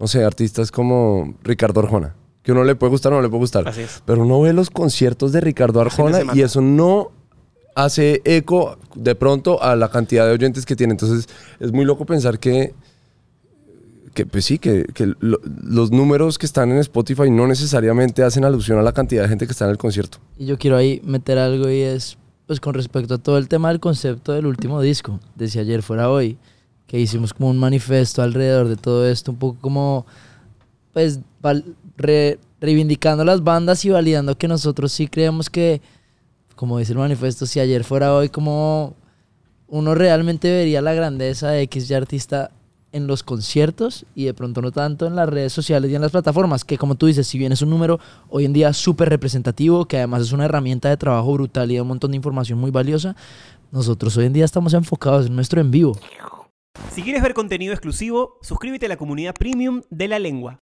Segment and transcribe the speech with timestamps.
[0.00, 3.40] no sé, artistas como Ricardo Arjona, que uno le puede gustar o no le puede
[3.40, 3.68] gustar.
[3.68, 4.02] Así es.
[4.06, 7.10] Pero uno ve los conciertos de Ricardo Arjona y eso no
[7.74, 10.92] hace eco de pronto a la cantidad de oyentes que tiene.
[10.92, 11.28] Entonces
[11.60, 12.74] es muy loco pensar que,
[14.14, 18.44] que pues sí, que, que lo- los números que están en Spotify no necesariamente hacen
[18.44, 20.18] alusión a la cantidad de gente que está en el concierto.
[20.36, 23.68] Y yo quiero ahí meter algo y es, pues con respecto a todo el tema
[23.68, 26.36] del concepto del último disco, de si ayer fuera hoy,
[26.88, 30.06] que hicimos como un manifiesto alrededor de todo esto, un poco como,
[30.92, 31.20] pues,
[31.96, 35.80] re- reivindicando las bandas y validando que nosotros sí creemos que,
[36.56, 38.94] como dice el manifiesto, si ayer fuera hoy, como
[39.68, 42.50] uno realmente vería la grandeza de X artista
[42.90, 46.10] en los conciertos y de pronto no tanto en las redes sociales y en las
[46.10, 49.84] plataformas, que como tú dices, si bien es un número hoy en día súper representativo,
[49.84, 52.70] que además es una herramienta de trabajo brutal y de un montón de información muy
[52.70, 53.14] valiosa,
[53.70, 55.98] nosotros hoy en día estamos enfocados en nuestro en vivo.
[56.92, 60.60] Si quieres ver contenido exclusivo, suscríbete a la comunidad premium de la lengua.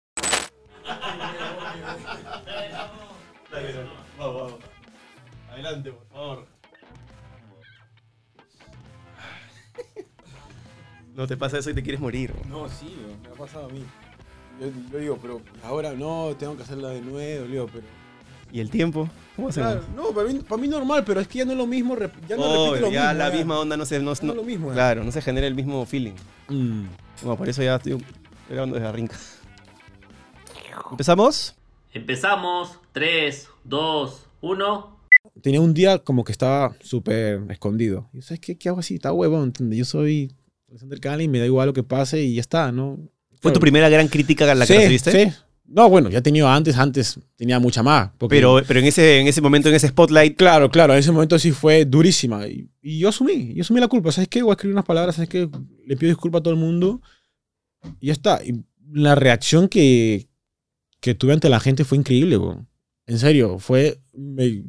[5.51, 6.47] Adelante, por favor.
[11.13, 12.33] No te pasa eso y te quieres morir.
[12.47, 13.83] No, sí, me ha pasado a mí.
[14.59, 18.00] Yo, yo digo, pero ahora no, tengo que hacerla de nuevo, digo, pero...
[18.51, 19.09] ¿Y el tiempo?
[19.35, 19.73] ¿Cómo hacemos?
[19.73, 21.97] Claro, no, para mí, para mí normal, pero es que ya no es lo mismo,
[22.27, 23.17] ya no Obvio, repite lo ya mismo.
[23.17, 23.35] la ya.
[23.35, 23.99] misma onda no se...
[23.99, 24.71] No, no es lo mismo.
[24.71, 26.13] Claro, no se genera el mismo feeling.
[26.49, 26.83] Mm.
[27.21, 28.03] Bueno, por eso ya estoy
[28.49, 29.17] grabando desde Arrinca.
[30.91, 31.55] ¿Empezamos?
[31.93, 32.79] Empezamos.
[32.93, 34.97] 3, 2, 1.
[35.41, 38.09] Tenía un día como que estaba súper escondido.
[38.13, 38.57] Y ¿sabes qué?
[38.57, 38.95] ¿Qué hago así?
[38.95, 39.79] Está huevón, ¿entiendes?
[39.79, 40.35] Yo soy
[40.69, 42.97] Alexander Cali, me da igual lo que pase y ya está, ¿no?
[43.41, 45.11] ¿Fue tu primera gran crítica a la que sí, recibiste?
[45.11, 45.33] Sí.
[45.73, 48.11] No, bueno, ya he tenido antes, antes tenía mucha más.
[48.17, 51.11] porque- Pero, pero en, ese, en ese momento, en ese spotlight, Claro, claro, en ese
[51.13, 52.45] momento sí fue durísima.
[52.47, 54.11] Y, y yo asumí, yo asumí la culpa.
[54.11, 54.41] ¿Sabes qué?
[54.43, 55.49] Voy a escribir unas palabras, ¿sabes qué?
[55.85, 57.01] Le pido disculpas a todo el mundo.
[57.99, 58.43] Y ya está.
[58.43, 60.27] Y la reacción que,
[60.99, 62.65] que tuve ante la gente fue increíble, bro.
[63.07, 63.99] En serio, fue...
[64.13, 64.63] Me,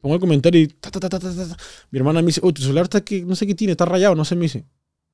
[0.00, 0.68] pongo el comentario y...
[0.68, 1.56] ta, ta, ta, ta, ta, ta.
[1.90, 4.14] Mi hermana me dice, oh, tu celular está que no sé qué tiene, está rayado,
[4.14, 4.64] no sé, me dice.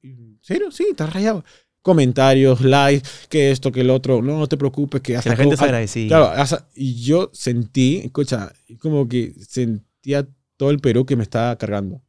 [0.03, 0.71] ¿En serio?
[0.71, 1.43] Sí, está rayado.
[1.83, 4.23] Comentarios, likes, que esto, que el otro.
[4.23, 5.31] No, no te preocupes, que que hasta...
[5.31, 6.09] la gente se agradecía.
[6.09, 10.27] Claro, hasta- y yo sentí, escucha, como que sentía
[10.57, 12.01] todo el Perú que me estaba cargando.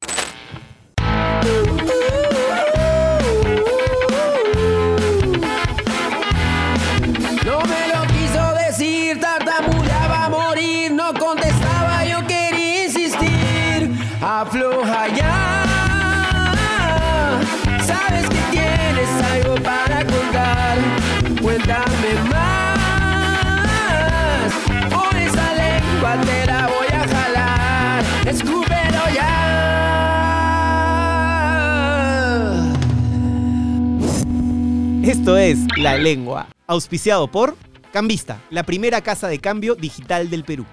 [35.23, 37.55] Esto es La Lengua, auspiciado por
[37.93, 40.65] Cambista, la primera casa de cambio digital del Perú.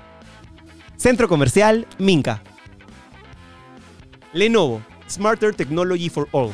[0.96, 2.42] Centro Comercial Minca.
[4.32, 6.50] Lenovo, Smarter Technology for All.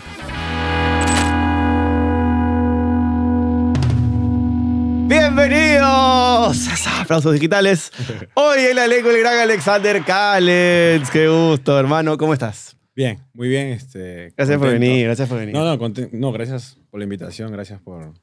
[5.09, 6.69] Bienvenidos.
[7.01, 7.91] Aplausos digitales.
[8.35, 11.11] Hoy en La Lengua el gran Alexander Callens.
[11.11, 12.19] Qué gusto, hermano.
[12.19, 12.76] ¿Cómo estás?
[12.97, 13.67] Bien, muy bien.
[13.69, 14.81] Este, Gracias por contento.
[14.81, 15.55] venir, gracias por venir.
[15.55, 18.15] No, no, no, gracias por la invitación, gracias por,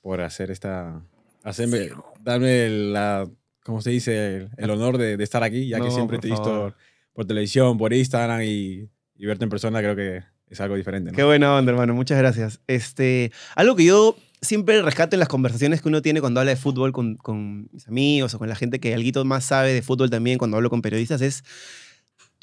[0.00, 1.02] por hacer esta,
[1.42, 1.90] hacerme,
[2.22, 3.28] darme la,
[3.62, 4.36] ¿cómo se dice?
[4.36, 6.44] El, el honor de, de estar aquí, ya No, que siempre por te he visto
[6.44, 6.76] favor.
[7.12, 11.10] por televisión, por Instagram y, y verte en persona creo que es algo diferente.
[11.10, 11.16] ¿no?
[11.16, 11.92] Qué buena onda, hermano.
[11.94, 12.60] Muchas gracias.
[12.66, 16.56] Este, algo que yo siempre rescato en las conversaciones que uno tiene cuando habla de
[16.56, 20.10] fútbol con, con mis amigos o con la gente que algo más sabe de fútbol
[20.10, 21.44] también cuando hablo con periodistas es,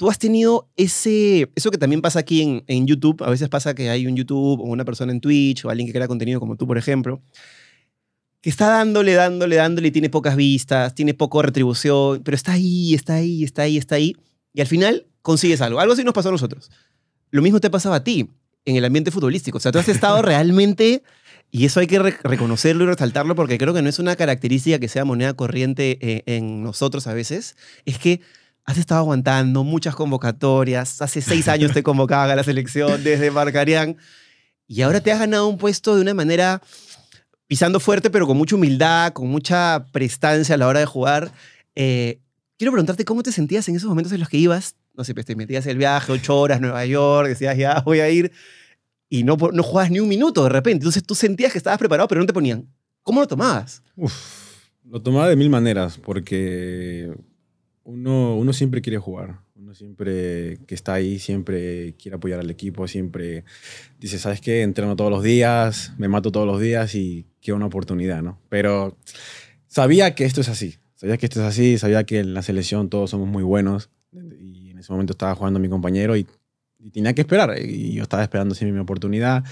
[0.02, 3.22] tú has tenido ese, eso que también pasa aquí en, en YouTube.
[3.22, 5.92] A veces pasa que hay un YouTube o una persona en Twitch o alguien que
[5.92, 7.22] crea contenido como tú, por ejemplo,
[8.40, 12.94] que está dándole, dándole, dándole y tiene pocas vistas, tiene poco retribución, pero está ahí,
[12.94, 14.16] está ahí, está ahí, está ahí.
[14.52, 15.78] Y al final consigues algo.
[15.78, 16.68] Algo así nos pasó a nosotros.
[17.30, 18.28] Lo mismo te pasaba a ti
[18.64, 19.58] en el ambiente futbolístico.
[19.58, 21.04] O sea, tú has estado realmente,
[21.52, 24.80] y eso hay que re- reconocerlo y resaltarlo porque creo que no es una característica
[24.80, 28.20] que sea moneda corriente eh, en nosotros a veces, es que
[28.64, 33.96] has estado aguantando muchas convocatorias, hace seis años te convocaban a la selección desde Marcarián,
[34.66, 36.62] y ahora te has ganado un puesto de una manera
[37.46, 41.32] pisando fuerte, pero con mucha humildad, con mucha prestancia a la hora de jugar.
[41.74, 42.20] Eh,
[42.56, 45.26] quiero preguntarte cómo te sentías en esos momentos en los que ibas, no sé, pues
[45.26, 48.32] te metías el viaje, ocho horas, Nueva York, decías, ya voy a ir,
[49.08, 50.84] y no, no jugabas ni un minuto de repente.
[50.84, 52.66] Entonces tú sentías que estabas preparado, pero no te ponían.
[53.02, 53.82] ¿Cómo lo tomabas?
[53.96, 54.14] Uf,
[54.84, 57.12] lo tomaba de mil maneras porque
[57.84, 62.86] uno, uno siempre quiere jugar, uno siempre que está ahí, siempre quiere apoyar al equipo,
[62.86, 63.44] siempre
[63.98, 64.62] dice, ¿sabes qué?
[64.62, 68.38] Entreno todos los días, me mato todos los días y qué una oportunidad, ¿no?
[68.48, 68.96] Pero
[69.66, 72.88] sabía que esto es así, sabía que esto es así, sabía que en la selección
[72.88, 76.26] todos somos muy buenos y en ese momento estaba jugando mi compañero y,
[76.78, 79.44] y tenía que esperar y yo estaba esperando siempre mi oportunidad.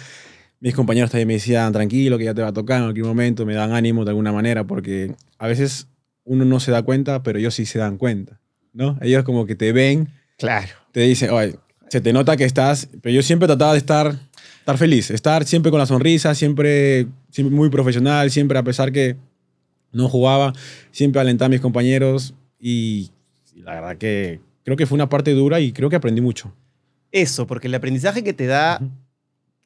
[0.61, 3.47] Mis compañeros también me decían, tranquilo, que ya te va a tocar en cualquier momento,
[3.47, 5.89] me dan ánimo de alguna manera, porque a veces
[6.31, 8.39] uno no se da cuenta, pero ellos sí se dan cuenta,
[8.73, 8.97] ¿no?
[9.03, 10.69] Ellos como que te ven, Claro.
[10.93, 11.57] te dicen, oye,
[11.89, 14.15] se te nota que estás, pero yo siempre trataba de estar,
[14.61, 19.17] estar feliz, estar siempre con la sonrisa, siempre, siempre muy profesional, siempre a pesar que
[19.93, 20.53] no jugaba,
[20.93, 23.11] siempre alentar a mis compañeros y,
[23.53, 26.55] y la verdad que creo que fue una parte dura y creo que aprendí mucho.
[27.11, 28.81] Eso, porque el aprendizaje que te da,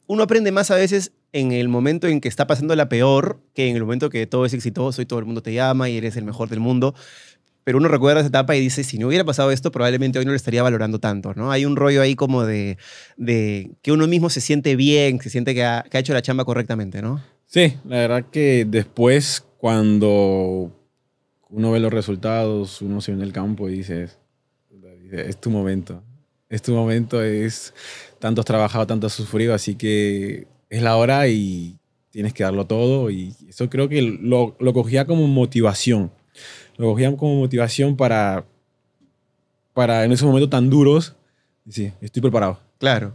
[0.06, 3.68] uno aprende más a veces en el momento en que está pasando la peor que
[3.68, 6.16] en el momento que todo es exitoso y todo el mundo te llama y eres
[6.16, 6.94] el mejor del mundo.
[7.64, 10.32] Pero uno recuerda esa etapa y dice, si no hubiera pasado esto, probablemente hoy no
[10.32, 11.50] lo estaría valorando tanto, ¿no?
[11.50, 12.76] Hay un rollo ahí como de,
[13.80, 17.22] que uno mismo se siente bien, se siente que ha, hecho la chamba correctamente, ¿no?
[17.46, 20.70] Sí, la verdad que después cuando
[21.48, 24.18] uno ve los resultados, uno se ve en el campo y dices,
[25.02, 26.02] dice, es tu momento,
[26.50, 27.72] es tu momento, es
[28.24, 31.76] tanto has trabajado, tanto has sufrido, así que es la hora y
[32.08, 36.10] tienes que darlo todo y eso creo que lo, lo cogía como motivación,
[36.78, 38.46] lo cogía como motivación para,
[39.74, 41.14] para en esos momentos tan duros,
[41.68, 42.58] sí, estoy preparado.
[42.78, 43.14] Claro.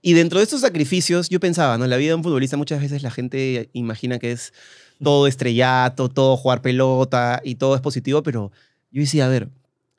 [0.00, 1.86] Y dentro de estos sacrificios, yo pensaba, ¿no?
[1.86, 4.54] La vida de un futbolista muchas veces la gente imagina que es
[5.02, 8.50] todo estrellato, todo jugar pelota y todo es positivo, pero
[8.90, 9.50] yo decía, a ver,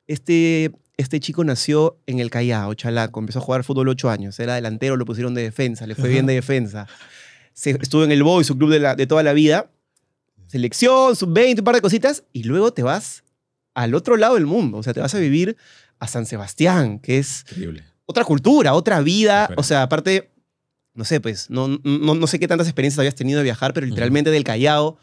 [0.08, 4.56] este, este chico nació en el Callao, Chalaco, empezó a jugar fútbol ocho años, era
[4.56, 6.86] delantero, lo pusieron de defensa, le fue bien de defensa.
[7.54, 9.70] Se, estuvo en el Boy, su club de, la, de toda la vida,
[10.48, 13.22] selección, sub-20, un par de cositas, y luego te vas
[13.74, 15.56] al otro lado del mundo, o sea, te vas a vivir
[16.00, 17.84] a San Sebastián, que es Increíble.
[18.04, 19.50] otra cultura, otra vida.
[19.56, 20.32] O sea, aparte,
[20.94, 23.86] no sé, pues, no, no, no sé qué tantas experiencias habías tenido de viajar, pero
[23.86, 24.98] literalmente del Callao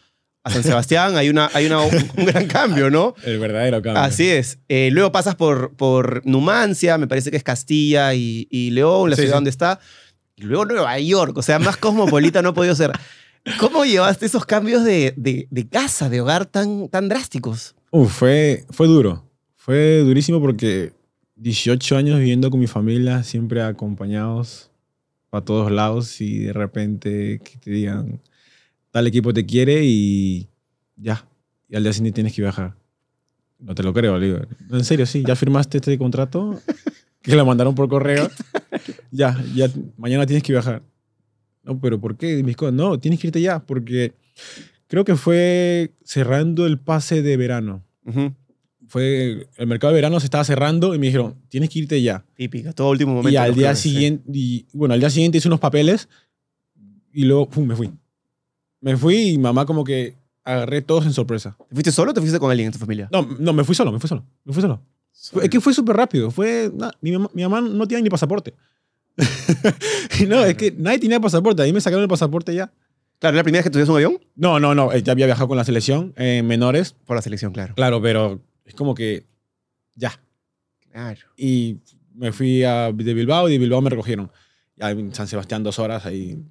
[0.45, 1.91] a San Sebastián hay, una, hay una, un,
[2.25, 3.15] gran cambio, ¿no?
[3.25, 4.01] El verdadero cambio.
[4.01, 4.59] Así es.
[4.69, 9.15] Eh, luego pasas por, por Numancia, me parece que es Castilla y, y León, la
[9.15, 9.37] Sí, ciudad sí.
[9.37, 9.79] donde está.
[10.35, 12.91] Y luego Nueva York, o sea, más cosmopolita no ha podido ser.
[13.59, 17.75] ¿Cómo llevaste esos cambios de, de, de casa, de hogar tan, tan drásticos?
[17.91, 19.23] Uf, fue, fue duro.
[19.55, 20.93] Fue durísimo porque
[21.37, 24.69] 18 años viviendo con mi familia, siempre acompañados
[25.31, 28.21] para todos lados y de repente que te digan,
[28.95, 30.47] tal equipo te quiere y
[30.95, 31.27] ya.
[31.67, 32.77] Y al día siguiente tienes que viajar.
[33.59, 34.47] No te lo creo, Oliver.
[34.71, 35.21] En serio, sí.
[35.27, 36.61] ¿Ya firmaste este contrato?
[37.21, 38.29] Que lo mandaron por correo.
[39.09, 39.67] Ya, ya.
[39.97, 40.83] Mañana tienes que viajar.
[41.63, 42.41] No, pero ¿por qué?
[42.71, 44.13] No, tienes que irte ya porque
[44.85, 47.83] creo que fue cerrando el pase de verano
[48.87, 52.23] fue el mercado de verano se estaba cerrando y me dijeron tienes que irte ya
[52.35, 53.31] Típica, todo último momento.
[53.31, 56.07] y al día siguiente y, bueno al día siguiente hice unos papeles
[57.11, 57.91] y luego pum, me fui
[58.81, 62.19] me fui y mamá como que agarré todos en sorpresa ¿Te fuiste solo o te
[62.21, 63.09] fuiste con alguien en tu familia?
[63.11, 64.81] no no me fui solo me fui solo me fui solo
[65.31, 68.09] Fue- es que fue súper rápido fue na- mi, mamá, mi mamá no tiene ni
[68.09, 68.53] pasaporte
[70.27, 72.71] no es que nadie tenía pasaporte a mí me sacaron el pasaporte ya
[73.17, 74.19] Claro, ¿era la primera vez que tuviste un avión?
[74.35, 77.53] no no no eh, ya había viajado con la selección en menores Por la selección,
[77.53, 77.73] claro.
[77.75, 79.25] claro pero es como que
[79.95, 80.19] ya
[80.91, 81.21] Claro.
[81.37, 81.77] y
[82.13, 84.31] me fui a, de Bilbao y de Bilbao me recogieron.
[84.77, 86.41] Ya en San Sebastián dos horas ahí.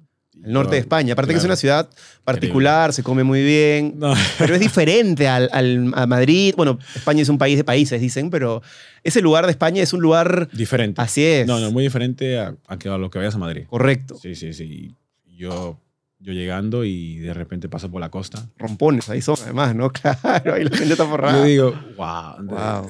[0.43, 1.13] El norte de España.
[1.13, 1.51] Aparte que es Claro.
[1.53, 1.89] una ciudad
[2.23, 3.93] particular, se come muy bien.
[3.97, 6.53] No, Pero es diferente al, al- a Madrid.
[6.55, 8.61] Bueno, España es un país de países, dicen, pero
[9.03, 10.47] ese lugar de España es un lugar.
[10.53, 11.01] diferente.
[11.01, 11.47] Así es.
[11.47, 13.63] No, no, muy diferente a, a que a lo que vayas a Madrid.
[13.67, 14.15] Correcto.
[14.21, 14.95] Sí, sí, sí.
[15.35, 15.79] Yo,
[16.19, 18.47] yo llegando y de repente paso por la costa.
[18.57, 19.89] Rompones, ahí son, además, ¿no?
[19.91, 21.39] Claro, ahí la gente está forrada.
[21.39, 22.45] Yo digo, wow.
[22.45, 22.87] Wow.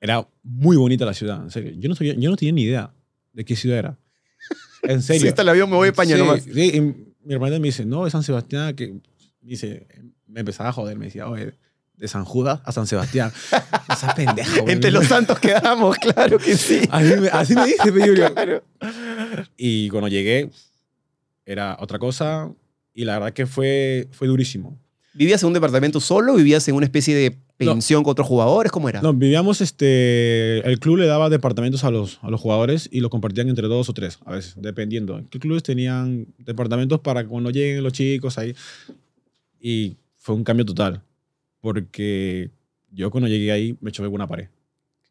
[0.00, 1.38] Era muy bonita la ciudad.
[1.76, 2.90] Yo no, sabía, yo no tenía ni idea
[3.32, 3.98] de qué ciudad era.
[4.82, 5.22] En serio.
[5.22, 6.42] Si está el avión, me voy a España Sí, nomás.
[6.42, 9.00] Sí, y mi hermana me dice, no, es San Sebastián, que me
[9.42, 9.86] dice,
[10.26, 11.54] me empezaba a joder, me decía, oye,
[11.98, 13.32] de San Judas a San Sebastián.
[13.92, 14.72] Esa pendeja, güey.
[14.72, 16.80] Entre los santos quedamos, claro que sí.
[16.90, 18.62] Así me, así me dice, pero Claro.
[19.56, 20.50] Y cuando llegué,
[21.44, 22.50] era otra cosa,
[22.94, 24.78] y la verdad que fue, fue durísimo.
[25.18, 28.70] ¿Vivías en un departamento solo vivías en una especie de pensión con otros jugadores?
[28.70, 29.02] ¿Cómo era?
[29.02, 33.10] No, vivíamos, este, el club le daba departamentos a los, a los jugadores y lo
[33.10, 35.20] compartían entre dos o tres, a veces, dependiendo.
[35.28, 38.54] ¿Qué clubes tenían departamentos para cuando lleguen los chicos ahí?
[39.58, 41.02] Y fue un cambio total,
[41.60, 42.52] porque
[42.92, 44.46] yo cuando llegué ahí me choqué con una pared.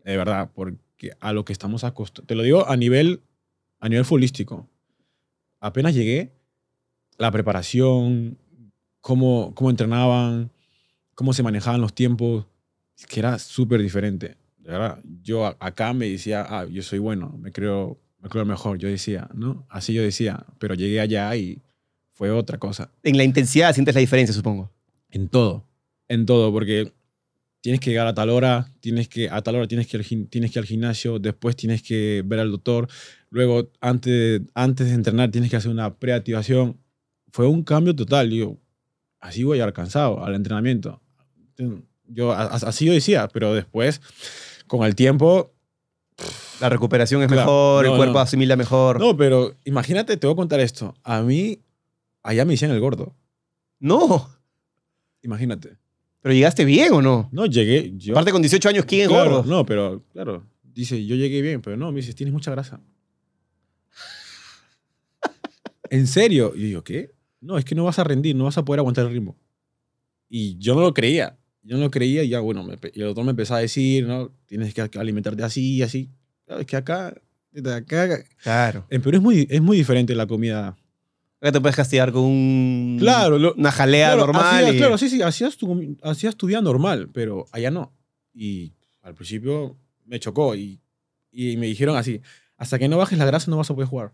[0.05, 3.19] De verdad, porque a lo que estamos acostumbrados, te lo digo a nivel,
[3.81, 4.69] a nivel futbolístico.
[5.59, 6.31] Apenas llegué,
[7.17, 8.37] la preparación,
[9.01, 10.51] cómo, cómo entrenaban,
[11.15, 12.45] cómo se manejaban los tiempos,
[13.07, 14.37] que era súper diferente.
[14.57, 14.99] De verdad.
[15.23, 18.77] Yo acá me decía, ah, yo soy bueno, me creo, me creo mejor.
[18.77, 19.65] Yo decía, ¿no?
[19.69, 20.45] Así yo decía.
[20.59, 21.61] Pero llegué allá y
[22.11, 22.91] fue otra cosa.
[23.03, 24.71] En la intensidad sientes la diferencia, supongo.
[25.09, 25.65] En todo.
[26.07, 26.91] En todo, porque
[27.61, 30.51] tienes que llegar a tal hora, tienes que, a tal hora tienes que, ir tienes
[30.51, 32.87] que ir al gimnasio, después tienes que ver al doctor,
[33.29, 36.77] luego antes, antes de entrenar tienes que hacer una preactivación.
[37.31, 38.31] Fue un cambio total.
[38.31, 38.57] Yo,
[39.27, 41.01] así voy a llegar cansado al entrenamiento.
[42.07, 44.01] Yo, así yo decía, pero después,
[44.67, 45.53] con el tiempo,
[46.59, 47.41] La recuperación es Claro.
[47.43, 48.19] mejor, el No, cuerpo no.
[48.21, 48.99] asimila mejor.
[48.99, 50.95] no, pero imagínate, te voy a contar esto.
[51.03, 51.59] A mí,
[52.23, 53.15] allá me decían el gordo.
[53.79, 54.27] No.
[55.21, 55.77] Imagínate.
[56.21, 57.29] Pero llegaste bien o no?
[57.31, 57.93] No, llegué.
[57.97, 59.43] Yo, Aparte con 18 años, ¿quién es Claro, gordo?
[59.49, 62.81] No, pero claro, dice, yo llegué bien, pero no, me dice, tienes mucha grasa.
[65.89, 66.53] ¿En serio?
[66.55, 67.11] Y yo ¿qué?
[67.39, 69.37] No, es que no vas a rendir, no vas a poder aguantar el ritmo.
[70.29, 71.37] Y yo no lo creía.
[71.63, 74.05] Yo no lo creía y ya, bueno, me, y el doctor me empezó a decir,
[74.07, 74.31] ¿no?
[74.45, 76.09] Tienes que alimentarte así y así.
[76.45, 77.13] Claro, es que acá,
[77.51, 78.85] desde acá, Claro.
[78.89, 80.77] en Perú es muy, es muy diferente la comida.
[81.41, 84.63] Acá te puedes castigar con un, Claro, lo- una jalea Claro, normal.
[84.63, 87.93] hacías- y- Claro, sí, sí, hacías tu, hacías tu vida normal, pero allá no.
[88.33, 90.79] Y al principio me chocó y,
[91.31, 92.21] y me dijeron así,
[92.55, 94.13] hasta que no bajes la grasa no vas a poder jugar.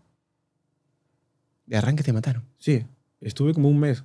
[1.66, 2.44] De arranque te mataron.
[2.58, 2.84] Sí,
[3.28, 4.04] estuve como un mes.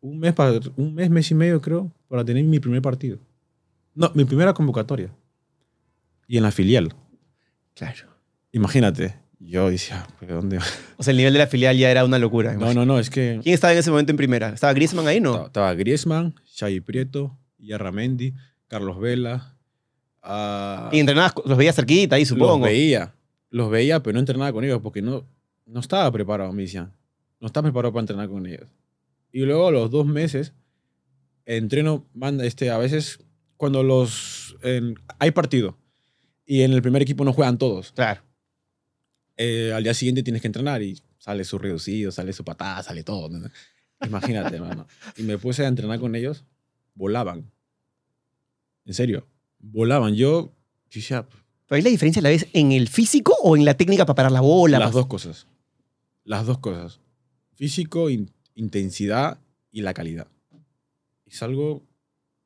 [0.00, 3.18] Un mes, para, un mes, mes y medio creo, para tener mi primer partido.
[3.94, 5.10] No, mi primera convocatoria.
[6.26, 6.94] Y en la filial.
[7.74, 8.08] Claro.
[8.52, 9.14] Imagínate.
[9.38, 10.58] Yo decía, ¿pero dónde?
[10.96, 12.54] O sea, el nivel de la filial ya era una locura.
[12.54, 13.40] No, no, no, es que...
[13.42, 14.50] ¿Quién estaba en ese momento en primera?
[14.50, 15.30] ¿Estaba Griezmann ahí, no?
[15.30, 18.34] Estaba, estaba Griezmann, Xavi Prieto, Yarramendi,
[18.68, 19.56] Carlos Vela.
[20.22, 22.58] ah, Y entrenabas, los veías cerquita ahí, supongo.
[22.58, 23.14] Los veía.
[23.50, 25.26] Los veía, pero no entrenaba con ellos porque no,
[25.66, 26.92] no estaba preparado, me decían.
[27.42, 28.68] No estaba preparado para entrenar con ellos.
[29.32, 30.52] Y luego a los dos meses,
[31.44, 33.18] entreno, manda, este, a veces
[33.58, 34.56] cuando los...
[34.62, 35.76] en- hay partido
[36.46, 37.92] y en el primer equipo no juegan todos.
[37.92, 38.22] Claro.
[39.36, 43.02] Eh, al día siguiente tienes que entrenar y sale su reducido, sale su patada, sale
[43.02, 43.28] todo.
[43.28, 43.48] ¿no?
[44.06, 44.86] Imagínate, hermano.
[45.16, 46.44] Y me puse a entrenar con ellos,
[46.94, 47.50] volaban.
[48.84, 49.26] En serio,
[49.58, 50.14] volaban.
[50.14, 50.52] Yo,
[50.90, 51.26] yo decía,
[51.66, 54.32] ¿Pero ahí la diferencia la ves en el físico o en la técnica para parar
[54.32, 54.78] la bola?
[54.78, 55.46] las Pas- dos cosas.
[56.24, 57.00] Las dos cosas.
[57.54, 59.38] Físico, in- intensidad
[59.70, 60.26] y la calidad.
[61.26, 61.82] Es algo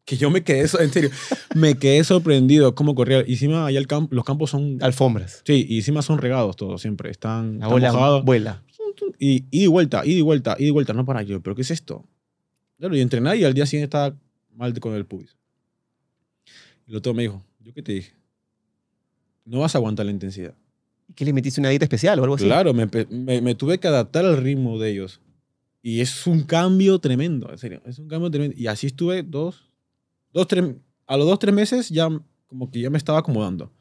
[0.05, 1.11] que yo me quedé, en serio,
[1.55, 3.25] me quedé sorprendido cómo corría.
[3.27, 4.79] Y encima allá el campo, los campos son...
[4.83, 5.43] Alfombras.
[5.45, 7.11] Sí, y encima son regados todos siempre.
[7.11, 8.25] Están, La bola mojados.
[8.25, 8.63] vuela.
[9.19, 11.41] Y y vuelta, ida y vuelta, ida y vuelta, no para yo.
[11.43, 12.07] ¿Pero qué es esto?
[12.79, 14.17] Claro, y entrenar y al día siguiente estaba
[14.55, 15.37] mal de- con el pubis.
[16.87, 18.13] Y el otro me dijo, ¿yo qué te dije?
[19.45, 20.55] No vas a aguantar la intensidad.
[21.17, 22.45] ¿Qué le metiste una dieta especial o algo así?
[22.45, 25.21] Claro, me, me- me tuve que adaptar al ritmo de ellos.
[25.83, 27.83] Y es un cambio tremendo, en serio.
[27.87, 28.55] Es un cambio tremendo.
[28.59, 29.69] Y así estuve dos,
[30.33, 30.75] dos, tres,
[31.07, 32.09] a los dos, tres meses ya
[32.47, 33.73] como que ya me estaba acomodando.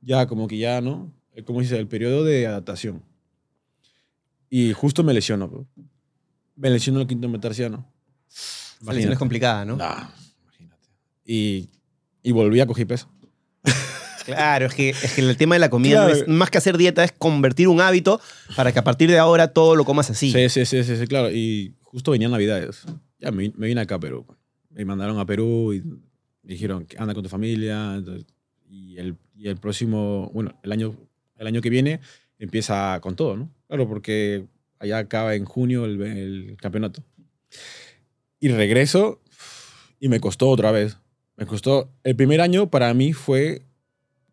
[0.00, 1.12] Ya como que ya, ¿no?
[1.34, 3.02] Eh, Como dice, el periodo de adaptación.
[4.48, 5.48] Y justo me lesiono.
[5.48, 5.66] bro.
[6.54, 7.86] Me lesiono el quinto metatarsiano.
[8.82, 9.76] La lesión es complicada, ¿no?
[9.76, 10.08] Nah,
[10.44, 10.88] imagínate.
[11.24, 11.68] Y,
[12.22, 13.10] y volví a coger peso.
[14.26, 16.20] Claro, es que, es que el tema de la comida no Claro.
[16.22, 18.20] es, más que hacer dieta es convertir un hábito
[18.54, 20.30] para que a partir de ahora todo lo comas así.
[20.30, 21.30] Sí, sí, sí, sí, sí, claro.
[21.30, 22.82] Y justo venían Navidades.
[23.18, 24.26] Ya me, me vine acá a Perú.
[24.70, 25.82] Me mandaron a Perú y
[26.42, 27.94] dijeron, anda con tu familia.
[27.96, 28.26] Entonces,
[28.68, 30.94] y, el, y el próximo, bueno, el año,
[31.38, 32.00] el año que viene
[32.38, 33.50] empieza con todo, ¿no?
[33.68, 34.44] Claro, porque
[34.78, 37.02] allá acaba en junio el, el campeonato.
[38.40, 39.20] Y regreso
[39.98, 40.98] y me costó otra vez.
[41.36, 43.62] Me costó, el primer año para mí fue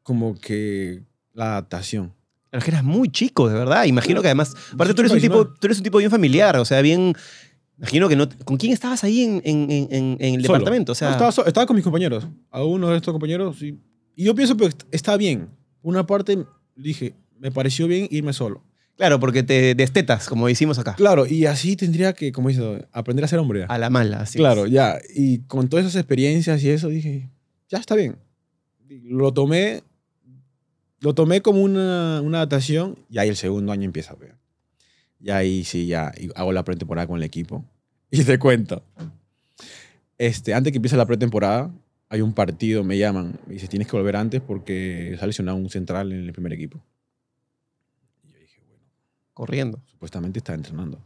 [0.03, 2.13] como que la adaptación.
[2.51, 3.85] Es que eras muy chico, de verdad.
[3.85, 6.65] Imagino que además, aparte tú eres, un tipo, tú eres un tipo bien familiar, o
[6.65, 7.13] sea, bien...
[7.79, 8.29] Imagino que no...
[8.45, 9.87] ¿Con quién estabas ahí en, en- en-
[10.19, 10.59] en- el Solo.
[10.59, 10.91] departamento?
[10.91, 12.27] O sea, No, estaba, so- estaba con mis compañeros.
[12.51, 13.59] A uno de estos compañeros.
[13.63, 13.79] Y,
[14.15, 15.49] y yo pienso que est- está bien.
[15.81, 16.45] Una parte
[16.75, 18.63] dije, me pareció bien irme solo.
[18.95, 20.93] claro, porque te destetas, como decimos acá.
[20.93, 23.65] Claro, y así tendría que, como dice, aprender a ser hombre.
[23.67, 24.71] A la mala, así claro, es.
[24.71, 24.99] ya.
[25.15, 27.31] Y con todas esas experiencias y eso, dije,
[27.67, 28.17] ya está bien.
[29.03, 29.81] Lo tomé,
[31.03, 34.35] lo tomé como una, una adaptación y ahí el segundo año empieza a ver.
[35.19, 37.65] Y ahí sí, ya hago la pretemporada con el equipo.
[38.09, 38.83] Y te cuento.
[40.19, 41.73] Este, antes que empiece la pretemporada,
[42.09, 43.39] hay un partido, me llaman.
[43.47, 46.53] Me dice, tienes que volver antes porque se ha lesionado un central en el primer
[46.53, 46.79] equipo.
[48.23, 48.83] Y yo dije, bueno,
[49.33, 49.81] Corriendo.
[49.87, 51.01] supuestamente está entrenando.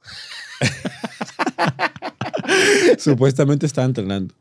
[2.98, 4.34] supuestamente estaba entrenando.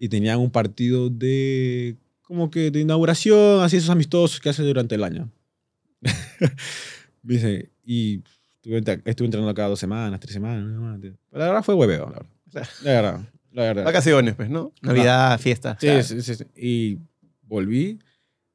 [0.00, 1.96] Y tenían un partido de,
[2.28, 5.32] como que de inauguración, así esos amistosos que hacen durante el año.
[7.22, 8.22] Dice, y
[8.56, 10.62] estuve, entre- estuve entrenando cada dos semanas, tres semanas.
[10.64, 10.98] ¿no?
[11.00, 12.18] Pero la verdad fue hueveo, la
[12.52, 12.68] verdad.
[12.82, 13.32] La verdad.
[13.52, 13.84] la verdad.
[13.84, 14.72] Vacaciones, pues, ¿no?
[14.82, 15.76] Navidad, fiesta.
[15.80, 16.44] Sí, sí, sí, sí.
[16.54, 16.98] Y
[17.42, 17.98] volví.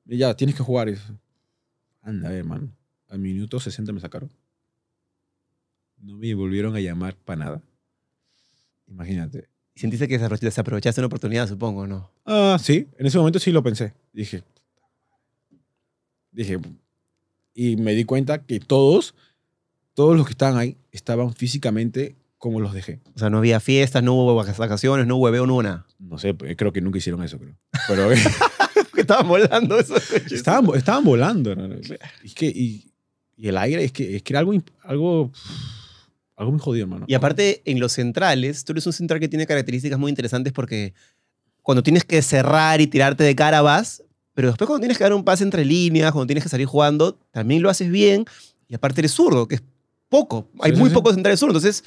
[0.05, 0.89] Y ya, tienes que jugar.
[0.89, 1.19] Y eso.
[2.01, 2.75] Anda, man.
[3.09, 4.31] Al minuto 60 me sacaron.
[5.97, 7.61] No me volvieron a llamar para nada.
[8.87, 9.47] Imagínate.
[9.75, 12.11] Y sentiste que desaprovechaste una oportunidad, supongo, ¿no?
[12.25, 12.87] Ah, sí.
[12.97, 13.93] En ese momento sí lo pensé.
[14.13, 14.43] Dije.
[16.31, 16.59] Dije.
[17.53, 19.13] Y me di cuenta que todos,
[19.93, 22.99] todos los que estaban ahí, estaban físicamente como los dejé.
[23.15, 25.85] O sea, no había fiestas, no hubo vac- vacaciones, no hubo hueveo, no hubo nada.
[25.99, 27.55] No sé, pues, creo que nunca hicieron eso, creo.
[27.87, 28.09] Pero
[28.93, 29.95] Que estaban volando eso.
[30.29, 31.51] estaban, estaban volando.
[31.51, 31.75] hermano.
[32.23, 32.91] Es que, y,
[33.37, 34.53] y el aire, es que, es que era algo,
[34.83, 35.31] algo,
[36.35, 37.05] algo muy jodido, hermano.
[37.07, 40.93] Y aparte, en los centrales, tú eres un central que tiene características muy interesantes porque
[41.61, 45.13] cuando tienes que cerrar y tirarte de cara vas, pero después cuando tienes que dar
[45.13, 48.25] un pase entre líneas, cuando tienes que salir jugando, también lo haces bien
[48.67, 49.63] y aparte eres zurdo, que es
[50.09, 50.49] poco.
[50.59, 50.93] Hay Sí, muy sí.
[50.95, 51.63] pocos centrales zurdos.
[51.63, 51.83] Entonces,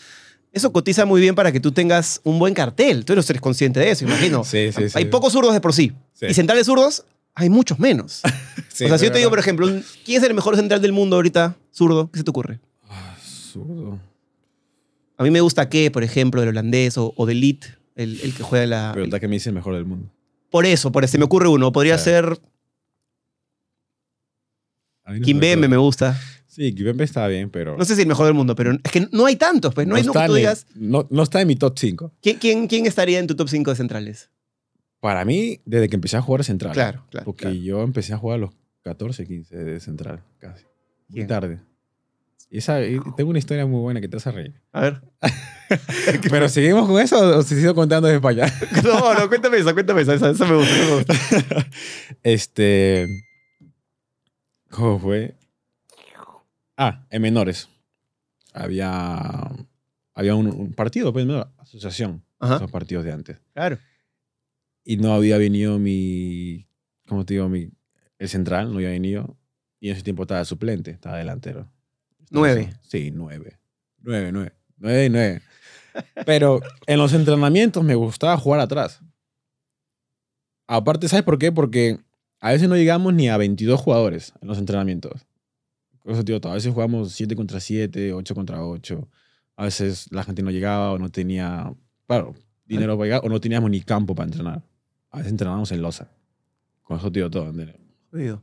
[0.53, 3.05] eso cotiza muy bien para que tú tengas un buen cartel.
[3.05, 4.45] Tú eres consciente de eso, imagino.
[4.45, 4.93] Sí, sí, sí.
[4.99, 5.93] Hay pocos zurdos de por sí.
[6.23, 8.23] Y centrales zurdos, hay muchos menos.
[8.77, 9.67] O sea, si yo te digo, por ejemplo,
[10.05, 12.11] ¿quién es el mejor central del mundo ahorita, zurdo?
[12.11, 12.61] ¿Qué se te ocurre?
[12.91, 13.99] Ah, zurdo.
[15.17, 18.35] A mí me gusta que, por ejemplo, el holandés o, o de Ligt, el, el
[18.35, 18.95] que juega en la...
[18.97, 20.13] Está que me dice el mejor del mundo.
[20.51, 21.73] Por eso, por eso, se me ocurre uno.
[21.73, 22.39] Podría ser
[25.07, 26.19] no Kim me gusta.
[26.47, 27.77] Sí, Kimpembe está bien, pero...
[27.77, 29.87] No sé si el mejor del mundo, pero es que no hay tantos, pues.
[29.87, 30.67] No, hay está tú en- digas...
[30.75, 32.13] no, no está en mi top 5.
[32.23, 34.31] ¿quién, quién, quién estaría en tu top 5 de centrales?
[35.01, 36.73] Para mí, desde que empecé a jugar central.
[36.73, 37.27] Claro, claro.
[37.27, 37.57] Porque claro.
[37.57, 38.51] yo empecé a jugar a los
[38.83, 40.65] 14, 15 de central, casi.
[41.09, 41.27] Muy ¿Quién?
[41.27, 41.61] tarde.
[42.49, 42.79] Y esa,
[43.17, 44.61] tengo una historia muy buena que te hace reír.
[44.73, 45.03] A ver.
[46.31, 48.55] ¿Pero seguimos con eso o se sigo contando desde para allá?
[48.85, 50.15] No, no, cuéntame esa, cuéntame esa.
[50.15, 51.67] Esa, esa me gusta, esa me gusta.
[52.23, 53.07] este.
[54.71, 55.35] ¿Cómo fue?
[56.77, 57.69] Ah, en menores.
[58.53, 59.51] Había.
[60.15, 61.47] Había un, un partido, pues, ¿no?
[61.59, 62.25] asociación.
[62.39, 62.57] Ajá.
[62.57, 63.41] Esos partidos de antes.
[63.53, 63.79] Claro.
[64.85, 66.69] Y no había venido mi.
[67.09, 67.49] ¿Cómo te digo?
[67.49, 67.71] Mi,
[68.19, 69.37] el central no había venido.
[69.81, 71.71] Y en ese tiempo estaba suplente, estaba delantero.
[72.31, 72.73] Nueve.
[72.83, 73.59] Sí, nueve.
[74.03, 74.53] Nueve, nueve.
[74.79, 75.43] Nueve y nueve.
[76.25, 79.01] Pero en los entrenamientos me gustaba jugar atrás.
[80.67, 81.53] Aparte, ¿sabes por qué?
[81.53, 81.99] Porque
[82.41, 85.27] a veces no llegamos ni a 22 jugadores en los entrenamientos.
[86.03, 89.09] Por Eso, tío, a veces jugamos 7 contra 7, 8 contra 8.
[89.57, 91.73] A veces la gente no llegaba o no tenía,
[92.07, 92.35] claro,
[92.67, 94.63] dinero para llegar o no teníamos ni campo para entrenar.
[95.11, 96.11] A veces entrenábamos en losa.
[96.83, 97.53] Con eso, tío, todo.
[98.11, 98.43] Jodido.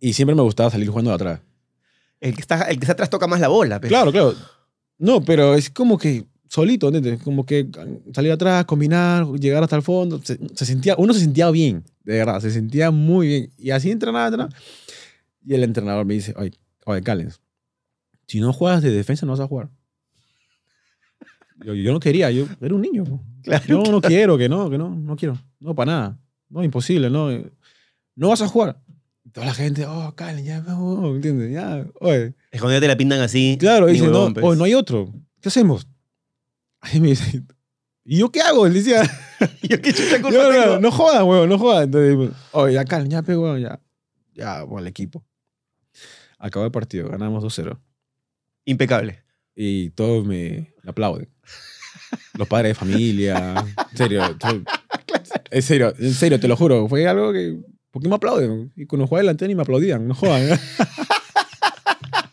[0.00, 1.40] Y siempre me gustaba salir jugando de atrás.
[2.24, 3.78] El que, está, el que está atrás toca más la bola.
[3.80, 3.90] pues.
[3.90, 4.34] Claro, claro.
[4.98, 7.22] No, pero es como que solito, ¿entiendes?
[7.22, 7.68] Como que
[8.14, 10.20] salir atrás, combinar, llegar hasta el fondo.
[10.22, 13.52] Se, se sentía, uno se sentía bien, de verdad, se sentía muy bien.
[13.58, 14.54] Y así entrenaba, entrenaba.
[15.44, 16.52] Y el entrenador me dice, oye,
[16.86, 17.42] oye, Callens,
[18.26, 19.68] si no juegas de defensa no vas a jugar.
[21.62, 23.04] Yo, yo no quería, yo era un niño.
[23.04, 23.20] po.
[23.42, 25.38] Claro, Yo no quiero, que no, que no, no quiero.
[25.60, 26.18] No, para nada.
[26.48, 27.28] No, imposible, no.
[28.16, 28.80] No vas a jugar.
[29.32, 31.52] Toda la gente, oh, Callens, ya, no, ¿entiendes?
[31.52, 32.34] Ya, oye.
[32.50, 33.56] Es cuando ya te la pintan así.
[33.58, 34.44] Claro, ni dice, no, pues.
[34.44, 35.12] oh, no hay otro.
[35.40, 35.88] ¿Qué hacemos?
[36.80, 37.42] Ahí me dice,
[38.04, 38.68] ¿y yo qué hago?
[38.68, 39.02] Le decía,
[39.62, 40.66] Yo qué chucha culpa no, tengo?
[40.66, 41.84] no, no jodan, weón, no jodan.
[41.84, 43.80] Entonces, oye, ya Cal, ya pegó, ya.
[44.34, 45.24] Ya, por el equipo.
[46.38, 47.78] Acabó el partido, ganamos 2-0.
[48.66, 49.22] Impecable.
[49.56, 51.28] Y todos me aplauden.
[52.34, 53.64] Los padres de familia.
[53.90, 54.36] En serio.
[54.38, 54.62] todo-
[55.50, 56.86] en serio, en serio, te lo juro.
[56.88, 57.58] Fue algo que...
[57.94, 58.72] ¿Por qué me aplauden?
[58.74, 60.42] Y cuando jugaba delantero ni me aplaudían, no jodan.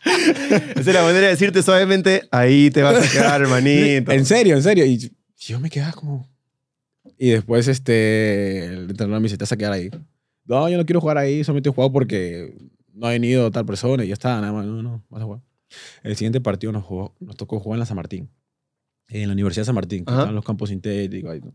[0.04, 4.10] Esa es la manera de decirte suavemente, ahí te vas a quedar, hermanito.
[4.10, 4.84] En serio, en serio.
[4.84, 6.28] Y yo me quedaba como.
[7.16, 9.88] Y después este, el entrenador me dice: Te vas a quedar ahí.
[10.46, 12.52] No, yo no quiero jugar ahí, solamente he jugado porque
[12.92, 14.66] no ha venido tal persona y ya está, nada más.
[14.66, 15.40] No, no, vas a jugar.
[16.02, 18.28] El siguiente partido nos, jugó- nos tocó jugar en la San Martín,
[19.08, 21.30] en la Universidad de San Martín, que están los campos sintéticos.
[21.30, 21.54] ahí, ¿no?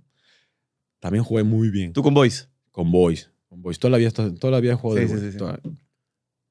[1.00, 1.92] También jugué muy bien.
[1.92, 2.50] Tú con Boys.
[2.72, 3.30] Con Boys.
[3.48, 3.80] Con Boys.
[3.80, 5.38] Toda la vida, toda la vida he jugado Sí, de sí, Boys, sí, sí.
[5.38, 5.60] toda-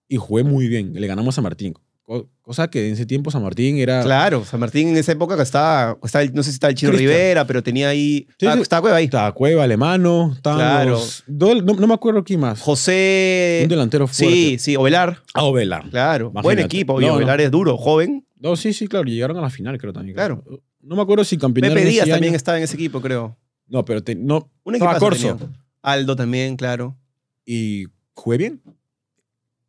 [0.09, 0.93] Y jugué muy bien.
[0.95, 1.75] Le ganamos a San Martín.
[2.03, 4.01] Co- Cosa que en ese tiempo San Martín era.
[4.05, 7.11] Claro, San Martín en esa época estaba, estaba no sé si estaba el Chino Cristian.
[7.11, 9.05] Rivera, pero tenía ahí, Sí, estaba, estaba Cueva ahí.
[9.07, 10.91] Estaba Cueva, Alemano, estaban Claro.
[10.91, 12.61] los- no, no me acuerdo quién más.
[12.61, 13.61] José.
[13.65, 14.33] un delantero fuerte.
[14.35, 15.21] Sí, sí, Ovelar.
[15.35, 15.91] Ah, Ovelar.
[15.91, 16.27] Claro.
[16.31, 16.43] Imagínate.
[16.45, 17.01] Buen equipo.
[17.01, 17.15] No, no.
[17.15, 18.25] Ovelar es duro, joven.
[18.39, 19.07] No, sí, sí, claro.
[19.07, 20.15] Llegaron a la final, creo también.
[20.15, 20.45] Claro.
[20.83, 22.37] No me acuerdo si campeonaron Pepe Díaz también año.
[22.37, 23.37] estaba en ese equipo, creo.
[23.67, 24.49] No, pero te- no.
[24.63, 25.37] Un estaba Corso.
[25.37, 25.57] tenía.
[25.83, 26.97] Aldo también, claro.
[27.45, 28.63] Y jugué bien.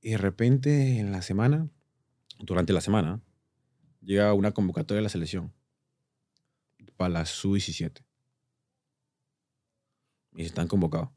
[0.02, 1.70] Y de repente, en la semana,
[2.39, 3.22] durante la semana,
[4.02, 5.54] llega una convocatoria de la selección
[6.96, 8.04] para la sub-17.
[10.36, 11.10] Y están convocados.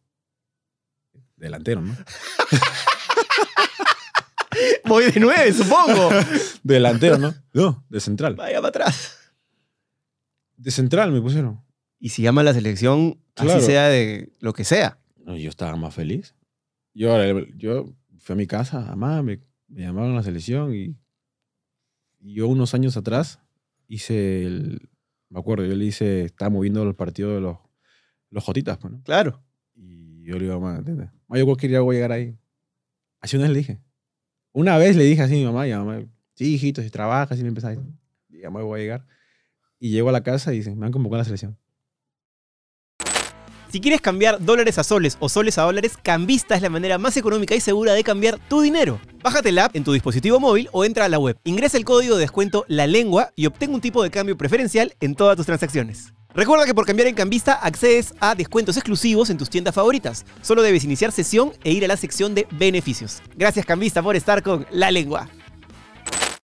[1.36, 1.96] Delantero, ¿no?
[4.84, 6.10] Voy de nueve, supongo.
[6.62, 7.34] Delantero, ¿no?
[7.52, 8.34] No, de central.
[8.34, 9.18] Vaya para atrás.
[10.56, 11.62] De central me pusieron.
[12.00, 13.52] Y si llama a la selección, Claro.
[13.58, 14.98] así sea de lo que sea.
[15.24, 16.34] No, yo estaba más feliz.
[16.94, 17.16] Yo,
[17.56, 20.96] yo fui a mi casa, mamá, me, me llamaron a la selección y,
[22.18, 23.38] y yo unos años atrás
[23.86, 24.88] hice el,
[25.28, 27.58] me acuerdo, yo le hice, estaba moviendo el partido de los,
[28.30, 29.02] los Jotitas, pues, ¿no?
[29.02, 29.42] Claro.
[29.74, 31.10] Y yo le digo, mamá, ¿entiendes?
[31.28, 32.36] Ma, yo quería llegar ahí.
[33.20, 33.80] Así una vez le dije.
[34.52, 36.02] Una vez le dije así a mi mamá, y mamá,
[36.34, 37.78] sí, hijito, si trabajas, si me empezáis.
[38.28, 39.06] Y ya me voy a llegar.
[39.78, 41.56] Y llego a la casa y dicen, me han convocado a la selección.
[43.70, 47.16] Si quieres cambiar dólares a soles o soles a dólares, Cambista es la manera más
[47.16, 49.00] económica y segura de cambiar tu dinero.
[49.22, 51.36] Bájate la app en tu dispositivo móvil o entra a la web.
[51.44, 55.14] Ingresa el código de descuento La Lengua y obtén un tipo de cambio preferencial en
[55.14, 56.12] todas tus transacciones.
[56.34, 60.24] Recuerda que por cambiar en Cambista accedes a descuentos exclusivos en tus tiendas favoritas.
[60.42, 63.22] Solo debes iniciar sesión e ir a la sección de beneficios.
[63.36, 65.28] Gracias Cambista por estar con La Lengua.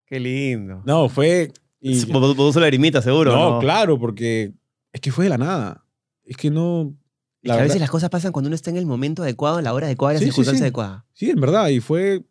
[0.07, 0.81] Qué lindo.
[0.85, 1.51] No, fue...
[1.79, 3.31] y- la lagrimita, seguro.
[3.31, 4.53] no, claro, porque
[4.91, 5.85] es que fue de la nada.
[6.23, 6.95] Es que no...
[7.43, 9.65] La que a veces las cosas pasan cuando uno está en el momento adecuado, en
[9.65, 10.63] la hora adecuada, en la Sí, sí, circunstancia sí.
[10.63, 11.05] adecuada.
[11.13, 11.69] Sí, en verdad.
[11.69, 12.23] Y fue.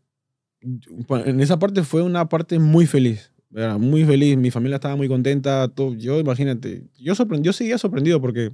[0.63, 3.33] En esa parte fue una parte muy feliz.
[3.53, 3.79] ¿verdad?
[3.79, 4.37] Muy feliz.
[4.37, 5.67] Mi familia estaba muy contenta.
[5.69, 6.85] todo- yo, imagínate.
[6.99, 8.53] Yo, sorprend- yo seguía sorprendido porque.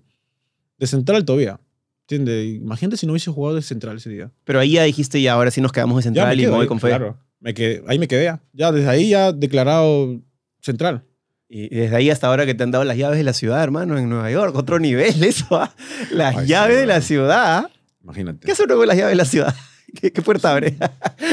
[0.79, 1.61] De central todavía.
[2.03, 2.57] ¿Entiendes?
[2.57, 4.31] Imagínate si no hubiese jugado de central ese día.
[4.45, 6.61] Pero ahí ya dijiste, ya ahora sí nos quedamos de Ya central y me voy
[6.63, 6.89] ahí, con fe.
[6.89, 7.19] Claro.
[7.41, 8.39] Me quedé, ahí me quedé.
[8.53, 10.21] Ya desde ahí ya declarado
[10.61, 11.03] central.
[11.49, 13.63] Y y desde ahí hasta ahora que te han dado las llaves de la ciudad,
[13.63, 14.55] hermano, en Nueva York.
[14.57, 15.47] Otro nivel, eso.
[15.61, 15.75] ¿ah?
[16.11, 17.71] Las Ay, llaves sí, de la ciudad.
[18.03, 18.47] Imagínate.
[18.47, 19.55] ¿Qué hace uno con las llaves de la ciudad?
[20.01, 20.77] ¿Qué, qué puerta abre?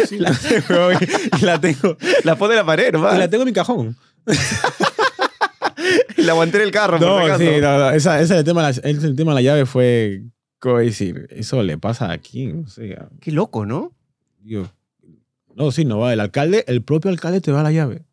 [0.08, 0.92] Sí, la tengo.
[1.40, 1.98] y la tengo.
[2.24, 3.18] la pone en la pared, y hermano.
[3.18, 3.98] la tengo en mi cajón.
[6.18, 9.16] Y la aguanté en el carro, No, sí, no, no, esa, ese el tema, el
[9.16, 10.24] tema de la llave fue.
[10.60, 11.28] ¿Cómo decir?
[11.32, 12.48] Eso le pasa aquí.
[12.48, 12.94] No sé.
[12.94, 13.92] a- Qué loco, ¿no?
[15.56, 16.14] No, sí, no va.
[16.14, 18.04] El alcalde, el propio alcalde te da la llave.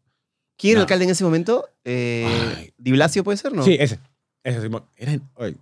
[0.61, 0.83] ¿Quién era el No.
[0.83, 1.69] alcalde en ese momento?
[1.85, 2.73] Eh.
[2.77, 3.63] ¿Di Blasio puede ser, no?
[3.65, 3.99] Sí, ese.
[4.45, 5.57] Ese sí, Era, ay,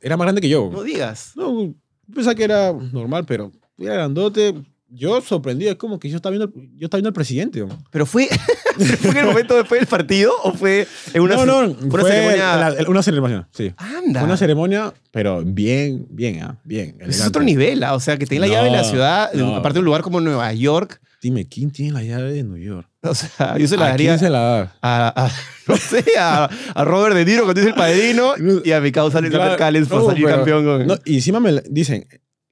[0.00, 0.68] era más grande que yo.
[0.72, 1.32] No digas.
[1.36, 1.74] No,
[2.12, 4.54] pensaba que era normal, pero era grandote.
[4.94, 7.64] Yo sorprendido, es como que yo estaba viendo, yo estaba viendo al presidente.
[7.90, 8.28] ¿Pero fue,
[8.76, 11.90] ¿pero fue en el momento después del partido o fue en una, no, no, una
[11.90, 12.56] fue ceremonia?
[12.58, 13.72] la- una ceremonia, sí.
[13.78, 14.20] Anda.
[14.20, 16.98] Fue una ceremonia, pero bien, bien, ah, bien.
[17.00, 17.94] Es otro nivel, ¿ah?
[17.94, 20.52] o sea, que tenga la llave de la ciudad, aparte de un lugar como Nueva
[20.52, 21.00] York.
[21.22, 22.86] Dime, ¿quién tiene la llave de New York?
[23.10, 24.76] O sea, yo se la ¿A daría quién se la da?
[24.80, 25.30] a, a-
[25.68, 28.32] no sé, a, a Robert De Niro cuando dice el padrino
[28.64, 30.64] y a mi causa Alexander Claro, Callens por no, salir pero- campeón.
[30.64, 30.86] Con...
[30.86, 32.06] No, y encima me dicen,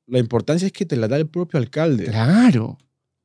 [0.07, 2.05] la importancia es que te la da el propio alcalde.
[2.07, 2.79] Claro.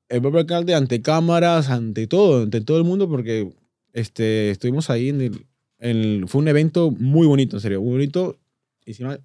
[0.10, 3.52] el propio alcalde ante cámaras, ante todo, ante todo el mundo, porque
[3.94, 5.46] este, estuvimos ahí en el,
[5.80, 8.38] en el- Fue un evento muy bonito, en serio, muy bonito.
[8.86, 9.18] Y encima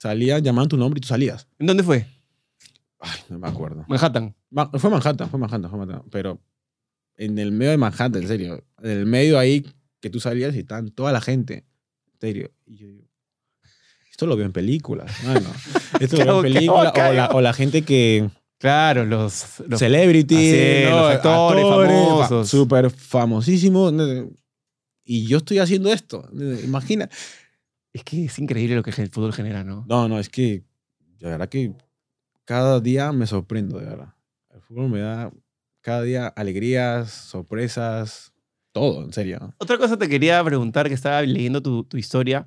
[0.00, 1.46] salían, llamaban tu nombre y tú salías.
[1.60, 2.04] ¿En dónde fue?
[2.98, 3.84] Ay, no me acuerdo.
[3.86, 4.34] Manhattan.
[4.50, 6.08] Ma- Fue Manhattan, fue Manhattan, fue Manhattan.
[6.10, 6.40] Pero
[7.16, 8.64] en el medio de Manhattan, en serio.
[8.82, 9.64] En el medio ahí
[10.00, 11.64] que tú salías y estaban toda la gente.
[12.14, 12.50] En serio.
[12.66, 13.08] Y yo digo,
[14.10, 15.10] esto lo veo en películas.
[15.24, 15.48] mano.
[16.00, 17.10] Esto lo veo en ¿Qué hago- qué hago películas.
[17.10, 18.28] O la, o la gente que...
[18.58, 19.60] Claro, los...
[19.68, 21.00] los celebrity, Así, ¿no?
[21.00, 22.48] los actores fa- famosos.
[22.48, 23.92] Súper famosísimos.
[25.04, 26.28] Y yo estoy haciendo esto.
[26.64, 27.08] Imagina.
[27.92, 29.84] es que es increíble lo que el fútbol genera, ¿no?
[29.88, 30.62] No, no, es que
[31.18, 31.74] de verdad que
[32.44, 34.14] cada día me sorprendo, de verdad.
[34.54, 35.30] El fútbol me da
[35.84, 38.32] cada día alegrías, sorpresas,
[38.72, 39.54] todo, en serio.
[39.58, 42.46] Otra cosa te quería preguntar, que estaba leyendo tu, historia.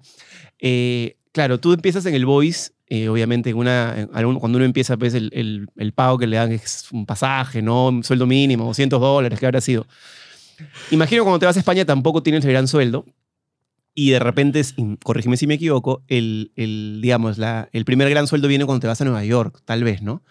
[0.60, 5.14] Eh, claro, tú empiezas en el Voice, eh, obviamente en una, cuando uno empieza, pues
[5.14, 5.30] el,
[5.76, 7.90] el- pago que le dan es un pasaje, ¿no?
[7.90, 9.86] Un sueldo mínimo, 200 dólares, que habrá sido.
[10.90, 13.06] Imagino cuando te vas a España tampoco tienes el gran sueldo
[13.94, 14.62] y de repente,
[15.04, 18.88] corrígeme si me equivoco, el, el, digamos, la, el primer gran sueldo viene cuando te
[18.88, 20.24] vas a Nueva York, tal vez, ¿no?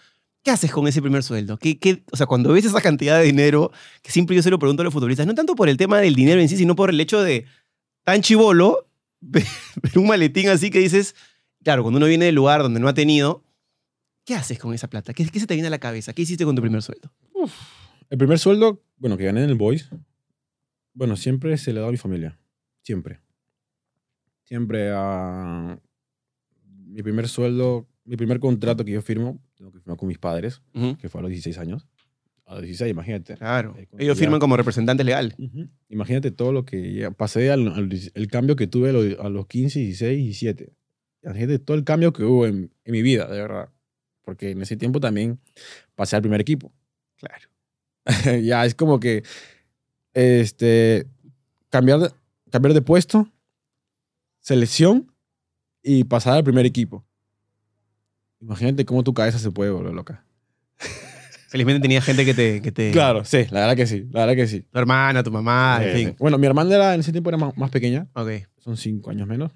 [0.47, 1.57] ¿Qué haces con ese primer sueldo?
[1.57, 3.69] ¿Qué, qué- o sea, cuando ves esa cantidad de dinero,
[4.01, 6.15] que siempre yo se lo pregunto a los futbolistas, no tanto por el tema del
[6.15, 7.43] dinero en sí, sino por el hecho de
[8.03, 8.87] tan chivolo,
[9.19, 9.43] ver
[9.97, 11.15] un maletín así que dices,
[11.65, 13.43] claro, cuando uno viene del lugar donde no ha tenido,
[14.23, 15.13] ¿qué haces con esa plata?
[15.13, 16.13] ¿Qué, se te viene a la cabeza?
[16.13, 17.11] ¿Qué hiciste con tu primer sueldo?
[18.09, 19.89] El primer sueldo, bueno, que gané en el Boys,
[20.93, 22.39] bueno, siempre se le da a mi familia.
[22.83, 23.19] Siempre.
[24.45, 25.77] Siempre a
[26.85, 30.61] mi primer sueldo, mi primer contrato que yo firmo, tengo que firmar con mis padres,
[31.01, 31.87] que fue a los 16 años.
[32.45, 33.35] A los 16, imagínate.
[33.35, 33.75] Claro.
[33.77, 35.33] Eh, Ellos ya- firman como representantes legales.
[35.37, 35.67] Ujú.
[35.89, 39.27] Imagínate todo lo que ya pasé, al, al- el cambio que tuve a los, a
[39.29, 40.71] los 15, 16, 17.
[41.23, 43.69] Imagínate todo el cambio que hubo en, en mi vida, de verdad.
[44.23, 45.39] Porque en ese tiempo también
[45.95, 46.71] pasé al primer equipo.
[47.17, 47.49] Claro.
[48.43, 49.23] ya es como que
[50.13, 51.05] este,
[51.69, 52.13] cambiar,
[52.51, 53.27] cambiar de puesto,
[54.39, 55.11] selección
[55.83, 57.05] y pasar al primer equipo.
[58.39, 60.23] Imagínate cómo tu cabeza se puede volver loca.
[61.49, 62.61] Felizmente tenía gente que te...
[62.61, 64.61] Que te Claro, sí, la verdad que sí, la verdad que sí.
[64.69, 66.15] Tu hermana, tu mamá, Eh, en fin.
[66.19, 68.29] Bueno, mi hermana era, en ese tiempo era más, más pequeña, Ok.
[68.59, 69.51] son cinco años menos.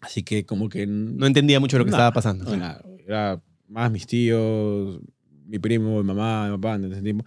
[0.00, 0.86] Así que como que...
[0.86, 2.44] No entendía mucho lo que estaba pasando.
[2.44, 2.82] No, nada.
[3.06, 5.00] Era más mis tíos,
[5.46, 7.24] mi primo, mi mamá, mi papá, en ese tiempo.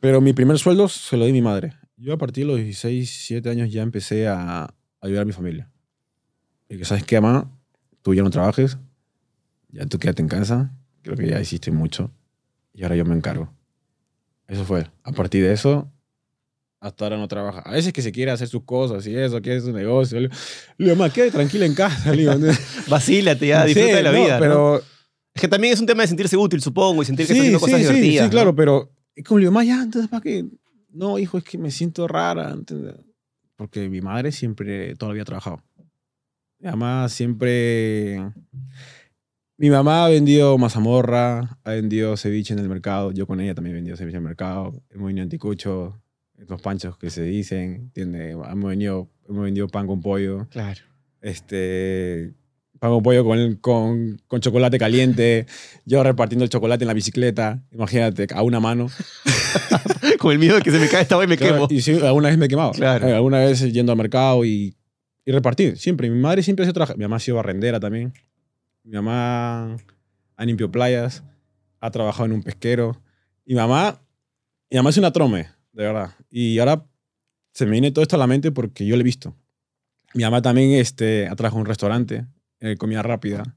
[0.00, 1.74] Pero mi primer sueldo se lo di a mi madre.
[1.96, 5.70] Yo a partir de los 16, 17 años ya empecé a ayudar a mi familia.
[6.68, 7.52] Y que, ¿sabes qué, mamá?
[8.02, 8.78] Tú ya no trabajes,
[9.72, 12.10] ya tú quédate en casa, creo que ya hiciste mucho,
[12.72, 13.52] y ahora yo me encargo.
[14.46, 14.86] Eso fue.
[15.02, 15.90] A partir de eso,
[16.82, 17.60] hasta ahora no trabaja.
[17.60, 20.18] A veces que se quiere hacer sus cosas y eso, quiere su negocio.
[20.18, 20.30] Le
[20.78, 22.12] digo, mamá, quédate tranquila en casa.
[22.12, 22.34] le digo.
[22.88, 24.34] Vacílate ya, Sí, disfruta de la no, vida.
[24.34, 24.40] ¿no?
[24.40, 24.82] Pero
[25.32, 27.46] Es que también es un tema de sentirse útil, supongo, y sentir que sí, estás
[27.46, 28.24] haciendo cosas sí, sí, divertidas.
[28.24, 28.30] Sí, ¿no?
[28.30, 30.44] claro, pero es como le digo, más ya, entonces, ¿para qué?
[30.90, 32.50] No, hijo, es que me siento rara.
[32.50, 32.96] ¿entiendes?
[33.54, 35.62] Porque mi madre siempre, todavía ha trabajado.
[36.58, 38.18] Mi mamá siempre...
[39.58, 43.12] Mi mamá ha vendido mazamorra, ha vendido ceviche en el mercado.
[43.12, 44.72] Yo con ella también he vendido ceviche en el mercado.
[44.90, 46.00] Hemos venido anticucho,
[46.48, 48.32] los panchos que se dicen, ¿entiendes?
[48.32, 50.80] Hemos, venido, hemos vendido pan con pollo Claro.
[51.20, 52.32] este
[52.80, 55.46] pan con pollo con, con, con chocolate caliente,
[55.84, 58.88] yo repartiendo el chocolate en la bicicleta, imagínate, a una mano.
[60.18, 61.68] Con el miedo de que se me cae esta vez me Claro, quemo.
[61.70, 62.72] Y sí, alguna vez me he quemado.
[62.72, 63.06] Claro.
[63.14, 64.74] Alguna vez yendo al mercado y,
[65.24, 66.10] y repartir, siempre.
[66.10, 66.96] Mi madre siempre ha sido trabajar.
[66.96, 68.12] Mi mamá ha sido barrendera también.
[68.84, 69.76] Mi mamá
[70.36, 71.22] ha limpiado playas,
[71.80, 73.00] ha trabajado en un pesquero.
[73.44, 74.02] Y mamá,
[74.70, 76.14] mi mamá es una trome, de verdad.
[76.30, 76.86] Y ahora
[77.52, 79.36] se me viene todo esto a la mente porque yo lo he visto.
[80.14, 82.26] Mi mamá también este, ha trabajado en un restaurante,
[82.60, 83.56] eh, comida rápida.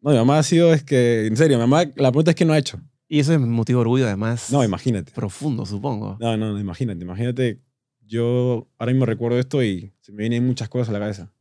[0.00, 2.44] No, mi mamá ha sido, es que, en serio, mi mamá, la pregunta es que
[2.44, 2.80] no ha hecho.
[3.08, 4.52] Y eso es motivo de orgullo, además.
[4.52, 5.12] No, imagínate.
[5.12, 6.16] Profundo, supongo.
[6.20, 7.60] No, no, no, imagínate, imagínate.
[8.06, 11.32] Yo ahora mismo recuerdo esto y se me vienen muchas cosas a la cabeza.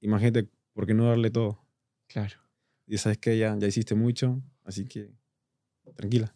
[0.00, 1.63] Imagínate, ¿por qué no darle todo?
[2.14, 2.36] Claro.
[2.86, 5.10] Y sabes que ya, ya hiciste mucho, así que
[5.96, 6.32] tranquila.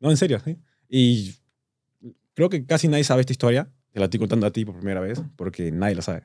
[0.00, 0.56] No, en serio, ¿sí?
[0.88, 1.34] Y
[2.32, 3.70] creo que casi nadie sabe esta historia.
[3.92, 6.22] Te la estoy contando a ti por primera vez, porque nadie la sabe.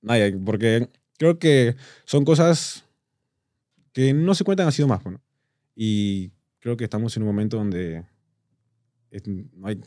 [0.00, 2.86] Nadie, porque creo que son cosas
[3.92, 5.04] que no se cuentan así más.
[5.04, 5.20] Bueno.
[5.74, 8.06] Y creo que estamos en un momento donde
[9.52, 9.82] no hay-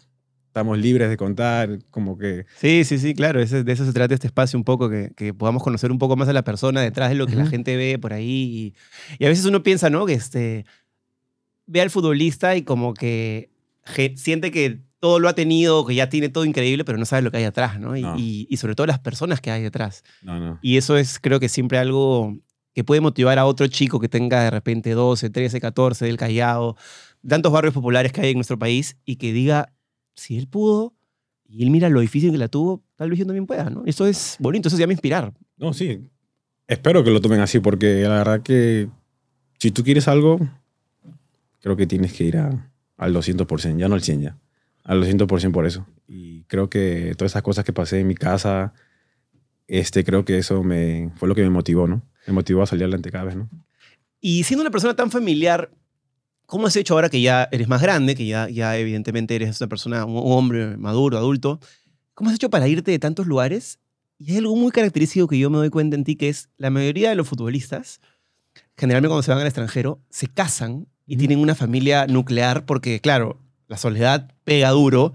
[0.59, 2.45] estamos libres de contar, como que...
[2.57, 3.41] Sí, sí, sí, claro.
[3.41, 6.15] ese- de eso se trata este espacio un poco, que, que podamos conocer un poco
[6.15, 7.51] más a la persona detrás de lo que la Ujú.
[7.51, 8.73] gente ve por ahí.
[9.17, 10.05] Y, y a veces uno piensa, ¿no?
[10.05, 10.65] Que este,
[11.65, 13.49] ve al futbolista y como que
[14.15, 17.31] siente que todo lo ha tenido, que ya tiene todo increíble, pero no sabe lo
[17.31, 17.95] que hay atrás, ¿no?
[17.95, 18.15] Y, No.
[18.17, 20.03] y- y sobre todo las personas que hay detrás.
[20.21, 20.59] No, no.
[20.61, 22.37] Y eso es, creo que siempre algo
[22.73, 26.75] que puede motivar a otro chico que tenga de repente 12, 13, 14 del Callao,
[27.27, 29.73] tantos barrios populares que hay en nuestro país, y que diga,
[30.19, 30.93] si él pudo,
[31.47, 33.83] y él mira lo difícil que la tuvo, tal vez yo también pueda, ¿no?
[33.85, 35.33] Eso es bonito, eso se llama inspirar.
[35.57, 36.07] No, sí.
[36.67, 38.87] Espero que lo tomen así, porque la verdad que
[39.57, 40.39] si tú quieres algo,
[41.61, 44.37] creo que tienes que ir a, al 200%, ya no al 100 ya.
[44.83, 45.87] Al 200% por eso.
[46.07, 48.73] Y creo que todas esas cosas que pasé en mi casa,
[49.67, 52.03] este, creo que eso me, fue lo que me motivó, ¿no?
[52.27, 53.49] Me motivó a salir adelante cada vez, ¿no?
[54.21, 55.71] Y siendo una persona tan familiar,
[56.49, 59.69] ¿cómo has hecho ahora que ya eres más grande, que ya, ya evidentemente eres una
[59.69, 61.59] persona, un hombre maduro, adulto?
[62.15, 63.77] ¿Cómo has hecho para irte de tantos lugares?
[64.17, 66.71] Y hay algo muy característico que yo me doy cuenta en ti, que es la
[66.71, 68.01] mayoría de los futbolistas,
[68.75, 73.39] generalmente cuando se van al extranjero, se casan y tienen una familia nuclear porque, claro,
[73.67, 75.13] la soledad pega duro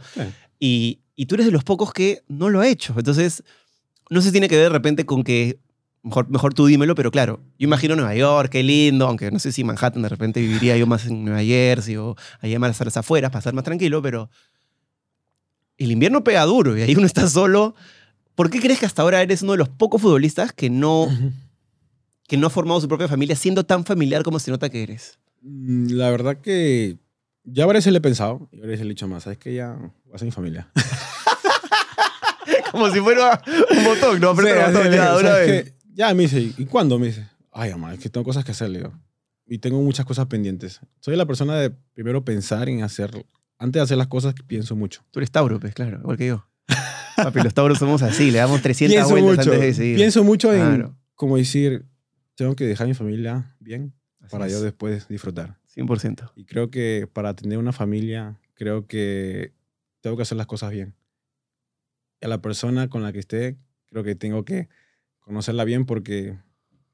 [0.60, 2.94] y, y tú eres de los pocos que no lo ha hecho.
[2.96, 3.42] Entonces,
[4.08, 5.58] no si tiene que ver de repente con que,
[6.04, 9.50] mejor, mejor tú dímelo, pero claro, yo imagino Nueva York, qué lindo, aunque no sé
[9.50, 12.96] si Manhattan de repente viviría yo más en Nueva Jersey o allá más a las
[12.96, 14.30] afueras para estar más tranquilo, pero
[15.78, 17.74] el invierno pega duro y ahí uno está solo.
[18.36, 21.08] ¿Por qué crees que hasta ahora eres uno de los pocos futbolistas que no,
[22.28, 25.18] que no ha formado su propia familia siendo tan familiar como se nota que eres?
[25.42, 26.96] Mm, La verdad que
[27.44, 29.54] ya varias veces le he pensado, y varias veces le he dicho más, ¿sabes que
[29.54, 30.68] Ya voy a ser mi familia.
[32.72, 33.40] Como si fuera
[33.70, 34.30] un botón, ¿no?
[34.30, 35.74] Aprieta el Sí, botón sí, ya, sí, de una ¿sabes vez.
[35.94, 36.98] Ya me dice, ¿y cuándo?
[36.98, 38.92] Me dice, ay, mamá, es que tengo cosas que hacer, le digo.
[39.46, 40.80] Y tengo muchas cosas pendientes.
[41.00, 43.10] Soy la persona de primero pensar en hacer,
[43.58, 45.02] antes de hacer las cosas, pienso mucho.
[45.10, 46.46] Tú eres Tauro, pues, claro, igual que yo.
[47.16, 49.96] Papi, los Tauros somos así, le damos 300 Pienso vueltas mucho, antes de decidir.
[49.96, 50.96] pienso mucho en, Claro.
[51.14, 51.84] como decir,
[52.34, 55.58] tengo que dejar a mi familia bien Así para es, yo después disfrutar.
[55.76, 56.32] 100%.
[56.34, 59.52] Y creo que para tener una familia, creo que
[60.00, 60.94] tengo que hacer las cosas bien.
[62.20, 63.58] Y a la persona con la que esté,
[63.90, 64.68] creo que tengo que
[65.24, 66.38] conocerla bien porque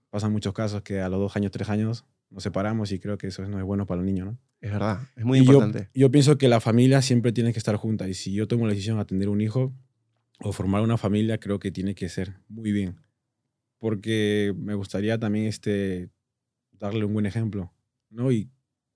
[0.09, 3.27] pasan muchos casos que a los dos años, tres años nos separamos y creo que
[3.27, 4.39] eso no es bueno para el niño, ¿no?
[4.61, 5.89] Es verdad, es muy Y yo- importante.
[5.95, 8.73] Yo, pienso que la familia siempre tiene que estar junta y si yo tomo la
[8.73, 9.73] decisión de tener un hijo
[10.43, 12.97] o formar una familia, creo que tiene que ser muy bien.
[13.79, 16.11] Porque me gustaría también este,
[16.73, 17.73] darle un buen ejemplo,
[18.11, 18.31] ¿no?
[18.31, 18.51] Y,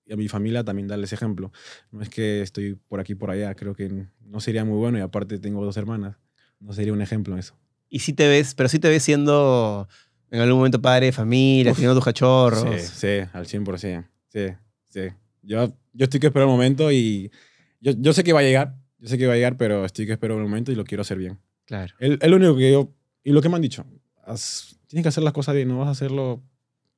[0.05, 1.51] y a mi familia también darles ejemplo.
[1.91, 5.01] No es que estoy por aquí por allá, creo que no sería muy bueno y
[5.01, 6.17] aparte tengo dos hermanas.
[6.59, 7.57] No sería un ejemplo eso.
[7.89, 9.87] Y sí te ves, pero sí te ves siendo
[10.31, 12.81] en algún momento padre de familia, teniendo tus cachorros.
[12.81, 14.05] Sí, sí, al 100%.
[14.29, 14.47] Sí,
[14.89, 15.01] sí.
[15.43, 17.31] Yo, yo estoy que esperar un momento y
[17.79, 20.05] yo, yo sé que va a llegar, yo sé que va a llegar, pero estoy
[20.07, 21.39] que esperar un momento y lo quiero hacer bien.
[21.65, 21.93] Claro.
[21.99, 22.91] Es lo único que yo,
[23.23, 23.85] y lo que me han dicho,
[24.25, 26.43] haz- tienes que hacer las cosas bien, no vas a hacerlo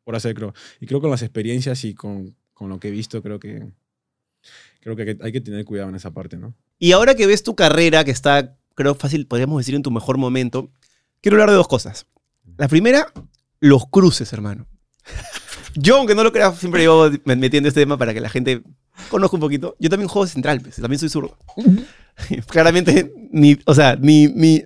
[0.04, 0.54] por hacer, creo.
[0.80, 3.69] Y creo que con las experiencias y con, con lo que he visto, creo que,
[4.80, 6.56] creo que- hay que tener cuidado en esa parte, ¿no?
[6.80, 10.17] Y ahora que ves tu carrera, que está, creo, fácil, podríamos decir, en tu mejor
[10.17, 10.69] momento,
[11.21, 12.05] quiero hablar de dos cosas.
[12.57, 13.07] La primera,
[13.59, 14.67] los cruces, hermano.
[15.75, 18.61] Yo, aunque no lo crea, siempre llevo me- metiendo este tema para que la gente
[19.09, 19.75] conozca un poquito.
[19.79, 21.37] Yo también juego central, pues, también soy zurdo.
[22.49, 24.61] Claramente, ni, o sea, ni, ni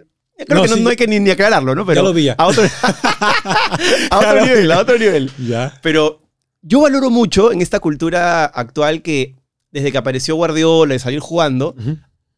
[0.48, 0.82] creo No, que no, sí.
[0.84, 1.86] no hay que ni, ni aclararlo, ¿no?
[1.86, 2.36] Pero lo vi ya.
[2.38, 2.64] A otro,
[4.10, 5.32] a otro nivel, a otro nivel.
[5.38, 5.74] Ya.
[5.82, 6.22] Pero
[6.62, 9.36] yo valoro mucho en esta cultura actual que
[9.72, 11.76] desde que apareció Guardiola y salir jugando,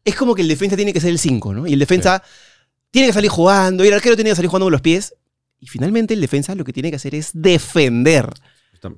[0.04, 1.66] es como que el defensa tiene que ser el 5, ¿no?
[1.66, 2.22] Y el defensa
[2.90, 5.14] tiene que salir jugando, y el arquero tiene que salir jugando con los pies.
[5.60, 8.28] Y finalmente el defensa lo que tiene que hacer es defender.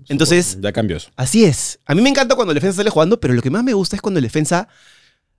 [0.09, 1.11] Entonces- Ya cambió eso.
[1.17, 1.79] Así es.
[1.87, 3.95] A mí me encanta cuando el defensa sale jugando, pero lo que más me gusta
[3.97, 4.67] es cuando el defensa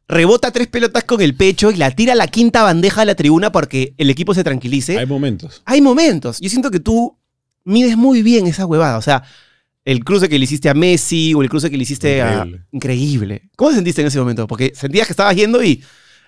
[0.08, 3.16] rebota tres pelotas con el pecho y la tira a la quinta bandeja de la
[3.16, 4.98] tribuna porque el equipo se tranquilice.
[4.98, 5.62] Hay momentos.
[5.66, 6.40] Hay momentos.
[6.40, 7.18] Yo siento que tú
[7.66, 8.98] mides muy bien esa huevada.
[8.98, 9.24] O sea,
[9.88, 12.46] el cruce que le hiciste a Messi o el cruce que le hiciste a...
[12.72, 13.50] Increíble.
[13.56, 14.46] ¿Cómo te sentiste en ese momento?
[14.46, 15.82] Porque sentías que estabas yendo y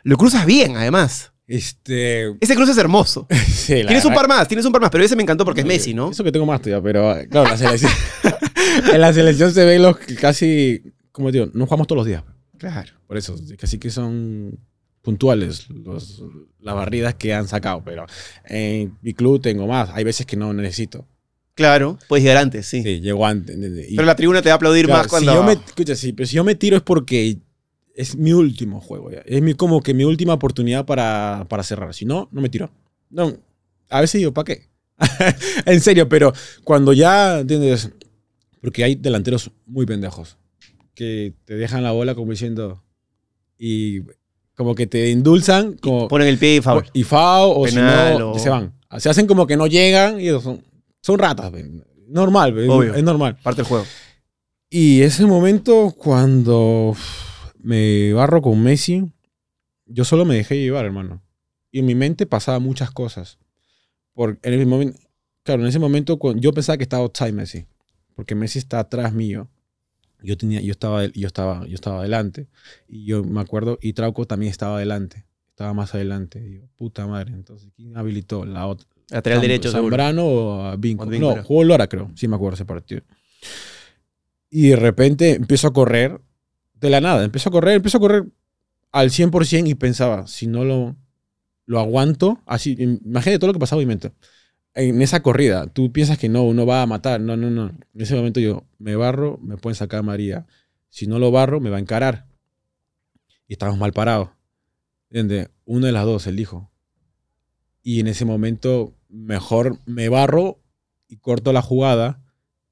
[0.03, 1.33] lo cruzas bien, además.
[1.45, 2.37] Este.
[2.39, 3.27] Ese cruce es hermoso.
[3.49, 5.67] Sí, Tienes un par más, tienes un par más, pero ese me encantó porque es
[5.67, 6.09] Messi, ¿no?
[6.09, 7.91] Eso que tengo más todavía, pero claro, la selección.
[8.93, 10.81] en la selección se ve los que casi.
[11.11, 12.23] Como digo, no jugamos todos los días.
[12.57, 12.93] Claro.
[13.07, 14.57] Por eso, casi que son
[15.01, 16.23] puntuales los,
[16.61, 17.83] las barridas que han sacado.
[17.83, 18.05] Pero
[18.45, 19.89] en mi club tengo más.
[19.93, 21.05] Hay veces que no necesito.
[21.59, 22.81] Claro, puedes llegar antes, sí.
[22.83, 23.57] Sí, llego antes.
[23.89, 25.29] y- Pero la tribuna te va a aplaudir claro, más cuando...
[25.33, 27.37] Si yo me, escucha, sí, pero si yo me tiro es porque
[27.93, 29.11] es mi último juego.
[29.11, 29.19] ya.
[29.25, 31.93] Es mi, como que mi última oportunidad para, para cerrar.
[31.93, 32.71] Si no, no me tiro.
[33.09, 33.33] No,
[33.89, 34.69] a veces digo, ¿para qué?
[35.65, 36.31] en serio, pero
[36.63, 37.89] cuando ya, ¿entiendes?
[38.61, 40.37] Porque hay delanteros muy pendejos
[40.95, 42.81] que te dejan la bola como diciendo
[43.57, 43.99] y
[44.55, 46.85] como que te endulzan como Ponen el pie y foul.
[46.93, 48.73] y FAO o si no, o- se van.
[48.97, 50.63] Se hacen como que no llegan y son,
[51.01, 51.51] son ratas.
[52.07, 52.95] Normal, Obvio.
[52.95, 53.37] es normal.
[53.41, 53.85] Parte del juego.
[54.69, 56.95] Y ese momento cuando
[57.57, 59.11] me barro con Messi,
[59.85, 61.21] yo solo me dejé llevar, hermano.
[61.71, 63.39] Y en mi mente pasaba muchas cosas.
[64.13, 64.99] Por, en el momento,
[65.43, 67.65] claro, en ese momento yo pensaba que estaba outside Messi,
[68.15, 69.49] porque Messi está atrás mío.
[70.21, 72.47] Yo tenía, yo estaba, yo estaba, yo estaba adelante
[72.87, 76.45] y yo me acuerdo y Trauco también estaba adelante, estaba más adelante.
[76.45, 78.87] Y yo, puta madre, entonces quién habilitó la otra.
[79.09, 79.71] Lateral derecho.
[79.71, 81.05] Zambrano o a Vinco.
[81.05, 82.11] No, jugó Lora, creo.
[82.15, 83.01] Sí, me acuerdo ese partido.
[84.49, 86.21] Y de repente empiezo a correr
[86.73, 87.23] de la nada.
[87.23, 88.25] Empiezo a correr, empiezo a correr
[88.91, 90.95] al 100% y pensaba, si no lo,
[91.65, 94.11] lo aguanto, así, imagínate todo lo que pasaba en mi mente.
[94.73, 97.19] En esa corrida, tú piensas que no, uno va a matar.
[97.19, 97.67] No, no, no.
[97.67, 100.47] En ese momento yo me barro, me pueden sacar a María.
[100.89, 102.27] Si no lo barro, me va a encarar.
[103.47, 104.29] Y estamos mal parados.
[105.09, 105.49] ¿Entiendes?
[105.65, 106.71] Uno de las dos, elijo.
[107.81, 110.59] Y en ese momento, mejor me barro
[111.07, 112.21] y corto la jugada.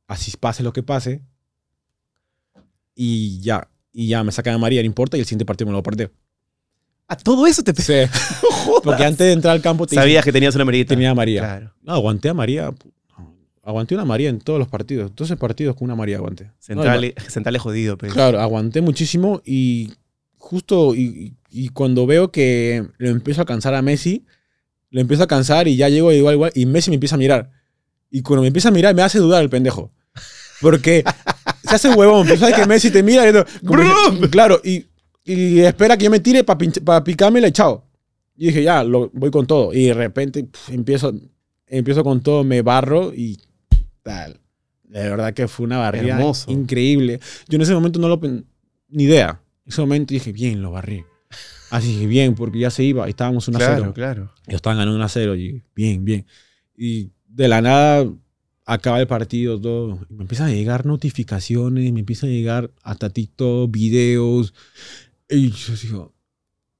[0.08, 1.22] Así pase lo que pase.
[2.96, 3.70] Y ya.
[3.92, 5.18] Y ya me sacan a María, no importa.
[5.18, 6.12] Y el siguiente partido me lo partió.
[7.08, 8.12] A todo eso te Sí.
[8.84, 10.90] Porque antes de entrar al campo te Sabías que tenías una amarillita.
[10.90, 11.42] tenía a María.
[11.42, 11.74] Claro.
[11.82, 12.74] No, aguanté a María.
[13.64, 15.14] Aguanté una María en todos los partidos.
[15.16, 16.52] 12 partidos con una María aguanté.
[16.60, 17.14] Central,
[17.54, 18.14] No, jodido, pero.
[18.14, 19.94] Claro, aguanté muchísimo y
[20.38, 24.26] justo y, y cuando veo que lo empiezo a cansar a Messi,
[24.98, 27.52] lo empiezo a cansar y ya llego igual, igual, y Messi me empieza a mirar.
[28.10, 29.92] Y cuando me empieza a mirar me hace dudar el pendejo.
[30.60, 31.04] Porque
[31.70, 33.46] se hace huevón, pero sabes que Messi te mira y que-
[34.32, 34.88] claro, y,
[35.24, 37.86] y espera que yo me tire para picármela y chao.
[38.36, 39.72] Y dije, ya, lo, voy con todo.
[39.72, 41.14] Y de repente pf, empiezo,
[41.68, 43.38] empiezo con todo, me barro y
[44.02, 44.40] tal.
[44.84, 46.50] De verdad que fue una barrida Hermoso.
[46.50, 47.20] increíble.
[47.48, 48.20] Yo en ese momento no lo
[48.90, 49.42] ni idea.
[49.64, 51.04] En ese momento dije, bien, lo barrí.
[51.70, 53.76] Así dije, bien, porque ya se iba, estábamos 1 a 0.
[53.76, 54.34] Claro, claro.
[54.48, 56.26] Yo estaban ganando 1 a 0 y bien, bien.
[56.78, 58.10] Y de la nada
[58.66, 60.00] acaba el partido, todo.
[60.10, 64.54] Me empiezan a llegar notificaciones, me empiezan a llegar hasta TikTok, videos.
[65.30, 66.14] Y yo digo,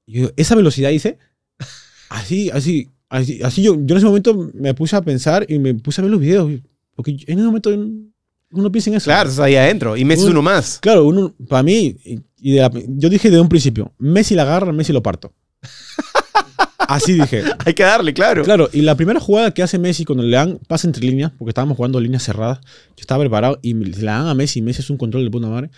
[0.06, 1.18] yo, esa velocidad hice,
[2.08, 5.74] así, así, así, así yo, yo en ese momento me puse a pensar y me
[5.74, 6.50] puse a ver los videos.
[6.94, 7.70] Porque en ese momento
[8.50, 9.04] uno piensa en eso.
[9.04, 9.96] Claro, estás ahí adentro.
[9.96, 10.78] Y Messi es Un- uno más.
[10.80, 11.96] Claro, uno, para mí,
[12.40, 15.32] y- y de la- yo dije de un principio, Messi la agarra, Messi lo parto.
[16.78, 17.42] Así dije.
[17.66, 18.42] Hay que darle, claro.
[18.44, 21.50] Claro, y la primera jugada que hace Messi cuando le dan pase entre líneas, porque
[21.50, 24.90] estábamos jugando líneas cerradas, yo estaba preparado y se la dan a Messi, Messi es
[24.90, 25.70] un control de puta madre.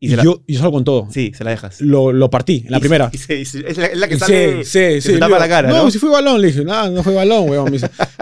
[0.00, 1.08] Y Y, la- yo, y yo salgo con todo.
[1.10, 1.80] Sí, se la dejas.
[1.80, 3.10] Lo, lo partí en la Y- primera.
[3.12, 4.64] y se- y se- es, la, es la que Sí, sale.
[4.64, 5.12] sí, sí.
[5.12, 5.90] se tapa la cara, no, ¿no?
[5.90, 7.72] si fue balón, le dije, no, no fue balón, weón.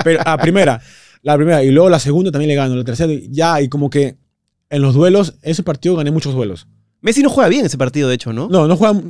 [0.04, 0.80] Pero la primera,
[1.22, 1.62] la primera.
[1.64, 2.76] Y luego la segunda también le gano.
[2.76, 4.16] La tercera, ya, y como que
[4.70, 6.66] en los duelos, ese partido gané muchos duelos.
[7.06, 8.48] Messi no juega bien ese partido, de hecho, ¿no?
[8.48, 9.00] No, no juega.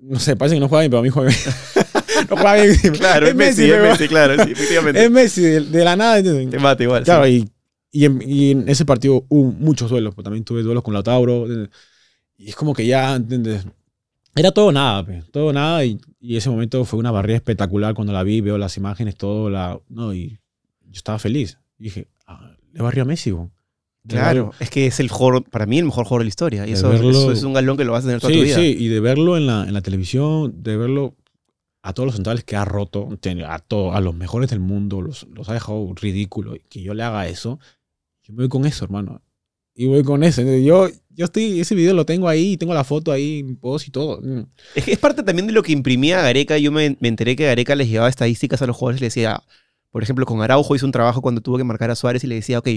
[0.00, 1.40] No sé, parece que no juega bien, pero a mí juega bien.
[2.30, 2.94] no juega bien.
[2.94, 5.04] Claro, es, Messi, es pero- Messi, claro, sí, efectivamente.
[5.04, 6.22] Es Messi, de, de la nada.
[6.22, 7.04] Te mata igual.
[7.04, 7.44] Claro, sí.
[7.92, 10.14] y, y, en, y en ese partido hubo muchos duelos.
[10.14, 11.46] Pues también tuve duelos con Lautaro.
[12.38, 13.66] Y es como que ya, ¿entiendes?
[14.34, 15.84] Era todo nada, pe, todo nada.
[15.84, 19.50] Y, y ese momento fue una barrera espectacular cuando la vi, veo las imágenes, todo.
[19.50, 20.38] La, no, y
[20.86, 21.58] yo estaba feliz.
[21.78, 23.52] Y dije, ah, le barrió a Messi, weón.
[24.08, 26.66] Claro, es que es el jugador, para mí, el mejor jugador de la historia.
[26.66, 28.44] Y eso, verlo- eso es un galón que lo vas a tener toda tu Sí,
[28.44, 28.56] vida.
[28.56, 31.14] sí, y de verlo en la, en la televisión, de verlo
[31.82, 33.08] a todos los centrales que ha roto,
[33.46, 36.56] a, to- a los mejores del mundo, los, los ha dejado ridículo.
[36.56, 37.58] y Que yo le haga eso,
[38.22, 39.22] yo me voy con eso, hermano.
[39.74, 40.40] Y voy con eso.
[40.42, 44.20] Yo, yo estoy, ese video lo tengo ahí, tengo la foto ahí, post y todo.
[44.22, 44.46] Mm.
[44.74, 46.56] Es que es parte también de lo que imprimía Gareca.
[46.58, 49.42] Yo me, me enteré que Gareca les llevaba estadísticas a los jugadores y le decía,
[49.90, 52.36] por ejemplo, con Araujo hizo un trabajo cuando tuvo que marcar a Suárez y le
[52.36, 52.68] decía, ok,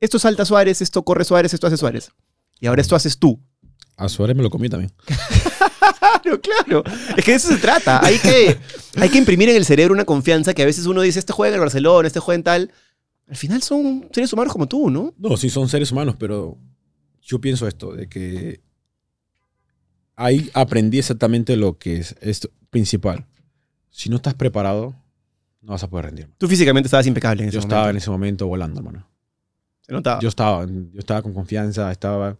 [0.00, 2.12] esto salta Suárez, esto corre Suárez, esto hace Suárez.
[2.60, 3.40] Y ahora esto haces tú.
[3.96, 4.92] A Suárez me lo comí también.
[6.22, 6.84] Claro, claro.
[7.16, 8.04] Es que de eso se trata.
[8.04, 8.56] Hay que,
[8.96, 11.50] hay que imprimir en el cerebro una confianza que a veces uno dice, este juega
[11.50, 12.72] en el Barcelona, este juega en tal.
[13.28, 15.14] Al final son seres humanos como tú, ¿no?
[15.18, 16.58] No, sí son seres humanos, pero
[17.22, 18.60] yo pienso esto, de que
[20.16, 23.26] ahí aprendí exactamente lo que es esto principal.
[23.90, 24.94] Si no estás preparado,
[25.60, 26.28] no vas a poder rendir.
[26.38, 27.74] Tú físicamente estabas impecable en ese Yo momento.
[27.76, 29.08] estaba en ese momento volando, hermano.
[29.88, 30.20] Se notaba.
[30.20, 32.36] Yo estaba, yo estaba con confianza, estaba...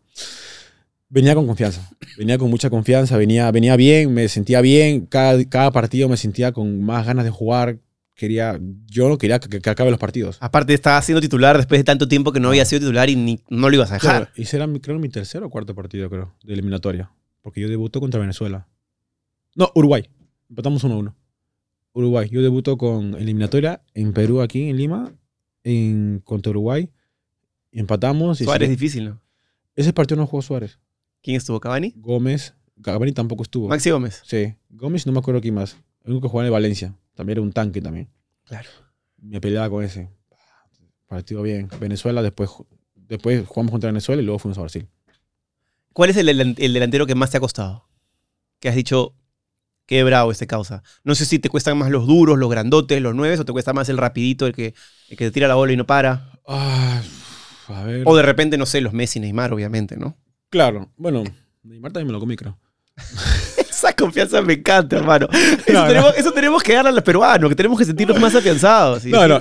[1.11, 5.71] Venía con confianza, venía con mucha confianza, venía, venía bien, me sentía bien, cada, cada
[5.71, 7.79] partido me sentía con más ganas de jugar,
[8.15, 10.37] quería, yo no quería que, que acabe los partidos.
[10.41, 13.41] Aparte, estabas siendo titular después de tanto tiempo que no había sido titular y ni,
[13.49, 14.31] no lo ibas a dejar.
[14.35, 17.11] Claro, y mi- creo, mi tercer o cuarto partido, creo, de eliminatoria.
[17.41, 18.69] Porque yo debuto contra Venezuela.
[19.55, 20.07] No, Uruguay.
[20.51, 21.15] Empatamos 1-1.
[21.95, 22.29] Uruguay.
[22.31, 25.11] Yo debuto con eliminatoria en Perú, aquí en Lima,
[25.65, 26.91] en, contra Uruguay.
[27.79, 28.41] Empatamos.
[28.41, 29.21] Y Suárez sí, es difícil, ¿no?
[29.77, 30.79] ese partido no jugó Suárez.
[31.23, 31.61] ¿Quién estuvo?
[31.61, 31.93] ¿Cavani?
[31.97, 32.55] Gómez.
[32.83, 33.69] Cavani tampoco estuvo.
[33.69, 34.23] Maxi Gómez.
[34.25, 34.55] Sí.
[34.69, 35.77] Gómez no me acuerdo quién más.
[36.05, 36.97] El único que jugaba en el Valencia.
[37.15, 38.09] También era un tanque también.
[38.45, 38.69] Claro.
[39.19, 40.11] Me peleaba con ese.
[41.07, 41.69] Partido bien.
[41.81, 42.51] Venezuela, después,
[42.95, 44.89] después jugamos contra Venezuela y luego fuimos a Brasil.
[45.93, 47.89] ¿Cuál es el delantero que más te ha costado?
[48.61, 49.15] Que has dicho,
[49.87, 50.83] qué bravo este causa.
[51.03, 53.73] No sé si te cuestan más los duros, los grandotes, los nueves, o te cuesta
[53.73, 54.75] más el rapidito, el que,
[55.09, 56.39] el que te tira la bola y no para.
[56.47, 57.03] Ah,
[57.75, 58.03] a ver.
[58.07, 60.17] O de repente, no sé, los Messi, Neymar, obviamente, ¿no?
[60.51, 61.25] Claro, bueno,
[61.63, 62.59] Neymar también me lo comí, creo.
[63.59, 65.29] Esa confianza me encanta, hermano.
[65.33, 65.87] Eso, No, no.
[65.89, 69.03] tenemos, eso tenemos que darle a los peruanos, que tenemos que sentirnos más afianzados.
[69.03, 69.11] ¿sí?
[69.11, 69.41] No, no.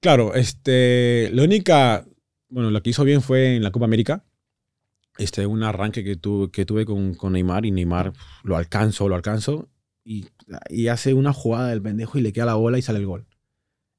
[0.00, 1.30] Claro, este.
[1.32, 2.04] La única.
[2.48, 4.24] Bueno, lo que hizo bien fue en la Copa América.
[5.18, 8.12] Este, un arranque que, tuve que tuve con, con Neymar y Neymar
[8.44, 9.68] lo alcanzo, lo alcanzo.
[10.04, 10.26] Y,
[10.68, 13.26] y hace una jugada del pendejo y le queda la bola y sale el gol.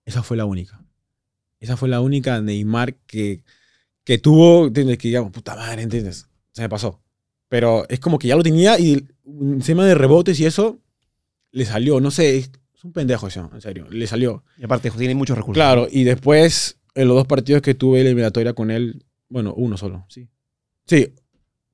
[0.06, 0.83] Esa fue la única.
[1.64, 3.42] Esa fue la única Neymar que,
[4.04, 4.98] que tuvo, ¿entiendes?
[4.98, 6.28] Que digamos, puta madre, ¿entiendes?
[6.52, 7.00] Se me pasó.
[7.48, 10.82] Pero es como que ya lo tenía y encima de rebotes y eso,
[11.52, 12.02] le salió.
[12.02, 12.52] No sé, es
[12.84, 13.88] un pendejo eso, en serio.
[13.90, 14.44] Le salió.
[14.58, 15.58] Y aparte, tiene muchos recursos.
[15.58, 19.78] Claro, y después, en los dos partidos que tuve la eliminatoria con él, bueno, uno
[19.78, 20.28] solo, sí.
[20.86, 21.14] Sí,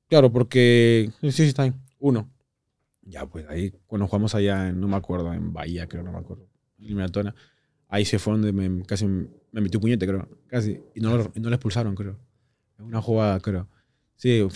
[0.06, 1.10] claro, porque.
[1.20, 1.74] Sí, sí, está bien.
[1.98, 2.30] Uno.
[3.02, 6.18] Ya, pues ahí, cuando jugamos allá, en, no me acuerdo, en Bahía, creo, no me
[6.18, 6.46] acuerdo.
[6.78, 7.34] Eliminatoria.
[7.88, 9.04] Ahí se fue donde me, casi
[9.52, 10.28] me metió un puñete, creo.
[10.46, 10.78] Casi.
[10.94, 12.16] Y no, lo- y no le expulsaron, creo.
[12.78, 13.68] En una jugada, creo.
[14.16, 14.46] Sí,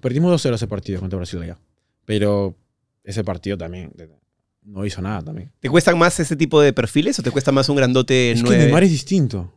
[0.00, 1.58] perdimos 2-0 ese partido contra Brasil allá.
[2.04, 2.56] Pero
[3.04, 3.92] ese partido también
[4.62, 5.50] no hizo nada también.
[5.60, 8.56] ¿Te cuestan más ese tipo de perfiles o te cuesta más un grandote Es que?
[8.58, 9.52] Neymar es distinto.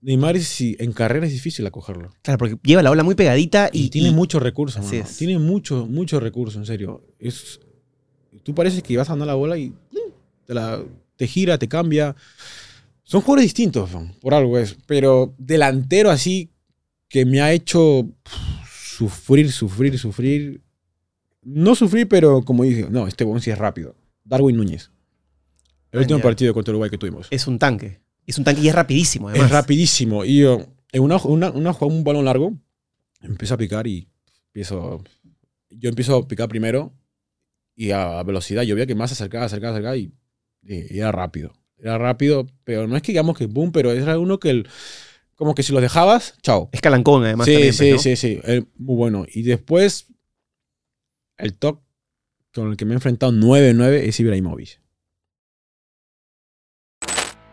[0.00, 2.12] Neymar es, en carrera es difícil acogerlo.
[2.22, 4.84] Claro, porque lleva la ola muy pegadita y, Y, tiene y- muchos recursos.
[5.16, 7.04] Tiene mucho, mucho recurso, en serio.
[7.20, 7.60] Es,
[8.42, 9.72] tú pareces que vas a andar la bola y
[10.44, 10.82] te, la,
[11.16, 12.16] te gira, te cambia.
[13.02, 13.90] Son jugadores distintos,
[14.20, 14.76] por algo es.
[14.86, 16.50] Pero delantero así
[17.08, 18.08] que me ha hecho
[18.66, 20.62] sufrir, sufrir, sufrir.
[21.42, 23.96] No sufrir, pero como dije, no, este buen sí es rápido.
[24.24, 24.90] Darwin Núñez.
[25.90, 26.22] El último ya.
[26.22, 27.26] partido contra Uruguay que tuvimos.
[27.30, 28.00] es un tanque.
[28.26, 29.46] Es un tanque y es rapidísimo, además.
[29.46, 30.24] Es rapidísimo.
[30.24, 32.54] Y yo, en una, una, una jugada, un balón largo,
[33.20, 34.08] empiezo a picar y
[34.46, 35.02] empiezo.
[35.68, 36.94] Yo empiezo a picar primero
[37.74, 38.62] y a velocidad.
[38.62, 40.12] Yo veía que más se acercaba, acercaba, acercaba y,
[40.62, 41.52] y era rápido.
[41.82, 44.68] Era rápido, pero no es que digamos que boom, pero era uno que el,
[45.34, 46.70] como que si lo dejabas, chao.
[46.72, 47.46] Es calancón, además.
[47.46, 47.98] Sí, también, sí, pues, ¿no?
[47.98, 48.40] sí, sí.
[48.44, 49.26] eh, muy bueno.
[49.28, 50.06] Y después,
[51.36, 51.80] el top
[52.54, 54.80] con el que me he enfrentado 9-9 es Ibrahimovic.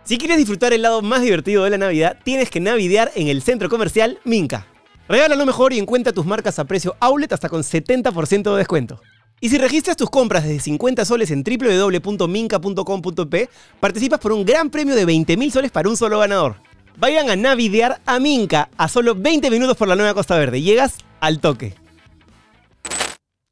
[0.03, 3.41] Si quieres disfrutar el lado más divertido de la Navidad, tienes que navidear en el
[3.41, 4.67] centro comercial Minca.
[5.07, 9.01] Regala lo mejor y encuentra tus marcas a precio outlet hasta con 70% de descuento.
[9.41, 14.95] Y si registras tus compras desde 50 soles en www.minca.com.p, participas por un gran premio
[14.95, 16.57] de 20.000 soles para un solo ganador.
[16.97, 20.61] Vayan a navidear a Minca a solo 20 minutos por la nueva Costa Verde.
[20.61, 21.73] Llegas al toque.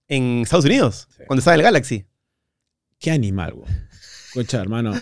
[0.09, 2.05] En Estados Unidos, cuando estaba el Galaxy.
[2.99, 3.87] Qué animal, weón.
[4.27, 4.93] Escucha, hermano.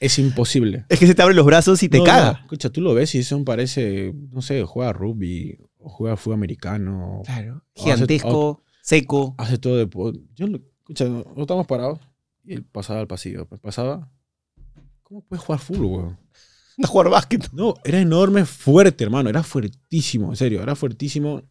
[0.00, 0.84] Es imposible.
[0.88, 2.32] Es que se te abren los brazos y te No, caga.
[2.34, 6.34] no, escucha, tú lo ves y eso parece, no sé, juega rugby o juega fútbol
[6.34, 7.22] americano.
[7.24, 7.64] Claro.
[7.74, 9.34] O hace- Gigantesco, seco.
[9.38, 9.88] Hace todo de...
[10.34, 11.98] Yo, lo- escucha, no, no estamos parados
[12.44, 13.46] y él pasaba al pasillo.
[13.46, 14.10] pues Pasaba...
[15.02, 16.18] ¿Cómo puedes jugar fútbol, weón?
[16.78, 17.50] No jugar básquet.
[17.52, 19.28] No, era enorme, fuerte, hermano.
[19.28, 20.62] Era fuertísimo, en serio.
[20.62, 21.42] Era fuertísimo.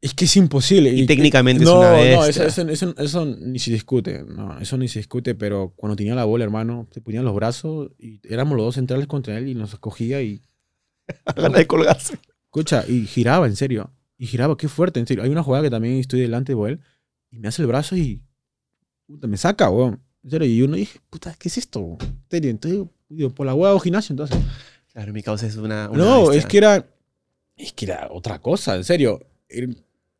[0.00, 0.90] Es que es imposible.
[0.90, 2.46] Y técnicamente es no, una No, bestia.
[2.46, 4.24] eso, eso- eso- eso ni se discute.
[4.24, 7.90] No, eso ni se discute, pero cuando tenía la bola, hermano, se ponían los brazos
[7.98, 10.42] y éramos los dos centrales contra él y nos cogía y,
[11.36, 12.18] Gana de colgarse.
[12.46, 13.92] escucha, y giraba, en serio.
[14.20, 15.24] Y giraba, qué fuerte, en serio.
[15.24, 16.80] Hay una jugada que también estoy delante de él
[17.30, 18.20] y me hace el brazo y
[19.06, 20.02] puta, me saca, weón.
[20.22, 21.80] En serio, y uno dije, puta, ¿qué es esto?
[21.80, 21.98] weón?
[22.02, 24.36] En serio, entonces, digo, por la hueá hago gimnasio, entonces.
[24.92, 25.88] Claro, mi causa es una.
[25.88, 26.38] una No, bestia.
[26.38, 26.86] es que era.
[27.56, 29.20] Es que era otra cosa, en serio.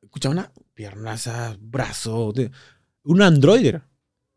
[0.01, 2.33] Escucha, una piernaza, brazo.
[3.05, 3.83] un androider.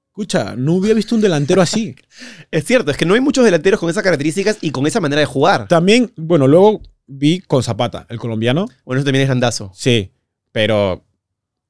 [0.09, 1.95] Escucha, no hubiera visto un delantero así.
[2.51, 5.21] Es cierto, es que no hay muchos delanteros con esas características y con esa manera
[5.21, 5.69] de jugar.
[5.69, 8.67] También, bueno, luego vi con Zapata, el colombiano.
[8.85, 9.71] Bueno, eso también es grandazo.
[9.73, 10.11] Sí,
[10.51, 11.03] pero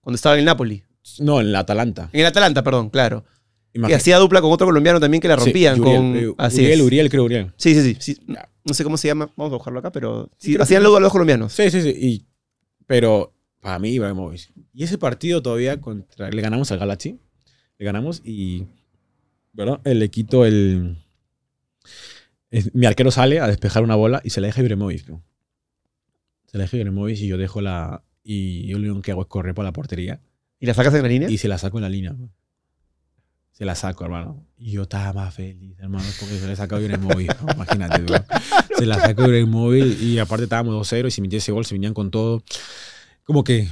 [0.01, 0.83] Cuando estaba en el Napoli.
[1.19, 2.09] no en la Atalanta.
[2.13, 3.23] En el Atalanta, perdón, claro.
[3.73, 5.79] Y hacía dupla con otro colombiano también que la Sí, rompían.
[5.81, 6.15] Uriel, con...
[6.17, 6.85] eh, Así Uriel, es.
[6.85, 7.53] Uriel, creo Uriel.
[7.57, 8.21] Sí, sí, sí, sí.
[8.65, 9.31] No sé cómo se llama.
[9.35, 10.29] Vamos a buscarlo acá, pero.
[10.37, 11.53] Sí, hacían que- luego a los colombianos.
[11.53, 11.89] Sí, sí, sí.
[11.89, 12.25] Y,
[12.85, 14.51] pero para mí, Ibrahimovic.
[14.73, 16.29] Y ese partido todavía contra.
[16.29, 17.19] Le ganamos al Galaxy.
[17.79, 18.67] Le ganamos y.
[19.53, 19.79] ¿Verdad?
[19.85, 20.97] Le quito el.
[22.53, 25.07] Es- mi arquero sale a despejar una bola y se la deja Ibrahimovic.
[25.09, 25.23] ¿no?
[26.47, 28.03] Se la deja Ibrahimovic y yo dejo la.
[28.23, 30.21] Y yo lo único que hago es correr por la portería
[30.59, 31.29] ¿Y la sacas en la línea?
[31.29, 32.13] y se la saco en la línea.
[32.13, 32.29] ¿no?
[33.51, 34.47] Se la saco, hermano.
[34.57, 37.41] Y yo estaba más feliz, hermano, porque se la sacó Ibrahimovic.
[37.41, 37.53] ¿no?
[37.53, 38.15] Imagínate, bro.
[38.77, 41.75] Se la sacó a Ibrahimovic y aparte estábamos 2-0 y si metía ese gol se
[41.75, 42.43] venían con todo.
[43.23, 43.67] Como que,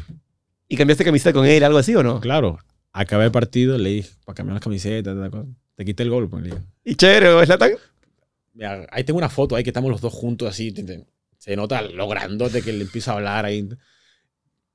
[0.67, 2.19] ¿Y cambiaste camiseta con él, algo así o no?
[2.21, 2.59] claro,
[2.93, 5.15] acabé el partido, le dije, para cambiar las camisetas,
[5.75, 6.29] te quité el gol.
[6.29, 6.53] Pues.
[6.85, 7.71] ¿Y chévere, ¿o Zlatan?
[8.53, 10.73] Mira, ahí tengo una foto ahí que estamos los dos juntos así.
[11.37, 13.67] se nota lo grandote que le empiezo a hablar ahí.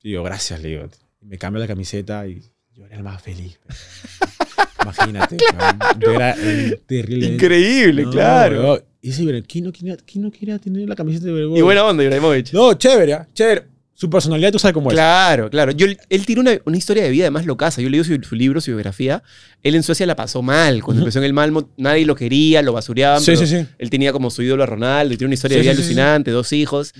[0.01, 0.89] Y yo, gracias, le digo.
[1.21, 2.41] Me cambio la camiseta y
[2.73, 3.59] yo era el más feliz.
[4.81, 5.37] Imagínate.
[5.99, 7.27] Yo era el terrible.
[7.27, 8.81] Increíble, No, claro.
[9.01, 11.59] Y ese Ibrahimovic, ¿quién no quería, quién no quería tener la camiseta de Ibrahimovic?
[11.59, 12.53] Y buena onda, Ibrahimovic.
[12.53, 13.27] No, chévere, ¿ah?
[13.33, 13.67] chévere.
[13.99, 14.93] Su personalidad tú sabes cómo es.
[14.93, 15.71] Claro, claro.
[15.71, 17.81] Yo, él tiene una, una historia de vida además locaza.
[17.81, 19.23] Yo leí su, su libro, su biografía.
[19.63, 20.83] Él en Suecia la pasó mal.
[20.83, 23.21] Cuando empezó en el Malmo, nadie lo quería, lo basureaban.
[23.21, 23.65] Sí, sí, sí.
[23.79, 25.77] Él tenía como su ídolo a Ronaldo, y tiene una historia Sí, de vida sí,
[25.77, 25.99] sí, sí.
[25.99, 26.93] alucinante, dos hijos.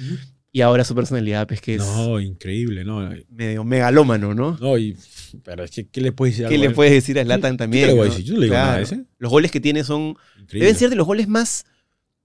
[0.51, 3.07] Y ahora su personalidad, pues que es No, increíble, ¿no?
[3.29, 4.57] medio megalómano, ¿no?
[4.59, 4.97] No, y,
[5.43, 6.49] pero es que, ¿qué le puedes decir?
[6.49, 7.83] ¿Qué le a puedes decir a Zlatan también?
[7.85, 8.25] ¿Qué le voy a decir?
[8.25, 9.01] Yo no le digo nada de Claro.
[9.03, 9.07] ese.
[9.19, 10.15] Los goles que tiene son.
[10.41, 10.65] Increíble.
[10.65, 11.65] Deben ser de los goles más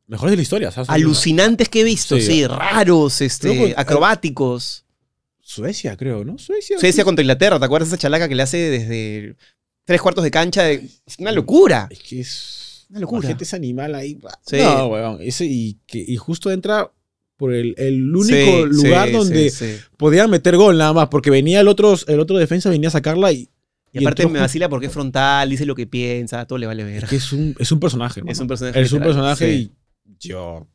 [0.06, 0.90] Mejores de la historia, ¿sabes?
[0.90, 2.16] alucinantes que he visto.
[2.16, 2.46] Sí, Sí.
[2.46, 4.84] raros, este, que- acrobáticos.
[5.40, 6.38] Suecia, creo, ¿no?
[6.38, 6.78] Suecia.
[6.78, 9.36] Suecia contra Inglaterra, ¿te acuerdas de esa chalaca que le hace desde
[9.84, 10.62] tres cuartos de cancha?
[10.64, 10.74] De...
[11.06, 11.88] Es una locura.
[11.90, 12.86] Es que es.
[12.90, 13.26] Una locura.
[13.28, 14.18] Gente ese animal ahí.
[14.46, 14.58] Sí.
[14.58, 15.18] No, weón.
[15.20, 16.90] Ese, y, que, y justo entra
[17.36, 21.60] por el, el único Sí, lugar sí, donde podían meter gol nada más, porque venía
[21.60, 23.48] el otro, el otro defensa, venía a sacarla y.
[23.94, 26.82] Y aparte entró me vacila porque es frontal, dice lo que piensa, todo le vale
[26.82, 27.04] ver.
[27.04, 28.32] Es que es un, es un personaje, hermano.
[28.32, 28.80] Es un personaje.
[28.80, 29.70] Es un personaje y
[30.18, 30.66] yo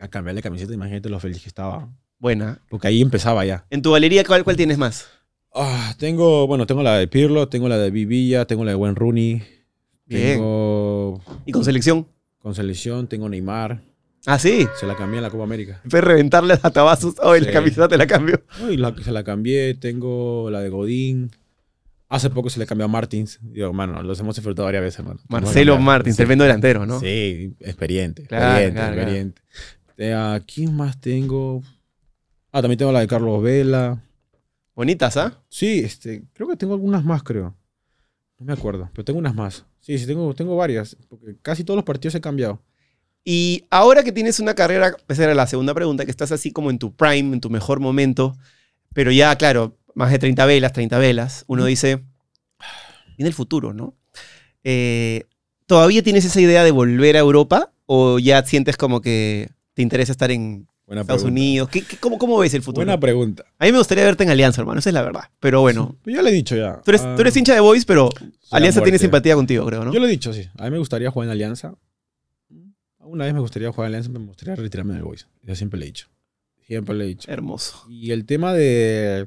[0.00, 1.88] a cambiarle camiseta, imagínate lo feliz que estaba.
[2.18, 2.60] Buena.
[2.68, 3.66] Porque ahí empezaba ya.
[3.70, 5.06] En tu galería, ¿cuál, cuál tienes más?
[5.54, 8.96] Ah, tengo, bueno, tengo la de Pirlo, tengo la de Vivilla, tengo la de Buen
[8.96, 9.42] Rooney,
[10.06, 10.34] Bien.
[10.34, 12.08] tengo ¿Y con selección?
[12.38, 13.80] con selección, tengo Neymar,
[14.26, 14.66] Ah, sí.
[14.80, 15.80] se la cambié en la Copa América.
[15.88, 17.14] Fue reventarle a tabazos.
[17.22, 18.42] Oh, la camiseta te la cambio.
[18.60, 21.30] No, y la, se la cambié, tengo la de Godín.
[22.14, 23.40] Hace poco se le cambió a Martins.
[23.42, 25.18] Digo, hermano, los hemos enfrentado varias veces, hermano.
[25.28, 25.80] Marcelo.
[25.80, 27.00] Martins, tremendo delantero, ¿no?
[27.00, 29.02] Sí, experiente, Claro, experiente, claro, claro.
[29.02, 29.42] experiente.
[29.96, 31.60] Eh, ¿a ¿Quién más tengo?
[32.52, 34.00] Ah, también tengo la de Carlos Vela.
[34.76, 35.42] Bonitas, ¿ah?
[35.48, 37.56] Sí, este, creo que tengo algunas más, creo.
[38.38, 39.66] No me acuerdo, pero tengo unas más.
[39.80, 42.62] Sí, sí, tengo, tengo varias, porque casi todos los partidos he cambiado.
[43.24, 46.70] Y ahora que tienes una carrera, esa era la segunda pregunta, que estás así como
[46.70, 48.36] en tu prime, en tu mejor momento,
[48.92, 52.02] pero ya, claro, más de 30 velas, 30 velas, uno dice,
[53.16, 53.94] viene el futuro, ¿no?
[54.64, 55.24] Eh,
[55.66, 60.12] ¿Todavía tienes esa idea de volver a Europa o ya sientes como que te interesa
[60.12, 61.40] estar en Buena Estados pregunta.
[61.40, 61.68] Unidos?
[61.70, 62.84] ¿Qué, qué- cómo, ¿Cómo ves el futuro?
[62.84, 63.44] Buena pregunta.
[63.58, 65.24] A mí me gustaría verte en Alianza, hermano, esa es la verdad.
[65.40, 66.80] Pero bueno, Pero yo le he dicho ya.
[66.82, 68.10] tú eres, ah, tú eres hincha de Boys, pero
[68.50, 69.92] Alianza tiene simpatía contigo, creo, ¿no?
[69.92, 70.46] Yo lo he dicho, sí.
[70.58, 71.74] A mí me gustaría jugar en Alianza.
[72.98, 75.26] Una vez me gustaría jugar en Alianza, pero me gustaría retirarme del Boys.
[75.42, 76.08] Yo siempre le he dicho.
[76.66, 77.30] Siempre le he dicho.
[77.30, 77.84] Hermoso.
[77.88, 79.26] Y el tema de,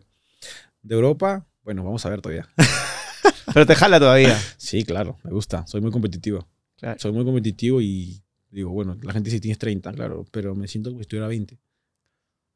[0.88, 2.48] de Europa, bueno, vamos a ver todavía.
[3.54, 4.38] Pero te jala todavía.
[4.58, 5.66] Sí, claro, me gusta.
[5.68, 6.48] Soy muy competitivo.
[6.78, 7.00] Claro.
[7.00, 8.22] Soy muy competitivo y
[8.52, 11.60] digo, bueno, la gente dice tienes 30, claro, pero me siento como si estuviera 20.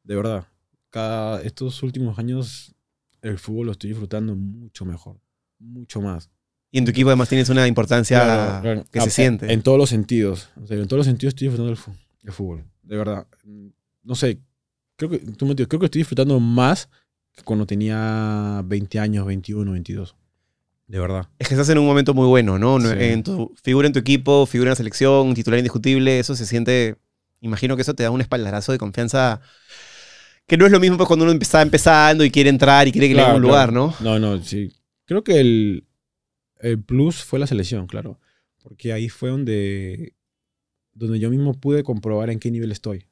[0.04, 0.46] De verdad.
[0.90, 2.76] Cada, estos últimos años
[3.22, 5.20] el fútbol lo estoy disfrutando mucho mejor.
[5.60, 6.30] Mucho más.
[6.72, 8.86] Y en tu equipo además tienes una importancia Claro, claro.
[8.92, 9.52] que Ah, se siente.
[9.52, 10.50] En todos los sentidos.
[10.62, 12.64] O sea, en todos los sentidos estoy disfrutando el, el fútbol.
[12.84, 13.28] De verdad.
[14.04, 14.40] No sé.
[14.96, 16.90] Creo que, tú me entiendes, creo que estoy disfrutando más
[17.44, 20.16] cuando tenía 20 años, 21, 22.
[20.88, 21.30] De verdad.
[21.40, 22.80] Es que estás en un momento muy bueno, ¿no?
[22.80, 22.88] Sí.
[23.00, 26.98] En tu, figura en tu equipo, figura en la selección, titular indiscutible, eso se siente.
[27.40, 29.40] Imagino que eso te da un espaldarazo de confianza.
[30.48, 33.08] Que no es lo mismo pues, cuando uno está empezando y quiere entrar y quiere
[33.08, 33.96] que le Claro, un lugar, ¿no?
[34.02, 34.74] No, no, sí.
[35.06, 35.86] Creo que el,
[36.60, 38.20] el plus fue la selección, claro.
[38.62, 40.14] Porque ahí fue donde,
[40.94, 43.06] donde yo mismo pude comprobar en qué nivel estoy.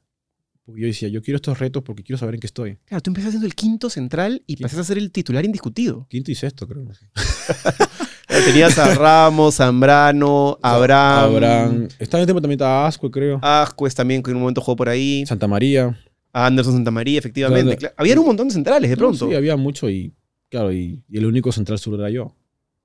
[0.69, 2.77] Porque yo decía, yo quiero estos retos porque quiero saber en qué estoy.
[2.85, 4.61] Claro, tú empezaste siendo el quinto central y Quinto.
[4.63, 6.05] pasaste a ser el titular indiscutido.
[6.09, 6.85] Quinto y sexto, creo.
[8.45, 11.87] Tenías a Ramos, Zambrano, Abraham, Abraham.
[11.97, 13.39] Estaba en el tiempo también estaba Asco, creo.
[13.41, 15.25] Ascuez también, que en un momento jugó por ahí.
[15.25, 15.97] Santa María.
[16.31, 17.75] A Anderson Santamaría, efectivamente.
[17.75, 17.79] Claro.
[17.79, 19.27] Claro, Había un montón de centrales de No, pronto.
[19.27, 20.13] sí, había mucho y,
[20.49, 22.35] claro, y, y el único central sur era yo.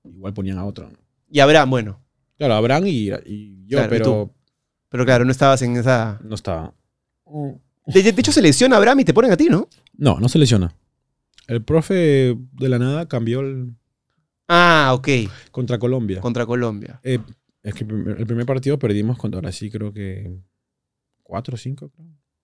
[0.02, 0.90] Igual ponían a otro.
[1.30, 2.00] Y Abraham, bueno.
[2.38, 4.32] Claro, Abraham y, y yo, Claro, y pero tú.
[4.88, 6.18] Pero claro, no estabas en esa.
[6.24, 6.72] no estaba.
[7.86, 9.68] De, de hecho, se lesiona Abraham y te ponen a ti, ¿no?
[9.96, 10.74] No, no se lesiona.
[11.46, 13.74] El profe de la nada cambió el,
[14.48, 15.08] Ah, ok.
[15.50, 16.20] contra Colombia.
[16.20, 17.00] Contra Colombia.
[17.02, 17.18] Eh,
[17.62, 20.38] es que el primer- partido perdimos contra Brasil, creo que
[21.22, 21.92] 4 o 5,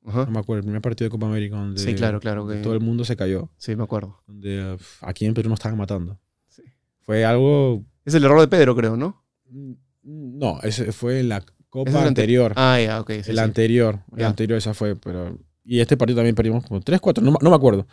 [0.07, 0.24] Ajá.
[0.26, 0.61] no me acuerdo.
[0.61, 2.47] El primer partido de Copa América donde Sí, claro, claro.
[2.47, 2.57] Que...
[2.57, 3.51] todo el mundo se cayó.
[3.59, 4.22] Sí, me acuerdo.
[4.26, 6.18] Donde uf, aquí en Perú nos estaban matando.
[6.49, 6.62] Sí.
[7.01, 7.84] Fue algo...
[8.05, 9.22] Es el error de Pedro, creo, ¿no?
[9.51, 9.72] mm,
[10.03, 12.53] No, ese fue en la Copa ante- anterior.
[12.57, 13.11] Ah, ya, ok.
[13.23, 13.39] sí, el sí.
[13.39, 14.01] anterior.
[14.16, 15.39] El anterior esa fue, pero...
[15.64, 17.87] Y este partido también perdimos como 3, 4, no, no me acuerdo.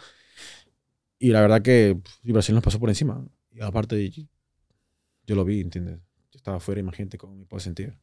[1.20, 3.24] Y la verdad que Brasil nos pasó por encima.
[3.52, 4.10] Y aparte,
[5.26, 6.00] yo lo vi, ¿entiendes?
[6.32, 7.94] Yo estaba afuera, imagínate cómo me puedo sentir.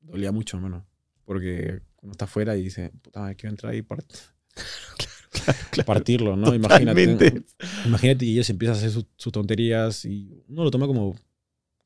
[0.00, 0.86] Dolía mucho, hermano.
[1.24, 4.32] Porque uno está afuera y dice, puta, quiero entrar y part-
[5.86, 6.54] partirlo, ¿no?
[6.54, 7.06] Imagínate.
[7.06, 7.42] Totalmente.
[7.86, 11.14] Imagínate y ellos empiezan a hacer sus sus tonterías y uno lo toma como.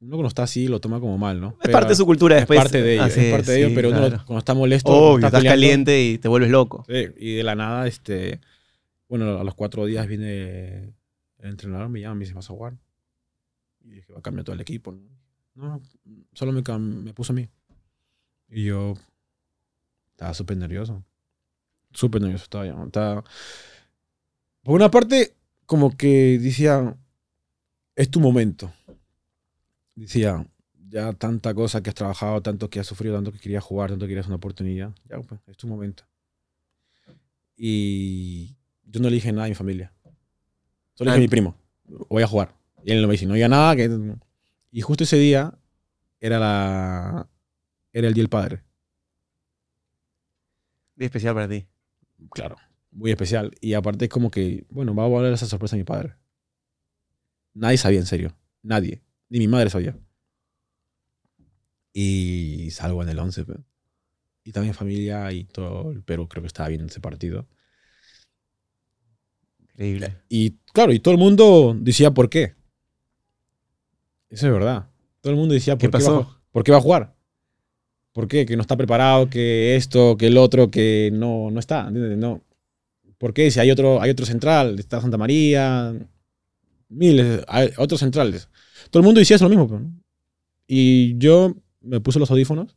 [0.04, 1.48] Uno cuando está así lo toma como mal, ¿no?
[1.48, 2.60] Es Pero parte de su cultura es después.
[2.60, 4.16] parte de ellos, Así es parte de ellos, sí, pero uno claro.
[4.26, 6.84] cuando está molesto, Obvio, está estás peleando, caliente y te vuelves loco.
[6.86, 8.40] Sí, y de la nada, este,
[9.08, 10.92] bueno, a los cuatro días viene
[11.38, 12.74] el entrenador, me llama, me dice, ¿vas a jugar?
[13.82, 14.92] Y dije, va a cambiar todo el equipo.
[14.92, 15.02] No,
[15.54, 15.82] no
[16.34, 17.48] solo me, me puso a mí.
[18.50, 18.94] Y yo
[20.10, 21.02] estaba súper nervioso.
[21.92, 22.74] Súper nervioso estaba ya.
[22.84, 23.24] Estaba...
[24.62, 25.34] Por una parte,
[25.66, 26.94] como que decía,
[27.96, 28.72] es tu momento.
[29.94, 30.46] Decía,
[30.88, 34.04] ya tanta cosa que has trabajado, tanto que has sufrido, tanto que querías jugar, tanto
[34.04, 34.94] que querías una oportunidad.
[35.08, 36.04] Ya, pues, es tu momento.
[37.56, 39.92] Y yo no le dije nada a mi familia.
[40.94, 41.56] Solo le dije a mi primo,
[42.08, 42.54] voy a jugar.
[42.84, 43.74] Y él no me dice, no diga nada.
[43.76, 44.16] Que...
[44.70, 45.56] Y justo ese día
[46.20, 47.28] era, la...
[47.92, 48.62] era el Día del Padre.
[50.96, 51.66] Muy especial para ti.
[52.30, 52.56] Claro,
[52.90, 53.52] muy especial.
[53.60, 56.14] Y aparte es como que, bueno, va a volver esa sorpresa a mi padre.
[57.52, 58.36] Nadie sabía, en serio.
[58.62, 59.02] Nadie.
[59.34, 59.96] Ni mi madre sabía.
[61.92, 63.44] Y salgo en el 11.
[63.44, 63.54] pe.
[64.44, 67.48] Y también familia y todo el Perú creo que estaba viendo ese partido.
[69.72, 70.18] Increíble.
[70.28, 72.54] Y claro, y todo el mundo decía por qué.
[74.28, 74.88] Eso es verdad.
[75.20, 76.30] Todo el mundo decía ¿Qué por qué, va, a pasó?
[76.30, 77.14] ju- por qué va a jugar.
[78.12, 78.46] ¿Por qué?
[78.46, 81.88] Que no está preparado, que esto, que el otro, que no, no está.
[81.88, 82.18] ¿entiendes?
[82.18, 82.40] No.
[83.18, 83.50] ¿Por qué?
[83.50, 85.92] Si hay otro, hay otro central, está Santa María,
[86.88, 88.48] miles, hay otros centrales.
[88.94, 89.66] Todo el mundo decía eso lo mismo.
[89.76, 89.92] ¿no?
[90.68, 92.76] Y yo me puse los audífonos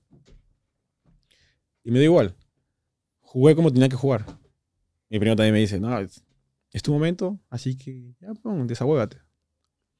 [1.83, 2.35] y me dio igual.
[3.19, 4.25] Jugué como tenía que jugar.
[5.11, 6.23] Mi primo también me dice, no, es,
[6.71, 9.19] es tu momento, así que ya, pum, desahuévate.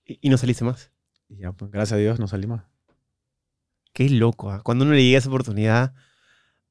[0.05, 0.91] Y, y no saliste más.
[1.29, 2.63] Y ya, pues, gracias a Dios no salí más.
[3.93, 4.49] Qué loco.
[4.49, 4.63] ¿ah?
[4.63, 5.93] Cuando uno le llega esa oportunidad,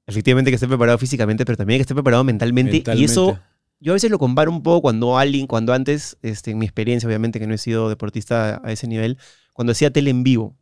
[0.07, 2.82] efectivamente que esté preparado físicamente, pero también que esté preparado mentalmente.
[2.97, 3.55] Y eso, Mentalmente.
[3.81, 7.07] Yo a veces lo comparo un poco cuando alguien, cuando antes, este, en mi experiencia,
[7.07, 9.18] obviamente que no he sido deportista a ese nivel,
[9.53, 10.57] cuando hacía tele en vivo.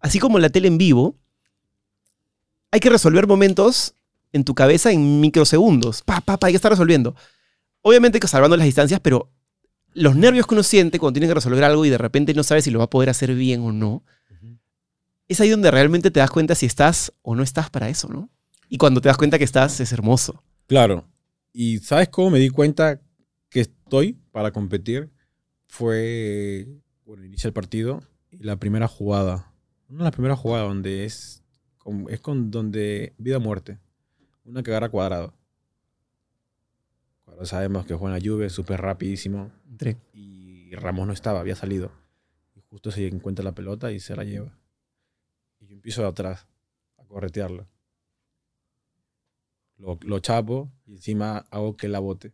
[0.00, 1.16] Así como la tele en vivo,
[2.70, 3.94] hay que resolver momentos
[4.32, 6.02] en tu cabeza en microsegundos.
[6.02, 7.14] Pa, pa, pa, hay que estar resolviendo.
[7.82, 9.30] Obviamente que salvando las distancias, pero
[9.94, 12.62] los nervios que uno siente cuando tiene que resolver algo y de repente no sabe
[12.62, 14.02] si lo va a poder hacer bien o no,
[15.28, 18.28] es ahí donde realmente te das cuenta si estás o no estás para eso, ¿no?
[18.68, 20.42] Y cuando te das cuenta que estás, es hermoso.
[20.66, 21.04] Claro.
[21.52, 23.00] ¿Y sabes cómo me di cuenta
[23.50, 25.10] que estoy para competir?
[25.66, 26.66] Fue,
[27.04, 29.52] bueno, inicia el partido y la primera jugada.
[29.88, 31.42] Una de las primeras jugadas donde es
[31.76, 33.78] con, es con donde vida o muerte.
[34.44, 35.34] Una que agarra cuadrado.
[37.26, 39.52] Ahora sabemos que juega en la Juve, súper rapidísimo.
[39.68, 39.98] Entré.
[40.12, 41.92] Y Ramos no estaba, había salido.
[42.54, 44.58] Y justo se encuentra la pelota y se la lleva.
[45.60, 46.46] Y yo empiezo de atrás
[46.96, 47.68] a corretearlo.
[49.82, 52.32] Lo, lo chapo y encima hago que la bote.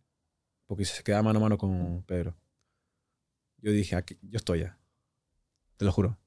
[0.67, 2.37] Porque se queda mano a mano con Pedro.
[3.57, 4.77] Yo dije, aquí, yo estoy ya.
[5.77, 6.19] Te lo juro.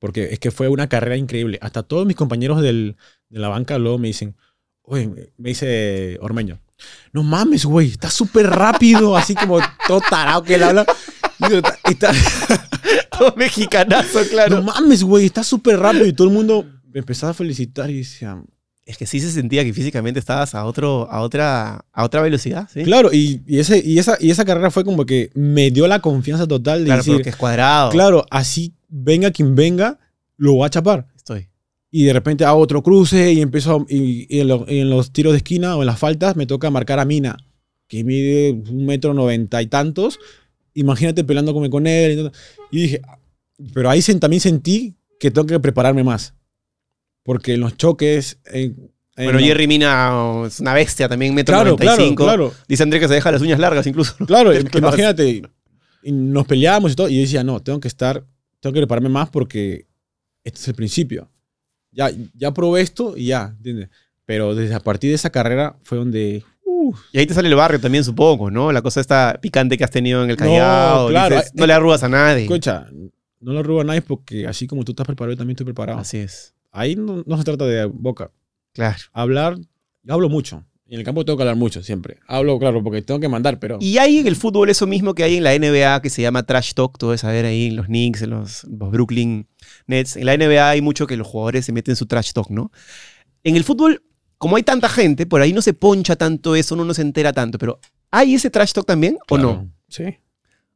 [0.00, 1.58] Porque es que fue una carrera increíble.
[1.62, 2.96] Hasta todos mis compañeros del-
[3.28, 4.36] de la banca luego me dicen,
[4.82, 6.60] oye, me dice Ormeño,
[7.12, 10.84] no mames, güey, está súper rápido, así como todo tarado que él habla.
[11.38, 12.12] Y yo, "Está- está-
[13.18, 14.56] Todo mexicanazo, claro.
[14.56, 16.04] no mames, güey, está súper rápido.
[16.06, 18.42] Y todo el mundo me empezaba a felicitar y decía,
[18.86, 22.68] Es que sí se sentía que físicamente estabas a, otro, a, otra, a otra velocidad,
[22.72, 22.82] ¿sí?
[22.82, 26.00] claro, y, y ese, y, esa, y esa carrera fue como que me dio la
[26.00, 27.90] confianza total de Claro, decir, porque es cuadrado.
[27.90, 29.98] claro, así venga quien venga,
[30.36, 31.06] lo voy a chapar.
[31.16, 31.48] Estoy.
[31.90, 35.12] Y de repente hago otro cruce y empiezo, a- y, y en, lo- en los
[35.12, 37.38] tiros de esquina o en las faltas me toca marcar a Mina,
[37.88, 40.18] que mide un metro noventa y tantos.
[40.74, 42.32] Imagínate peleando con, él.
[42.70, 43.00] Y, dije,
[43.72, 46.34] pero ahí también sentí que tengo que prepararme más.
[47.24, 48.38] Porque en los choques...
[48.46, 52.24] en- en Bueno, la- Jerry Mina es una bestia también, metro Claro, claro, 95.
[52.24, 52.52] claro.
[52.68, 54.14] Dice André que se deja las uñas largas incluso.
[54.26, 54.78] Claro, Claro.
[54.78, 55.42] imagínate,
[56.04, 58.24] nos peleábamos y todo, y yo decía, no, tengo que estar,
[58.60, 59.86] tengo que prepararme más porque
[60.42, 61.30] este es el principio.
[61.92, 63.88] Ya, ya probé esto y ya, ¿entiendes?
[64.26, 66.42] Pero desde a partir de esa carrera fue donde...
[66.64, 68.72] uh, Y ahí te sale el barrio también, supongo, ¿no?
[68.72, 71.08] La cosa esta picante que has tenido en el Callao.
[71.10, 72.42] claro, dices, no le arrugas a nadie.
[72.42, 72.88] escucha,
[73.40, 75.98] no lo roba a nadie porque así como tú estás preparado, yo también estoy preparado.
[76.00, 76.53] Así es.
[76.76, 78.32] Ahí no, no se trata de boca.
[78.72, 78.98] Claro.
[79.12, 79.56] Hablar,
[80.02, 80.64] yo hablo mucho.
[80.86, 82.18] Y en el campo tengo que hablar mucho siempre.
[82.26, 83.78] Hablo, claro, porque tengo que mandar, pero...
[83.80, 86.42] Y hay en el fútbol eso mismo que hay en la NBA que se llama
[86.42, 89.46] trash talk, tú debes saber ahí en los Knicks, en los, los Brooklyn
[89.86, 90.16] Nets.
[90.16, 92.72] En la NBA hay mucho que los jugadores se meten su trash talk, ¿no?
[93.44, 94.02] En el fútbol,
[94.36, 97.32] como hay tanta gente, por ahí no se poncha tanto eso, uno no se entera
[97.32, 97.78] tanto, pero
[98.10, 99.70] ¿hay ese trash talk también o no?
[99.88, 100.02] Sí.
[100.02, 100.16] O sea,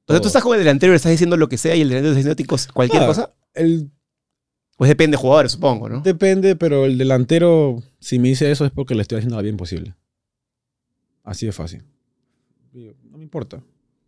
[0.06, 0.20] Todo.
[0.22, 2.72] tú estás con el delantero estás diciendo lo que sea y el delantero está diciendo
[2.72, 3.34] cualquier Ah, cosa.
[3.52, 3.90] El
[4.78, 6.00] Pues depende de jugadores, supongo, ¿no?
[6.02, 9.56] Depende, pero el delantero, si me dice eso es porque le estoy haciendo lo bien
[9.56, 9.94] posible.
[11.24, 11.82] Así de fácil.
[12.72, 13.60] No me importa.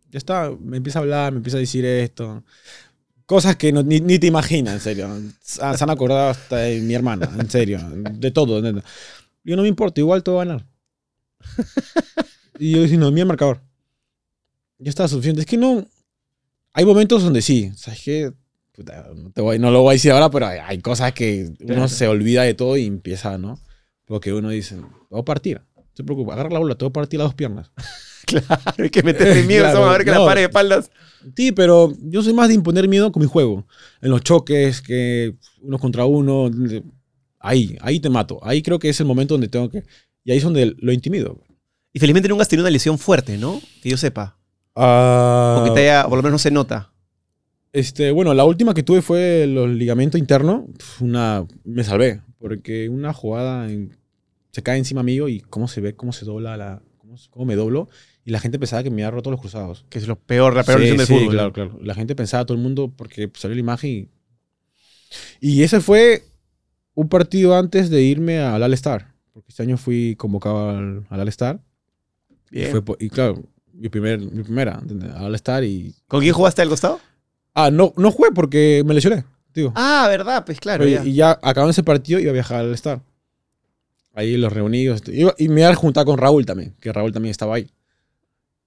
[0.09, 2.43] Ya está, me empieza a hablar, me empieza a decir esto.
[3.25, 5.09] Cosas que no- ni, ni te imaginas, en serio.
[5.41, 7.79] Se han acordado hasta de mi hermana, en serio.
[8.13, 8.61] De todo.
[9.43, 10.65] Yo no me importa, igual te voy a ganar.
[12.59, 13.61] Y yo diciendo, mira el marcador.
[14.79, 15.41] Ya está suficiente.
[15.41, 15.85] Es que no.
[16.73, 17.71] Hay momentos donde sí.
[17.75, 18.33] ¿Sabes qué?
[18.83, 21.65] No, te voy- no lo voy a decir ahora, pero hay, hay cosas que uno
[21.67, 21.87] Claro.
[21.87, 23.59] se olvida de todo y empieza, ¿no?
[24.05, 24.77] Porque uno dice,
[25.09, 25.61] voy a partir.
[25.75, 27.71] No te preocupes, agarra la bola, te voy a partir las dos piernas.
[28.23, 30.25] Claro, hay que meterle miedo, Claro, vamos a ver que la no.
[30.25, 30.91] pare de espaldas.
[31.35, 33.65] Sí, pero yo soy más de imponer miedo con mi juego.
[33.99, 36.49] En los choques, que uno contra uno.
[37.39, 38.39] Ahí, ahí te mato.
[38.43, 39.83] Ahí creo que es el momento donde tengo que.
[40.23, 41.41] Y ahí es donde lo intimido.
[41.91, 43.59] Y felizmente nunca has tenido una lesión fuerte, ¿no?
[43.81, 44.37] Que yo sepa.
[44.75, 46.93] Ah, O que te haya, por lo menos no se nota.
[47.73, 50.63] Este, bueno, la última que tuve fue los ligamentos internos.
[50.99, 53.97] Una, me salvé, porque una jugada en-
[54.51, 57.55] se cae encima mío y cómo se ve, cómo se dobla la, cómo, cómo me
[57.55, 57.87] doblo
[58.25, 59.85] y la gente pensaba que me había roto los cruzados.
[59.89, 61.29] Que es lo peor, la peor Sí, lesión del sí, fútbol.
[61.33, 61.79] claro, claro.
[61.81, 64.09] La gente pensaba, todo el mundo, porque salió la imagen y,
[65.39, 66.23] y ese fue
[66.93, 71.61] un partido antes de irme al All-Star, porque este año fui convocado al, al All-Star
[72.51, 73.41] y, fue y claro,
[73.73, 74.81] mi, primer, mi primera.
[75.15, 76.99] Al All-Star y ¿Con quién jugaste al costado?
[77.53, 79.23] Ah, no, no jugué porque me lesioné,
[79.53, 79.73] digo.
[79.75, 80.83] Ah, verdad, pues claro.
[80.85, 81.03] Oye, ya.
[81.05, 83.01] Y ya acabando ese partido iba a viajar al Star.
[84.13, 85.01] Ahí los reunidos.
[85.07, 87.69] iba- y me iba a juntar con Raúl también, que Raúl también estaba ahí.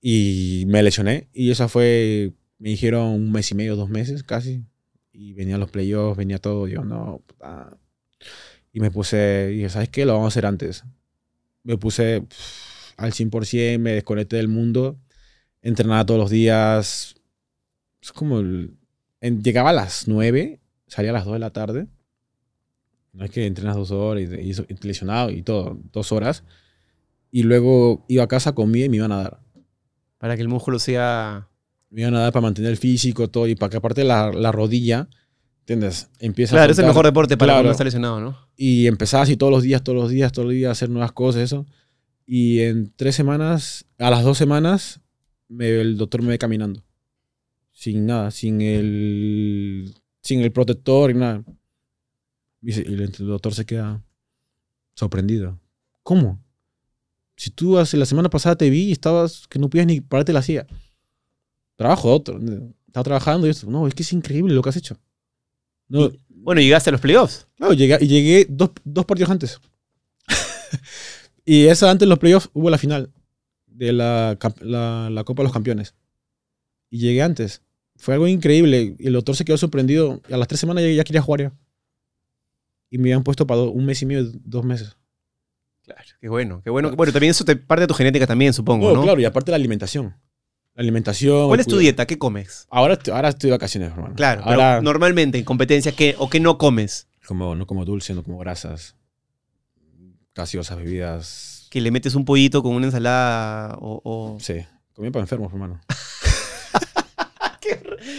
[0.00, 1.28] Y me lesioné.
[1.32, 4.62] Y esa fue, me dijeron un mes y medio, dos meses casi.
[5.12, 6.66] Y venían los playoffs, venía todo.
[6.68, 7.76] Yo, no, puta.
[8.72, 10.04] Y me puse, y dije, ¿sabes qué?
[10.04, 10.84] Lo vamos a hacer antes.
[11.62, 14.98] Me puse pff, al 100%, me desconecté del mundo.
[15.62, 17.14] Entrenaba todos los días.
[18.04, 18.76] Es como, el-
[19.20, 21.86] en- llegaba a las 9, salía a las 2 de la tarde.
[23.12, 26.44] No es que entrenas dos horas y, y, y lesionado y todo, dos horas.
[27.30, 29.40] Y luego iba a casa, comía y me iban a dar.
[30.18, 31.48] Para que el músculo sea.
[31.90, 33.46] Me iban a dar para mantener el físico, todo.
[33.46, 35.08] Y para que aparte la, la rodilla,
[35.60, 36.10] ¿entiendes?
[36.18, 37.58] Empieza a Claro, es el mejor deporte para Claro.
[37.62, 38.36] cuando está lesionado, ¿no?
[38.56, 41.12] Y empezaba así todos los días, todos los días, todos los días a hacer nuevas
[41.12, 41.66] cosas, eso.
[42.26, 45.00] Y en tres semanas, a las dos semanas,
[45.48, 46.82] me- el doctor me ve caminando.
[47.74, 51.44] Sin nada, sin el, sin el protector y nada.
[52.62, 54.02] Y y el doctor se queda
[54.94, 55.60] sorprendido.
[56.02, 56.40] ¿Cómo?
[57.36, 60.32] Si tú hace la semana pasada te vi y estabas que no podías ni pararte
[60.32, 60.66] la silla.
[61.76, 62.40] Trabajo de otro.
[62.86, 63.68] Estaba trabajando y esto.
[63.68, 64.96] No, es que es increíble lo que has hecho.
[65.88, 67.48] No, Bueno, llegaste a los playoffs.
[67.56, 69.60] Claro, llegué, y llegué dos, dos partidos antes.
[71.44, 73.12] y esa antes de los playoffs hubo la final.
[73.66, 75.94] de la, la, la Copa de los Campeones.
[76.88, 77.60] Y llegué antes.
[77.96, 78.96] Fue algo increíble.
[78.98, 80.20] Y el doctor se quedó sorprendido.
[80.28, 81.52] Y a las tres semanas ya, ya quería jugar ya.
[82.90, 84.96] Y me habían puesto para do- un mes y medio, dos meses.
[85.82, 86.94] Claro, qué bueno, qué bueno.
[86.96, 89.02] Bueno, también eso te parte de tu genética también, supongo, No, ¿no?
[89.02, 90.16] claro, y aparte la alimentación.
[90.74, 91.48] La alimentación.
[91.48, 92.06] ¿Cuál es tu dieta?
[92.06, 92.66] ¿Qué comes?
[92.70, 94.14] Ahora, ahora estoy de vacaciones, hermano.
[94.14, 97.06] Claro, Ahora pero normalmente en competencia, ¿qué o qué no comes?
[97.26, 98.96] como, no como dulce, no como grasas.
[100.34, 101.68] Gaseosas, bebidas.
[101.70, 104.00] Que le metes un pollito con una ensalada o...
[104.04, 104.64] o- Sí.
[104.94, 105.80] Comí para enfermos, hermano.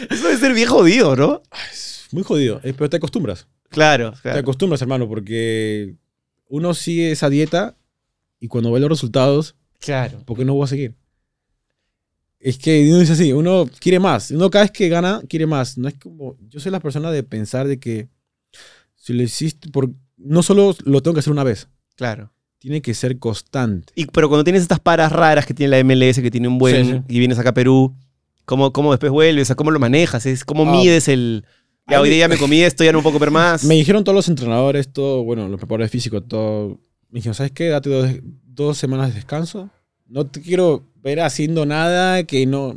[0.09, 1.41] Eso debe ser bien jodido, ¿no?
[1.71, 2.59] Es muy jodido.
[2.63, 3.47] eh, Pero te acostumbras.
[3.69, 4.39] Claro, Te claro.
[4.39, 5.95] acostumbras, hermano, porque
[6.47, 7.75] uno sigue esa dieta
[8.39, 10.19] y cuando ve los resultados, Claro.
[10.25, 10.95] ¿por qué no voy a seguir?
[12.39, 14.29] Es que uno dice así, uno quiere más.
[14.31, 15.77] Uno cada vez que gana, quiere más.
[15.77, 18.07] No es como, yo soy la persona de pensar de que
[18.95, 22.31] si lo hiciste, por, no solo lo tengo que hacer una vez, Claro.
[22.59, 23.91] tiene que ser constante.
[23.95, 26.85] Y, pero cuando tienes estas paras raras que tiene la MLS, que tiene un buen...
[26.85, 27.01] Sí, sí.
[27.07, 27.95] Y vienes acá a Perú,
[28.45, 29.51] ¿cómo, cómo después vuelves?
[29.51, 30.25] ¿A ¿Cómo lo manejas?
[30.25, 30.71] Es ¿Cómo Ah.
[30.71, 31.45] mides el...
[31.87, 33.63] Ya hoy día ya me comí esto, ya no puedo comer más.
[33.65, 36.79] Me dijeron todos los entrenadores, todo, bueno, los preparadores físicos, todo.
[37.11, 37.67] Me dijeron, ¿sabes qué?
[37.67, 38.09] Date dos,
[38.43, 39.69] dos semanas de descanso.
[40.07, 42.73] No te quiero ver haciendo nada que no,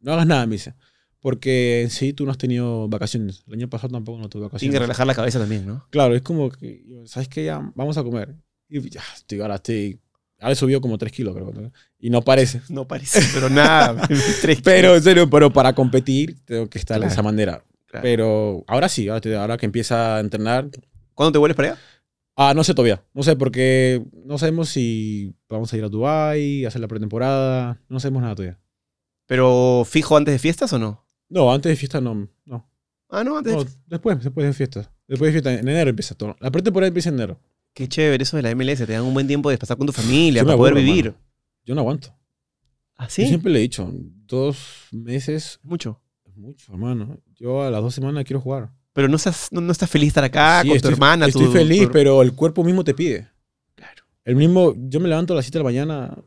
[0.00, 0.74] no hagas nada, me dice.
[1.20, 3.44] Porque en sí tú no has tenido vacaciones.
[3.46, 4.74] El año pasado tampoco no tuve Tienes vacaciones.
[4.74, 5.86] que relajar la cabeza también, ¿no?
[5.90, 7.44] Claro, es como que, ¿sabes qué?
[7.44, 8.34] Ya, vamos a comer.
[8.68, 10.00] Y ya, estoy, ahora estoy.
[10.40, 11.52] He subido como 3 kilos, creo.
[11.98, 12.62] Y no parece.
[12.70, 14.08] No parece, pero nada.
[14.64, 17.62] Pero, en serio, pero para competir tengo que estar de esa manera.
[17.86, 18.02] Claro.
[18.02, 20.68] Pero ahora sí, ahora, que empieza a entrenar,
[21.14, 21.80] ¿Cuándo te vuelves para allá?
[22.36, 23.04] Ah, no sé todavía.
[23.12, 27.78] No sé, porque no sabemos si vamos a ir a Dubai, hacer la pretemporada.
[27.90, 28.58] No sabemos nada todavía.
[29.26, 31.04] ¿Pero fijo antes de fiestas o no?
[31.28, 32.28] No, antes de fiesta no.
[32.46, 32.70] No,
[33.10, 34.90] Ah, no, antes de después, después de fiestas.
[35.06, 36.36] Después de fiesta, en enero empieza todo.
[36.40, 37.40] La pretemporada empieza en enero.
[37.74, 38.78] Qué chévere eso de la MLS.
[38.86, 41.14] Te dan un buen tiempo de pasar con tu familia, Yo para poder vivir.
[41.64, 42.14] Yo no aguanto.
[42.96, 43.90] ¿Ah, Yo siempre le he dicho,
[44.26, 44.58] dos
[44.92, 46.00] meses Mucho.
[46.36, 47.18] mucho, hermano.
[47.36, 48.70] Yo a las dos semanas quiero jugar.
[48.92, 51.26] Pero no estás, no, no estás feliz de estar acá Sí, con estoy, tu hermana.
[51.26, 53.28] Estoy tu- feliz, tu- pero el cuerpo mismo te pide.
[53.74, 54.02] Claro.
[54.24, 56.18] El mismo, yo me levanto a las 7 de la mañana.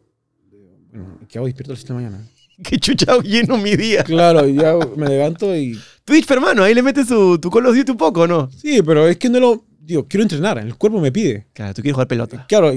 [0.89, 2.27] Bueno, ¿qué hago despierto a las 7 de la mañana?
[2.63, 4.03] Qué chuchado lleno mi día.
[4.03, 7.91] Claro, ya me levanto y Twitch, hermano, ahí le metes tu, tu Call of Duty
[7.91, 8.49] un poco, ¿no?
[8.51, 9.65] Sí, pero es que no lo.
[9.85, 11.47] Digo, quiero entrenar, el cuerpo me pide.
[11.53, 12.45] Claro, tú quieres jugar pelota.
[12.47, 12.71] Claro,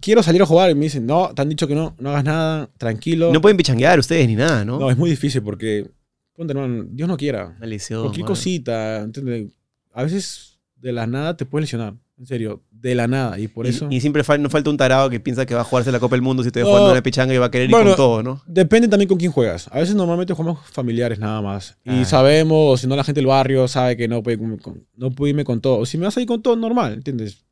[0.00, 2.24] quiero salir a jugar y me dicen, no, te han dicho que no, no hagas
[2.24, 3.32] nada, tranquilo.
[3.32, 4.78] No pueden pichanguear ustedes ni nada, ¿no?
[4.78, 5.90] No, es muy difícil porque,
[6.34, 7.54] ponte, hermano, Dios no quiera.
[7.56, 8.02] Una lesión.
[8.02, 8.32] Cualquier mano.
[8.32, 9.52] cosita, ¿entiendes?
[9.92, 13.38] A veces de la nada te puedes lesionar, en serio, de la nada.
[13.38, 13.88] Y por Y- eso.
[13.90, 16.16] Y, siempre fal- no falta un tarado que piensa que va a jugarse la Copa
[16.16, 16.66] del Mundo si te No.
[16.66, 18.42] jugando una pichanga y va a querer ir Bueno, con todo, ¿no?
[18.46, 19.68] Depende también con quién juegas.
[19.70, 21.76] A veces normalmente jugamos familiares nada más.
[21.84, 22.04] Y Ah.
[22.06, 25.10] sabemos, o si no, la gente del barrio sabe que no puede, irme con- no
[25.10, 25.78] puede irme con todo.
[25.78, 27.44] O si me vas a ir con todo, normal, ¿entiendes?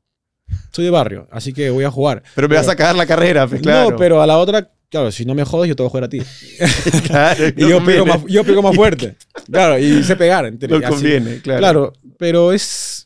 [0.73, 2.23] Soy de barrio, así que voy a jugar.
[2.35, 3.91] Pero me vas a cagar la carrera, pues, claro.
[3.91, 6.05] No, pero a la otra, claro, si no me jodes, yo te voy a joder
[6.05, 6.21] a ti.
[7.07, 9.17] Claro, Y no yo, pego más, yo pego más fuerte.
[9.51, 10.47] Claro, y sé pegar.
[10.47, 10.81] ¿entiendes?
[10.81, 10.95] No Así.
[10.97, 11.59] conviene, claro.
[11.61, 13.04] Claro, pero es,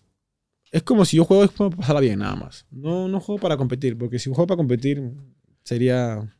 [0.71, 2.67] es como si yo juego es para pasarla bien, nada más.
[2.71, 5.13] No, no juego para competir, porque si juego para competir
[5.63, 6.35] sería...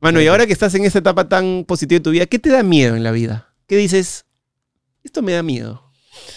[0.00, 2.50] Mano, y ahora que estás en esta etapa tan positiva de tu vida, ¿qué te
[2.50, 3.54] da miedo en la vida?
[3.66, 4.26] ¿Qué dices?
[5.02, 5.82] Esto me da miedo.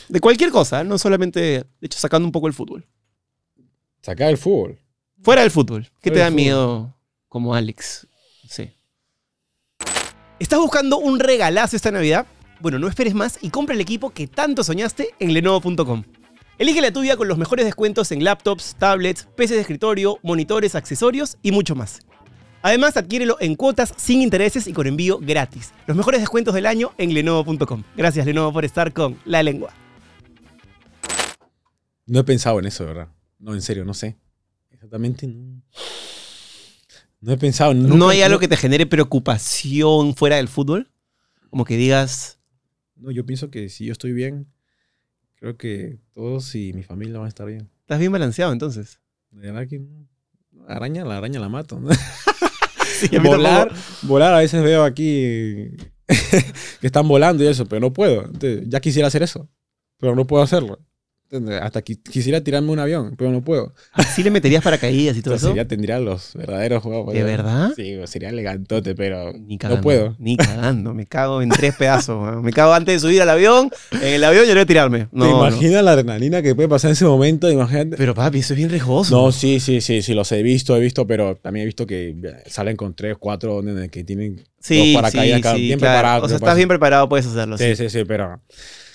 [0.08, 2.88] De cualquier cosa, no solamente, de hecho, sacando un poco el fútbol.
[4.02, 4.80] Sacar el fútbol.
[5.22, 6.96] Fuera del fútbol, ¿qué Fuera te da miedo
[7.28, 8.08] como Alex?
[8.48, 8.72] Sí.
[10.40, 12.26] ¿Estás buscando un regalazo esta Navidad?
[12.62, 16.04] Bueno, no esperes más y compra el equipo que tanto soñaste en Lenovo.com.
[16.60, 21.38] Elige la tuya con los mejores descuentos en laptops, tablets, PCs de escritorio, monitores, accesorios
[21.42, 22.02] y mucho más.
[22.62, 25.72] Además, adquiérelo en cuotas sin intereses y con envío gratis.
[25.88, 27.86] Los mejores descuentos del año en Lenovo.com.
[27.96, 29.74] Gracias Lenovo por estar con La Lengua.
[32.06, 33.08] No he pensado en eso, de verdad.
[33.40, 34.18] No, en serio, no sé.
[34.70, 35.62] Exactamente no.
[37.22, 37.74] No he pensado.
[37.74, 40.92] ¿No hay algo que te genere preocupación fuera del fútbol?
[41.50, 42.38] Como que digas,
[42.98, 44.48] No, yo pienso que si yo estoy bien,
[45.40, 47.70] creo que todos y mi familia van a estar bien.
[47.82, 49.00] estás bien balanceado entonces.
[49.32, 49.82] De verdad que.
[50.68, 51.82] Araña, la araña la mato.
[53.00, 55.70] Sí, a volar, volar, a veces veo aquí
[56.82, 58.26] que están volando y eso, pero no puedo.
[58.26, 59.48] Entonces, ya quisiera hacer eso,
[60.00, 60.80] pero no puedo hacerlo.
[61.62, 63.74] Hasta qui- quisiera tirarme un avión, pero no puedo.
[64.16, 65.56] ¿Sí le meterías paracaídas y todo Entonces eso?
[65.56, 67.14] ya tendría los verdaderos juegos.
[67.14, 67.72] ¿De verdad?
[67.76, 69.78] Sí, sería elegantote, pero Ni cagando.
[69.78, 70.16] no puedo.
[70.18, 70.94] Ni cagando.
[70.94, 72.22] Me cago en tres pedazos.
[72.22, 72.42] weón.
[72.44, 73.70] Me cago antes de subir al avión.
[73.92, 75.08] En el avión yo voy a tirarme.
[75.12, 75.48] No, ¿Te no.
[75.48, 77.50] imaginas la adrenalina que puede pasar en ese momento?
[77.52, 77.96] Imagínate.
[77.98, 79.16] Pero papi, eso es bien riesgoso.
[79.16, 82.16] No, sí, sí, sí, sí, los he visto, he visto, pero también he visto que
[82.48, 83.62] salen con tres, cuatro,
[83.92, 85.94] que tienen sí, dos paracaídas sí, cada- sí, bien claro.
[85.94, 86.24] preparados.
[86.26, 87.58] O sea, que estás bien preparado, puedes hacerlo.
[87.58, 87.88] Sí, sí.
[87.88, 88.42] sí, sí, pero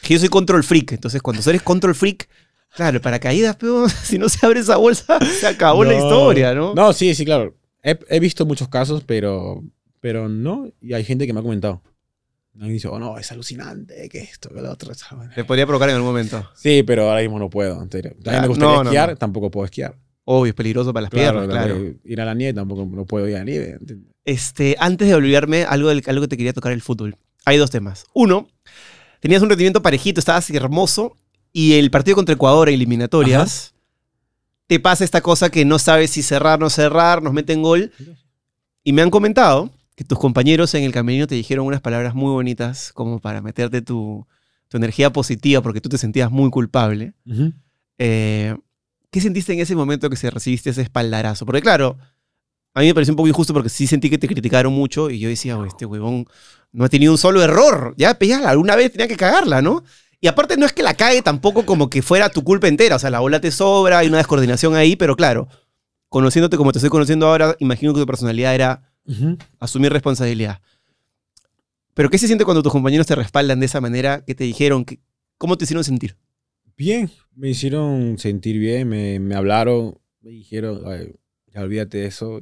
[0.04, 0.92] Que Yo soy control freak.
[0.92, 2.28] Entonces, cuando eres control freak,
[2.76, 6.74] claro, el paracaídas, pero si no se abre esa bolsa, se acabó la historia, ¿no?
[6.74, 7.56] No, sí, sí, claro.
[7.82, 9.62] He, he visto muchos casos, pero,
[10.00, 10.68] pero no.
[10.80, 11.82] Y hay gente que me ha comentado.
[12.54, 14.92] Me dice, oh no, es alucinante, que esto, que lo otro.
[15.34, 16.48] Te podría provocar en algún momento.
[16.54, 17.76] Sí, pero ahora mismo no puedo.
[17.88, 19.96] También me gustaría no, no, esquiar, tampoco puedo esquiar.
[20.24, 21.94] Obvio, es peligroso para las Claro, piernas, claro.
[22.04, 23.78] Ir a la nieve tampoco no puedo ir a la nieve.
[24.24, 27.16] Este, antes de olvidarme, algo, del, algo que te quería tocar el fútbol.
[27.44, 28.06] Hay dos temas.
[28.14, 28.48] Uno,
[29.24, 31.16] tenías un rendimiento parejito, estabas hermoso,
[31.50, 33.72] y el partido contra Ecuador en eliminatorias,
[34.66, 37.90] te pasa esta cosa que no sabes si cerrar, no cerrar, nos meten gol.
[38.82, 42.32] Y me han comentado que tus compañeros en el camerino te dijeron unas palabras muy
[42.32, 44.26] bonitas como para meterte tu,
[44.68, 47.14] tu energía positiva porque tú te sentías muy culpable.
[47.96, 48.54] Eh,
[49.10, 51.46] ¿Qué sentiste en ese momento que se recibiste ese espaldarazo?
[51.46, 51.96] Porque claro,
[52.74, 55.18] a mí me pareció un poco injusto porque sí sentí que te criticaron mucho y
[55.20, 56.26] yo decía, "Oh, este huevón
[56.72, 57.94] no ha tenido un solo error.
[57.96, 59.84] Ya, pues ya, alguna vez tenía que cagarla, ¿no?
[60.20, 62.96] Y aparte no es que la cague tampoco como que fuera tu culpa entera.
[62.96, 65.46] O sea, la bola te sobra, hay una descoordinación ahí, pero claro,
[66.08, 68.90] conociéndote como te estoy conociendo ahora, imagino que tu personalidad era
[69.60, 70.60] asumir responsabilidad.
[71.94, 74.24] Pero ¿qué se siente cuando tus compañeros te respaldan de esa manera?
[74.24, 74.84] ¿Qué te dijeron?
[74.84, 74.98] ¿Qué-
[75.38, 76.16] ¿Cómo te hicieron sentir?
[76.76, 81.14] Bien, me hicieron sentir bien, me, me hablaron, me dijeron, "Ay,
[81.54, 82.40] ya olvídate de eso.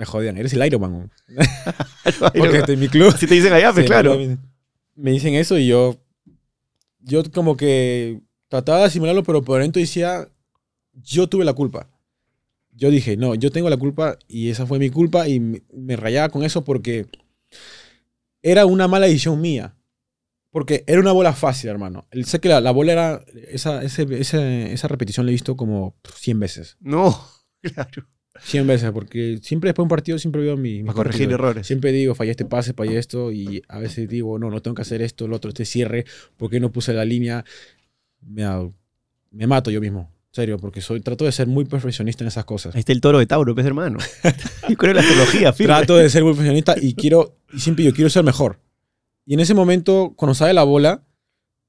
[0.00, 1.10] Me jodían, eres el Iron Man.
[2.34, 3.12] Porque estoy en mi club.
[3.14, 4.16] Así te dicen allá, pues Sí, claro.
[4.94, 5.98] me- dicen eso y yo,
[7.00, 10.26] yo como que trataba de asimilarlo, pero por dentro decía,
[10.94, 11.86] yo tuve la culpa.
[12.72, 15.96] Yo dije, no, yo tengo la culpa y esa fue mi culpa y me, me
[15.96, 17.06] rayaba con eso porque
[18.42, 19.76] era una mala decisión mía.
[20.50, 22.06] Porque era una bola fácil, hermano.
[22.10, 25.56] El- Sé que la, la bola era, esa, ese- ese- esa repetición la he visto
[25.58, 26.76] como 100 veces.
[26.80, 27.22] No,
[27.62, 28.06] claro.
[28.42, 30.82] 100 veces, porque siempre después de un partido siempre veo mi...
[30.82, 31.40] Para corregir partidos.
[31.40, 31.66] errores.
[31.66, 34.82] Siempre digo, fallé este pase, fallé esto, y a veces digo, no, no tengo que
[34.82, 36.04] hacer esto, el otro, este cierre,
[36.36, 37.44] ¿por qué no puse la línea?
[38.20, 38.44] Me,
[39.30, 42.44] me mato yo mismo, en serio, porque soy, trato de ser muy perfeccionista en esas
[42.44, 42.74] cosas.
[42.74, 43.98] Ahí está el toro de Tauro, pues hermano.
[44.68, 45.74] y con la astrología, firme.
[45.74, 48.60] Trato de ser muy perfeccionista y quiero, y siempre yo quiero ser mejor.
[49.26, 51.04] Y en ese momento, cuando sale la bola,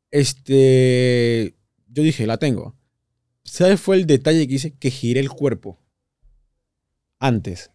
[0.09, 1.55] este,
[1.87, 2.75] yo dije, la tengo.
[3.43, 3.81] ¿Sabes?
[3.81, 5.80] Fue el detalle que hice que giré el cuerpo
[7.21, 7.71] antes.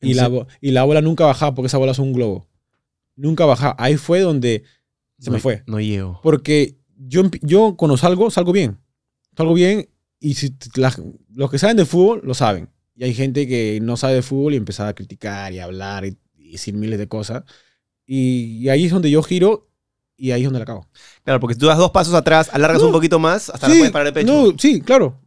[0.00, 2.48] Y ¿En la, y la bola nunca bajaba porque esa bola es un globo.
[3.16, 3.74] Nunca bajaba.
[3.78, 4.64] Ahí fue donde
[5.18, 5.62] se me fue.
[5.66, 6.20] No llego.
[6.22, 8.78] Porque yo, yo cuando salgo, salgo bien.
[9.36, 9.88] Salgo bien
[10.20, 10.94] y si la-
[11.34, 12.70] los que saben de fútbol lo saben.
[12.96, 16.04] Y hay gente que no sabe de fútbol y empezaba a criticar y a hablar
[16.06, 17.42] y, y decir miles de cosas.
[18.06, 19.68] Y, y ahí es donde yo giro
[20.16, 20.88] y ahí es donde la acabo.
[21.24, 22.86] Claro, porque si tú das dos pasos atrás, alargas No.
[22.88, 24.32] un poquito más, hasta la puedes parar el pecho.
[24.32, 25.20] No, sí, claro.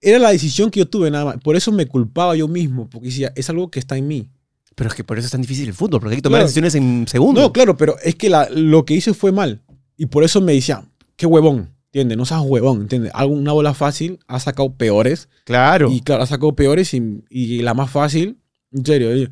[0.00, 1.36] Era la decisión que yo tuve nada más.
[1.38, 4.30] Por eso me culpaba yo mismo, porque decía, es algo que está en mí.
[4.74, 6.46] Pero es que por eso es tan difícil el fútbol, porque hay que tomar Claro.
[6.46, 7.42] decisiones en segundos.
[7.42, 9.62] No, claro, pero es que la- lo que hice fue mal.
[9.96, 10.84] Y por eso me decía,
[11.16, 12.16] qué huevón, ¿entiendes?
[12.16, 13.10] No seas huevón, ¿entiendes?
[13.28, 15.28] Una bola fácil ha sacado peores.
[15.44, 15.90] Claro.
[15.90, 18.38] Y claro, ha sacado peores y, y la más fácil,
[18.70, 19.16] en serio.
[19.16, 19.28] Y,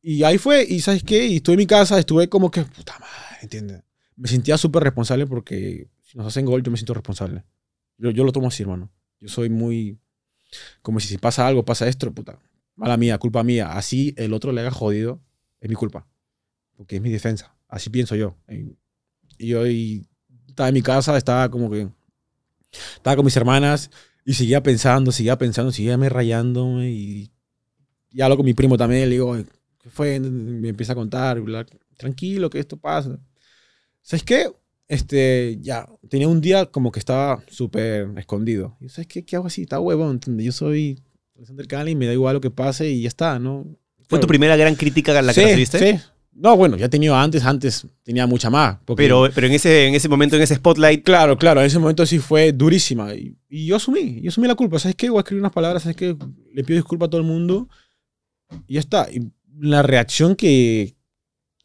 [0.00, 1.26] y ahí fue, y ¿sabes qué?
[1.26, 3.82] Y estuve en mi casa, estuve como que, puta madre, ¿entiendes?
[4.16, 7.44] Me sentía súper responsable porque si nos hacen gol, yo me siento responsable.
[7.98, 8.90] Yo, yo lo tomo así, hermano.
[9.20, 9.98] Yo soy muy,
[10.82, 12.38] como si, si pasa algo, pasa esto, puta,
[12.74, 13.72] mala mía, culpa mía.
[13.72, 15.20] Así el otro le haga jodido,
[15.60, 16.06] es mi culpa.
[16.76, 17.56] Porque es mi defensa.
[17.68, 18.36] Así pienso yo.
[19.38, 20.06] Y yo y
[20.48, 21.88] estaba en mi casa, estaba como que,
[22.96, 23.90] estaba con mis hermanas
[24.24, 27.30] y seguía pensando, seguía pensando, seguía me rayándome y
[28.16, 29.36] y hablo con mi primo también, le digo,
[29.82, 30.18] ¿qué fue?
[30.18, 31.66] Me empieza a contar, bla,
[31.98, 33.18] tranquilo, que esto pasa.
[34.00, 34.50] ¿Sabes qué?
[34.88, 38.76] Este, ya, tenía un día como que estaba súper escondido.
[38.80, 39.24] Y ¿sabes qué?
[39.24, 39.62] ¿Qué hago así?
[39.62, 40.20] Está huevón.
[40.38, 41.00] Yo soy
[41.34, 43.66] Alexander Cali, me da igual lo que pase y ya está, ¿no?
[44.08, 45.78] ¿Fue tu primera gran crítica a la que sí, recibiste?
[45.96, 46.00] Sí.
[46.32, 48.78] No, bueno, ya he tenido antes, antes tenía mucha más.
[48.84, 51.78] porque- Pero, pero en, ese, en ese momento, en ese spotlight, Claro, claro, en ese
[51.78, 53.12] momento sí fue durísima.
[53.14, 54.78] Y, y yo asumí, yo asumí la culpa.
[54.78, 55.08] ¿Sabes qué?
[55.10, 56.14] Voy a escribir unas palabras, ¿sabes qué?
[56.52, 57.68] Le pido disculpas a todo el mundo.
[58.68, 59.08] Y ya está.
[59.10, 60.94] Y la reacción que,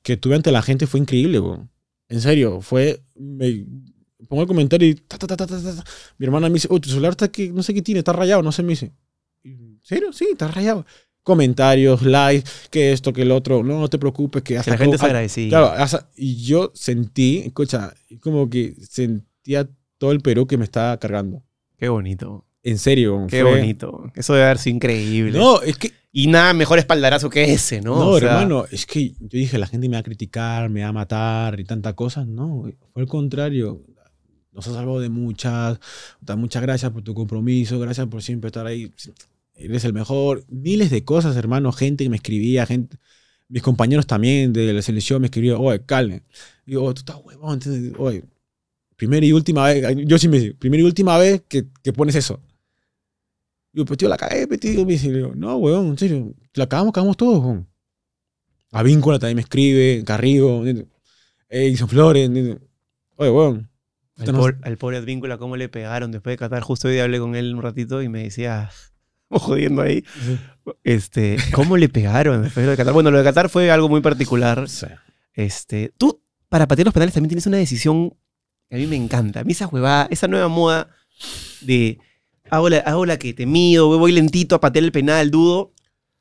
[0.03, 1.69] que tuve ante la gente fue increíble, weón.
[2.11, 3.01] En serio, fue.
[3.15, 3.65] Me
[4.27, 4.95] pongo el comentario y.
[4.95, 5.83] ta, ta, ta, ta, ta, ta.
[6.17, 8.41] Mi hermana me dice, oh, tu celular está que no sé qué tiene, está rayado,
[8.43, 8.91] no sé, me dice.
[9.43, 10.13] ¿En serio?
[10.13, 10.85] Sí, está rayado.
[11.23, 13.63] Comentarios, likes, que esto, que el otro.
[13.63, 15.49] No, no te preocupes, que que hasta la gente es co- agradecida.
[15.49, 20.97] Claro, hasta- y yo sentí, escucha, como que sentía todo el Perú que me estaba
[20.97, 21.43] cargando.
[21.77, 22.45] Qué bonito.
[22.63, 23.25] En serio.
[23.29, 24.11] Qué fue- bonito.
[24.15, 25.37] Eso debe haber sido increíble.
[25.37, 27.95] No, es que, Y nada mejor espaldarazo que ese, ¿no?
[27.95, 30.81] no, O sea, hermano, es que yo dije, la gente me va a criticar, me
[30.81, 32.27] va a matar y tantas cosas.
[32.27, 33.81] No, fue al contrario.
[34.51, 35.79] Nos has salvado de muchas.
[36.35, 38.91] Muchas gracias por tu compromiso, gracias por siempre estar ahí.
[39.55, 40.43] Eres el mejor.
[40.49, 41.71] Miles de cosas, hermano.
[41.71, 42.97] Gente que me escribía, gente.
[43.47, 46.23] Mis compañeros también de la selección me escribían, oye, calme.
[46.65, 47.59] Digo, "Oh, tú estás huevón.
[47.97, 48.23] Oye,
[48.95, 52.15] primera y última vez, yo sí me digo, primera y última vez que, que pones
[52.15, 52.39] eso.
[53.73, 54.85] Digo, pues tío, la cagué, pues, tío.
[54.85, 56.33] Me dice, no, weón, en serio.
[56.53, 57.67] La cagamos, cagamos todos, weón.
[58.71, 60.87] A Víncola también me escribe, ¿entiendes?
[61.49, 62.29] Edison Flores.
[63.15, 63.69] Oye, weón.
[64.17, 66.61] Al, pobre- al pobre Advíncula, cómo le pegaron después de Qatar.
[66.61, 68.69] Justo hoy hablé con él un ratito y me decía,
[69.29, 70.03] jodiendo ahí,
[70.83, 72.93] este, ¿cómo le pegaron después de Qatar?
[72.93, 74.69] Bueno, lo de Qatar fue algo muy particular.
[74.69, 74.85] Sí.
[75.33, 78.11] Este, tú, para patear los penales, también tienes una decisión
[78.69, 79.39] que a mí me encanta.
[79.39, 80.89] A mí esa huevada, esa nueva moda
[81.61, 81.99] de
[82.51, 85.71] hago la, hago la que te mido, voy lentito a patear el penal, dudo.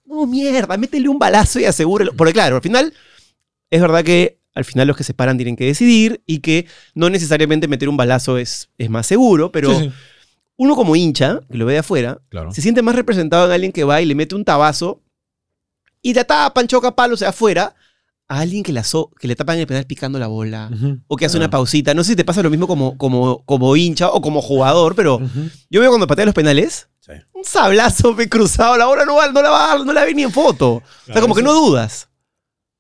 [0.07, 2.15] No, mierda, métele un balazo y asegúralo.
[2.15, 2.95] Porque claro, al final,
[3.71, 7.09] es verdad que al final los que se paran tienen que decidir y que no
[7.11, 9.93] necesariamente meter un balazo es, es más seguro, pero Sí, sí.
[10.57, 12.53] uno como hincha, que lo ve de afuera, Claro.
[12.53, 15.03] se siente más representado en alguien que va y le mete un tabazo
[16.03, 17.75] y te tapan, choca palos de afuera,
[18.31, 20.71] a alguien que, la so- que le tapan el penal picando la bola.
[21.09, 21.51] O que hace una Ah.
[21.51, 21.95] pausita.
[21.95, 25.21] No sé si te pasa lo mismo como, como, como hincha o como jugador, pero
[25.69, 27.13] yo veo cuando patea los penales, Sí.
[27.33, 30.05] un sablazo me cruzado, la bola no, va- no la va a dar, no la
[30.05, 30.75] ve ni en foto.
[30.75, 32.09] o sea, como que no dudas.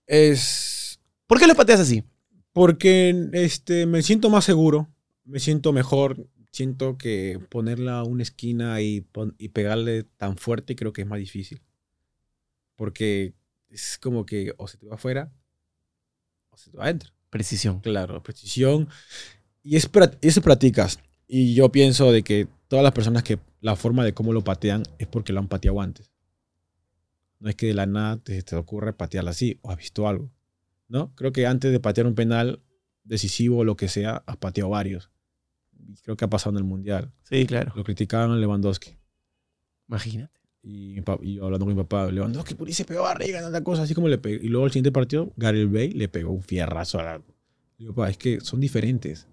[0.06, 2.04] Es ¿Por qué los pateas así?
[2.52, 4.88] porque este, me siento más seguro,
[5.24, 9.04] me siento mejor, siento que ponerla a una esquina y,
[9.38, 11.60] y pegarle tan fuerte creo que es más difícil.
[12.76, 13.34] Porque
[13.68, 15.30] es como que o se te va afuera
[16.78, 17.10] adentro.
[17.30, 17.80] Precisión.
[17.80, 18.88] Claro, precisión.
[19.62, 19.88] Y es,
[20.20, 20.98] eso practicas.
[21.26, 24.82] Y yo pienso de que todas las personas que la forma de cómo lo patean
[24.98, 26.10] es porque lo han pateado antes.
[27.38, 30.30] No es que de la nada te, te ocurre patearla así o has visto algo.
[30.88, 31.14] ¿No?
[31.14, 32.60] Creo que antes de patear un penal
[33.04, 35.10] decisivo o lo que sea, has pateado varios.
[36.02, 37.12] Creo que ha pasado en el Mundial.
[37.22, 37.72] Sí, claro.
[37.76, 38.96] Lo criticaban a Lewandowski.
[39.88, 40.39] Imagínate.
[40.62, 43.82] Y, y yo hablando con mi papá, Lewandowski por ahí se pegó arriba, tanta cosa,
[43.82, 44.42] así como le pegó.
[44.42, 47.22] Y luego el siguiente partido, Gareth Bale le pegó un fierrazo a la...
[47.78, 49.26] Digo, papá, es que son diferentes.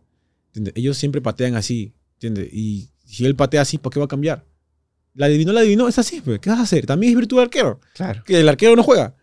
[0.47, 0.73] ¿entiendes?
[0.75, 2.49] Ellos siempre patean así, ¿entiendes?
[2.53, 4.45] Y si él patea así, ¿por qué va a cambiar?
[5.13, 6.39] La adivinó, la adivinó, es así, pues.
[6.39, 6.86] ¿Qué vas a hacer?
[6.86, 7.80] También es virtud del arquero.
[7.95, 8.23] Claro.
[8.25, 9.15] Que el arquero no juega.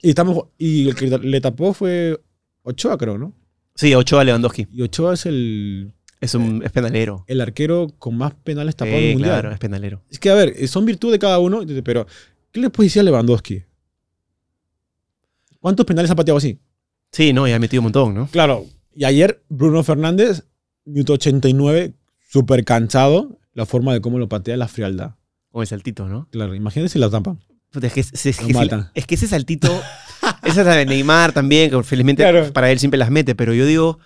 [0.00, 2.20] Y, estamos, y el que le tapó fue
[2.62, 3.34] Ochoa, creo, ¿no?
[3.74, 4.68] Sí, Ochoa Lewandowski.
[4.72, 5.92] Y Ochoa es el,
[6.22, 7.24] Es un es penalero.
[7.26, 9.40] el arquero con más penales tapados en el Mundial.
[9.40, 10.02] claro, es penalero.
[10.10, 12.06] Es que, a ver, son virtudes de cada uno, pero
[12.52, 13.64] ¿qué le puedes decir a Lewandowski?
[15.60, 16.58] ¿Cuántos penales ha pateado así?
[17.12, 18.26] Sí, no, ya ha metido un montón, ¿no?
[18.28, 18.64] Claro.
[18.94, 20.44] Y ayer Bruno Fernández,
[20.84, 21.94] minuto 89,
[22.30, 25.14] súper cansado, la forma de cómo lo patea, la frialdad.
[25.50, 26.28] Con el saltito, ¿no?
[26.30, 27.08] Claro, imagínense si la.
[27.10, 28.90] Puta, Es que, es, que si- matan.
[28.94, 29.68] es que ese saltito,
[30.44, 32.52] esa es la de Neymar también, que felizmente Claro.
[32.52, 33.98] para él siempre las mete, pero yo digo,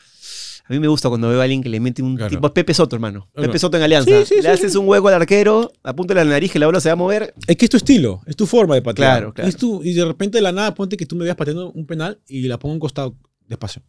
[0.68, 2.30] a mí me gusta cuando veo a alguien que le mete un Claro.
[2.30, 3.28] tipo, es Pepe Soto, hermano.
[3.32, 3.48] Claro.
[3.48, 4.10] Pepe Soto en Alianza.
[4.10, 4.78] Sí, sí, le sí, haces sí.
[4.78, 7.34] un hueco al arquero, apúntale a la nariz que la bola se va a mover.
[7.46, 9.18] Es que es tu estilo, es tu forma de patear.
[9.18, 9.48] Claro, claro.
[9.48, 11.86] Es tu- y de repente de la nada ponte que tú me veas pateando un
[11.86, 13.14] penal y la pongo a un costado
[13.46, 13.82] despacio.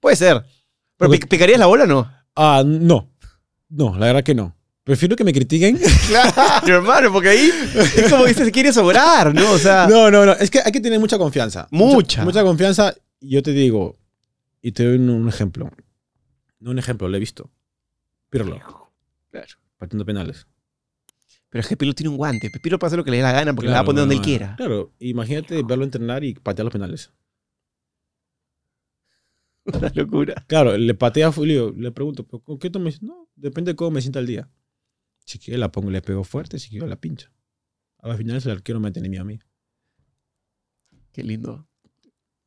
[0.00, 0.42] Puede ser.
[0.96, 2.10] ¿Pero Porque- picarías la bola o no?
[2.36, 3.08] Ah, no.
[3.68, 4.54] No, la verdad que no.
[4.84, 5.78] Prefiero que me critiquen.
[6.08, 7.50] Claro, hermano, porque ahí
[7.96, 9.52] es como dices, quiere sobrar, ¿no?
[9.52, 10.32] O sea, No, no, no.
[10.32, 11.68] Es que hay que tener mucha confianza.
[11.70, 12.24] Mucha.
[12.24, 12.94] Mucha, confianza.
[13.20, 13.98] Y yo te digo,
[14.62, 15.70] y te doy un, un ejemplo.
[16.60, 17.50] No un ejemplo, lo he visto.
[18.30, 18.58] Pirlo,
[19.30, 19.48] Claro.
[19.76, 20.46] pateando penales.
[21.50, 22.50] Pero es que Pirlo tiene un guante.
[22.62, 24.16] Pirlo puede hacer lo que le dé la gana porque le va a poner donde
[24.16, 24.54] él quiera.
[24.56, 27.12] Claro, imagínate verlo entrenar y patear los penales.
[29.64, 30.44] Una locura.
[30.46, 33.76] Claro, le patea a Fulio, le pregunto, ¿pero con qué tú me No, depende de
[33.76, 34.50] cómo me sienta el día.
[35.24, 37.30] Si quiere la pongo, le pego fuerte, si quiero la pincha.
[37.98, 39.38] A las finales el arquero me tiene a mí.
[41.12, 41.66] Qué lindo.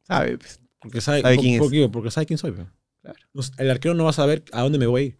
[0.03, 0.37] ¿Sabes?
[0.37, 1.59] Pues, Porque sabe, Sabe quién es.
[1.59, 2.51] porque- porque sabe quién soy.
[2.53, 2.67] pues.
[3.01, 3.19] Claro.
[3.57, 5.19] El arquero no va a saber a dónde me voy a ir.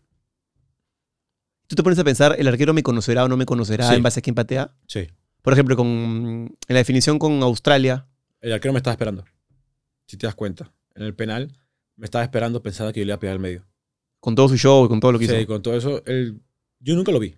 [1.68, 3.96] Tú te pones a pensar, ¿el arquero me conocerá o no me conocerá Sí.
[3.96, 4.76] en base a quién patea?
[4.88, 5.08] Sí.
[5.42, 8.08] Por ejemplo, con, en la definición con Australia.
[8.42, 9.24] El arquero me estaba esperando.
[10.06, 10.74] Si te das cuenta.
[10.96, 11.58] En el penal
[11.96, 13.66] me estaba esperando, pensaba que yo le iba a pegar al medio.
[14.20, 15.48] Con todo su show y con todo lo que Sí, hizo.
[15.48, 16.04] con todo eso,
[16.80, 17.36] yo nunca lo vi.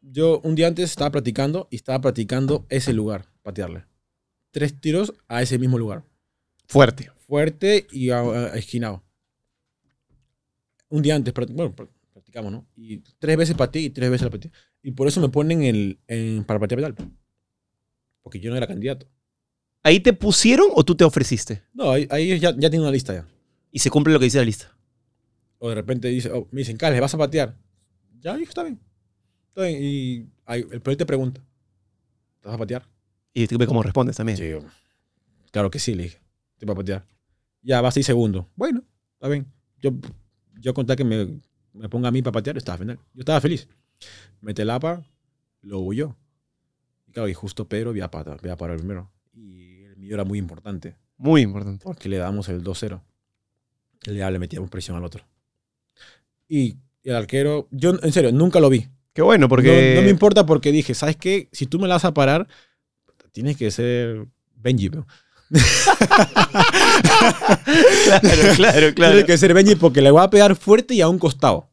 [0.00, 3.84] Yo un día antes estaba practicando y estaba practicando ese lugar, patearle.
[4.50, 6.04] Tres tiros a ese mismo lugar.
[6.66, 7.10] Fuerte.
[7.26, 9.03] Fuerte y a- a- esquinado.
[10.88, 12.66] Un día antes, bueno, pr- practicamos, ¿no?
[12.76, 14.50] Y tres veces pateé y tres veces la pateé.
[14.82, 16.94] Y por eso me ponen en, en- para patear penal.
[18.22, 19.06] Porque yo no era candidato.
[19.82, 21.62] ¿Ahí te pusieron o tú te ofreciste?
[21.74, 23.26] No, ahí, ahí ya, ya tengo una lista ya.
[23.70, 24.74] Y se cumple lo que dice la lista.
[25.58, 27.56] O de repente dice, oh, me dicen, Carles, ¿vas a patear?
[28.20, 28.80] Ya, dije, está bien.
[29.48, 29.78] Está bien.
[29.82, 31.42] Y ahí, el proyecto te pregunta,
[32.40, 32.88] ¿te vas a patear?
[33.34, 34.38] Y tú ve cómo respondes también.
[34.38, 34.50] Sí,
[35.50, 36.18] claro que sí, le dije,
[36.58, 37.06] te vas a patear.
[37.62, 38.48] Ya, vas a ir segundo.
[38.56, 38.82] Bueno,
[39.14, 39.46] está bien.
[39.80, 39.90] Yo,
[40.64, 41.40] yo conté que me,
[41.74, 42.98] me ponga a mí para patear, estaba final.
[43.12, 43.68] Yo estaba feliz.
[44.40, 45.04] Mete la apa,
[45.60, 46.16] lo huyó.
[47.06, 49.12] Y claro, y justo Pedro había parado, había parado el primero.
[49.34, 50.96] Y el mío era muy importante.
[51.18, 51.84] Muy importante.
[51.84, 53.02] Porque le damos el 2-0.
[54.06, 55.24] Ya le metíamos presión al otro.
[56.48, 58.88] Y el arquero, yo en serio, nunca lo vi.
[59.12, 59.92] Qué bueno, porque...
[59.94, 61.50] No, no me importa porque dije, ¿sabes qué?
[61.52, 62.48] Si tú me la vas a parar,
[63.32, 64.26] tienes que ser
[64.56, 65.06] Benji, bro.
[68.04, 69.12] Claro, claro, claro.
[69.12, 71.70] Tiene que ser Benji porque le voy a pegar fuerte y a un costado.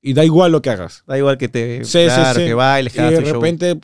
[0.00, 1.04] Y da igual lo que hagas.
[1.06, 1.84] Da igual que te...
[1.84, 2.46] Sí, sí, claro, sí.
[2.46, 3.34] que bailes, Y que hagas de show.
[3.34, 3.78] repente,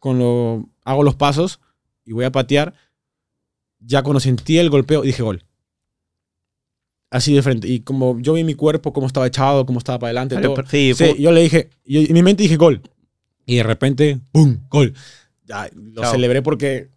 [0.00, 1.60] con lo, hago los pasos
[2.04, 2.72] y voy a patear.
[3.80, 5.44] Ya cuando sentí el golpeo, dije gol.
[7.10, 7.68] Así de frente.
[7.68, 10.64] Y como yo vi mi cuerpo, cómo estaba echado, cómo estaba para adelante, Claro, todo.
[10.66, 12.80] sí, Sí, fue- yo le dije, yo- en mi mente dije gol.
[13.44, 14.60] Y de repente, ¡pum!
[14.70, 14.94] Gol.
[15.44, 16.12] Ya, lo Chao.
[16.12, 16.88] celebré porque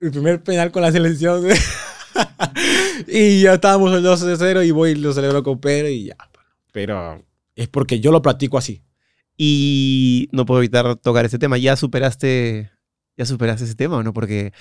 [0.00, 1.44] el primer penal con la selección.
[3.06, 6.06] y ya estábamos el 2 de 0 y voy y lo celebro con Pedro y
[6.06, 6.16] ya.
[6.72, 7.24] Pero
[7.54, 8.82] es porque yo lo practico así.
[9.36, 11.58] Y no puedo evitar tocar ese tema.
[11.58, 12.70] ¿Ya superaste,
[13.16, 14.12] ya superaste ese tema o no?
[14.12, 14.52] Porque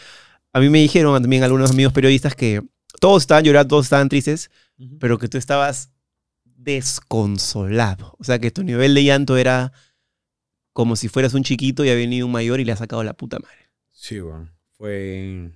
[0.53, 2.61] a mí me dijeron también algunos amigos periodistas que
[2.99, 4.49] todos estaban llorando, todos estaban tristes,
[4.99, 5.91] pero que tú estabas
[6.43, 8.15] desconsolado.
[8.19, 9.71] O sea, que tu nivel de llanto era
[10.73, 13.13] como si fueras un chiquito y ha venido un mayor y le ha sacado la
[13.13, 13.69] puta madre.
[13.91, 14.58] Sí, weón.
[14.79, 15.51] Fue.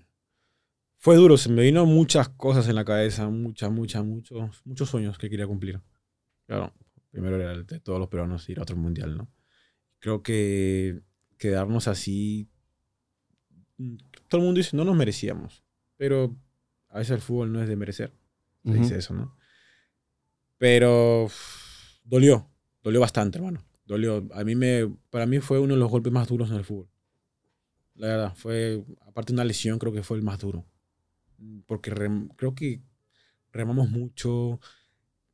[0.98, 5.18] Fue duro, se me vino muchas cosas en la cabeza, muchas, muchas, muchos, muchos sueños
[5.18, 5.82] que quería cumplir.
[6.46, 6.74] Claro,
[7.10, 9.30] primero era el de todos los peruanos ir a otro mundial, ¿no?
[10.00, 11.02] Creo que
[11.38, 12.50] quedarnos así.
[13.78, 13.96] mm,
[14.28, 15.64] Todo el mundo dice, no nos merecíamos.
[15.98, 16.36] Pero
[16.90, 18.14] a veces el fútbol no es de merecer.
[18.64, 18.80] Se Ujú.
[18.80, 19.38] dice eso, ¿no?
[20.58, 22.50] Pero uf, dolió,
[22.82, 23.64] dolió bastante, hermano.
[23.86, 24.26] Dolió.
[24.34, 26.90] A mí me, para mí fue uno de los golpes más duros en el fútbol.
[27.96, 30.66] La verdad, fue, aparte de una lesión, creo que fue el más duro.
[31.68, 32.82] Porque rem- creo que
[33.52, 34.60] remamos mucho,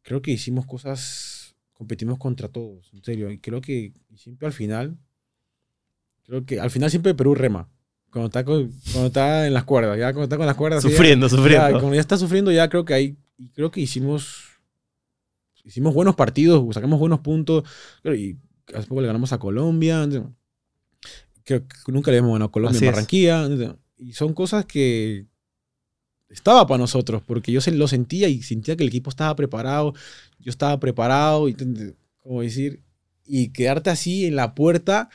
[0.02, 3.32] creo que hicimos cosas, competimos contra todos, en serio.
[3.32, 4.98] Y creo que siempre al final,
[6.26, 7.70] creo que al final siempre Perú rema.
[8.12, 10.84] Cuando está, con- cuando está en las cuerdas, ya cuando está con las cuerdas.
[10.84, 11.30] ya- Sufriendo, ya,
[11.62, 11.80] sufriendo.
[11.80, 14.44] como ya está sufriendo, ya creo que ahí, y creo que hicimos,
[15.64, 17.64] hicimos buenos partidos, sacamos buenos puntos,
[18.04, 18.36] y
[18.74, 20.08] hace poco le ganamos a Colombia,
[21.50, 22.96] creo que nunca le hemos ganado a Colombia Así en es.
[22.96, 25.26] Barranquilla, y son cosas que
[26.30, 29.94] estaba para nosotros, porque yo se lo sentía y sentía que el equipo estaba preparado,
[30.40, 31.56] yo estaba preparado, y,
[32.20, 32.84] como decir,
[33.26, 35.10] y quedarte así en la puerta,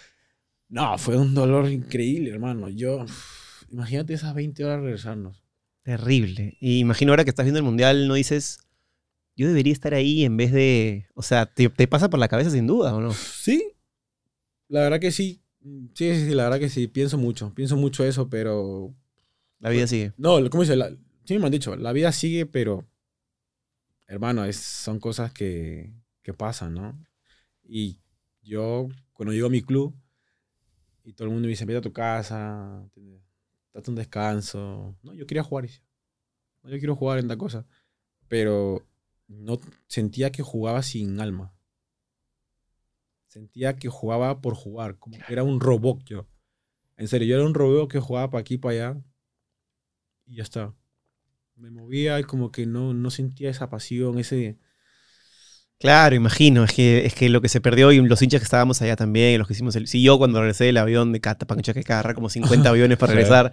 [0.69, 3.06] no, fue un dolor increíble, hermano, yo,
[3.70, 5.43] imagínate esas 20 horas regresarnos.
[5.82, 6.56] Terrible.
[6.61, 8.59] Y imagino ahora que estás viendo el mundial, no dices,
[9.36, 11.06] yo debería estar ahí en vez de.
[11.15, 13.12] O sea, te, te pasa por la cabeza sin duda, ¿o no?
[13.12, 13.73] Sí,
[14.69, 15.43] la verdad que sí.
[15.64, 16.88] Sí, sí, sí, la verdad que sí.
[16.88, 18.94] Pienso mucho, pienso mucho eso, pero...
[19.60, 20.12] La vida sigue.
[20.18, 20.76] No, ¿cómo dice?
[20.76, 22.86] La- sí me han dicho, la vida sigue, pero...
[24.06, 25.92] Hermano, es, son cosas que,
[26.22, 26.98] que pasan, ¿no?
[27.64, 27.98] Y
[28.42, 29.94] yo, cuando llego a mi club,
[31.04, 32.88] y todo el mundo me dice, vete a tu casa,
[33.72, 34.96] date un descanso.
[35.02, 35.68] No, yo quería jugar.
[36.62, 37.66] No, yo quiero jugar en tal cosa.
[38.28, 38.86] Pero
[39.28, 41.53] no sentía que jugaba sin alma.
[43.35, 46.28] Sentía que jugaba por jugar, como que era un robot yo.
[46.97, 49.02] En serio, yo era un robot que jugaba para aquí, para allá.
[50.27, 50.73] Y ya está.
[51.56, 54.59] Me movía y como que no, no sentía esa pasión, ese...
[55.78, 56.65] Claro, imagino.
[56.65, 59.39] Es que, es que lo que se perdió y los hinchas que estábamos allá también,
[59.39, 59.86] los que hicimos el.
[59.89, 62.97] Si yo cuando regresé del avión de Catapancha, que hay que agarrar como 50 aviones
[62.97, 63.16] para Sí.
[63.16, 63.52] regresar,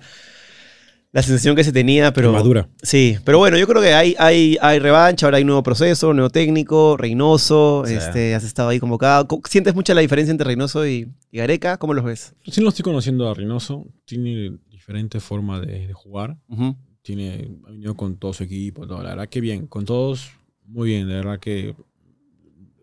[1.13, 2.31] la sensación que se tenía, pero.
[2.31, 2.69] madura.
[2.81, 6.29] Sí, pero bueno, yo creo que hay, hay, hay revancha, ahora hay nuevo proceso, nuevo
[6.29, 7.95] técnico, Reynoso, Sí.
[7.95, 9.27] este, has estado ahí convocado.
[9.27, 11.77] Co- ¿Sientes mucha la diferencia entre Reynoso y, y Gareca?
[11.77, 12.33] ¿Cómo los ves?
[12.47, 13.85] Sí lo estoy conociendo a Reynoso.
[14.05, 16.37] Tiene diferente forma de, de jugar.
[16.47, 16.75] Ujú.
[17.01, 19.01] tiene, ha venido con todo su equipo, todo.
[19.03, 20.29] la verdad que bien, con todos,
[20.65, 21.75] muy bien, de verdad que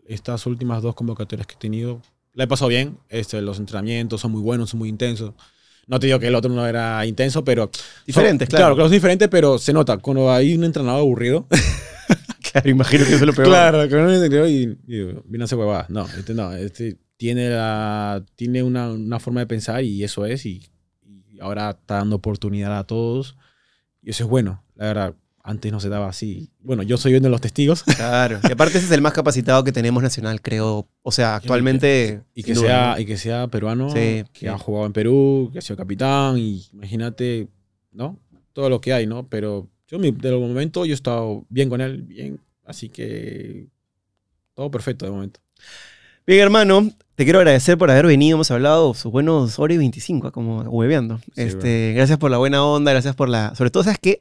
[0.07, 2.01] estas últimas dos convocatorias que he tenido,
[2.35, 5.35] la he pasado bien, este, los entrenamientos son muy buenos, son muy intensos.
[5.89, 7.71] No te digo que el otro no era intenso, pero...
[8.07, 8.75] Diferentes, son- claro.
[8.77, 11.47] Claro, es diferente, pero se nota, cuando hay un entrenador aburrido,
[12.53, 13.49] Claro, imagino que es lo peor.
[13.49, 15.91] Claro, que no entendió y, y viene a hacer huevadas.
[15.91, 20.47] No, este no, este tiene, la, tiene una, una forma de pensar y eso es.
[20.47, 20.63] Y,
[21.07, 23.37] y ahora está dando oportunidad a todos.
[24.01, 25.15] Y eso es bueno, la verdad.
[25.49, 26.51] Antes no se daba así.
[26.61, 27.83] Bueno, yo soy uno de los testigos.
[27.97, 28.39] Claro.
[28.47, 30.87] Y aparte ese es el más capacitado que tenemos nacional, creo.
[31.03, 32.21] O sea, actualmente...
[32.35, 34.47] Y que, sea, y que sea peruano, Sí, que sí.
[34.47, 36.37] ha jugado en Perú, que ha sido capitán.
[36.37, 37.49] Y imagínate,
[37.93, 38.19] ¿no?
[38.53, 39.27] Todo lo que hay, ¿no?
[39.27, 42.41] Pero yo, de momento, yo he estado bien con él, bien.
[42.67, 43.69] Así que
[44.55, 45.41] todo perfecto de momento.
[46.27, 48.37] Bien, hermano, te quiero agradecer por haber venido.
[48.37, 51.21] Hemos hablado sus buenos horas y 25, ah, como hueveando.
[51.35, 53.55] Sí, este, Gracias por la buena onda, gracias por la...
[53.55, 54.21] Sobre todo, ¿sabes qué?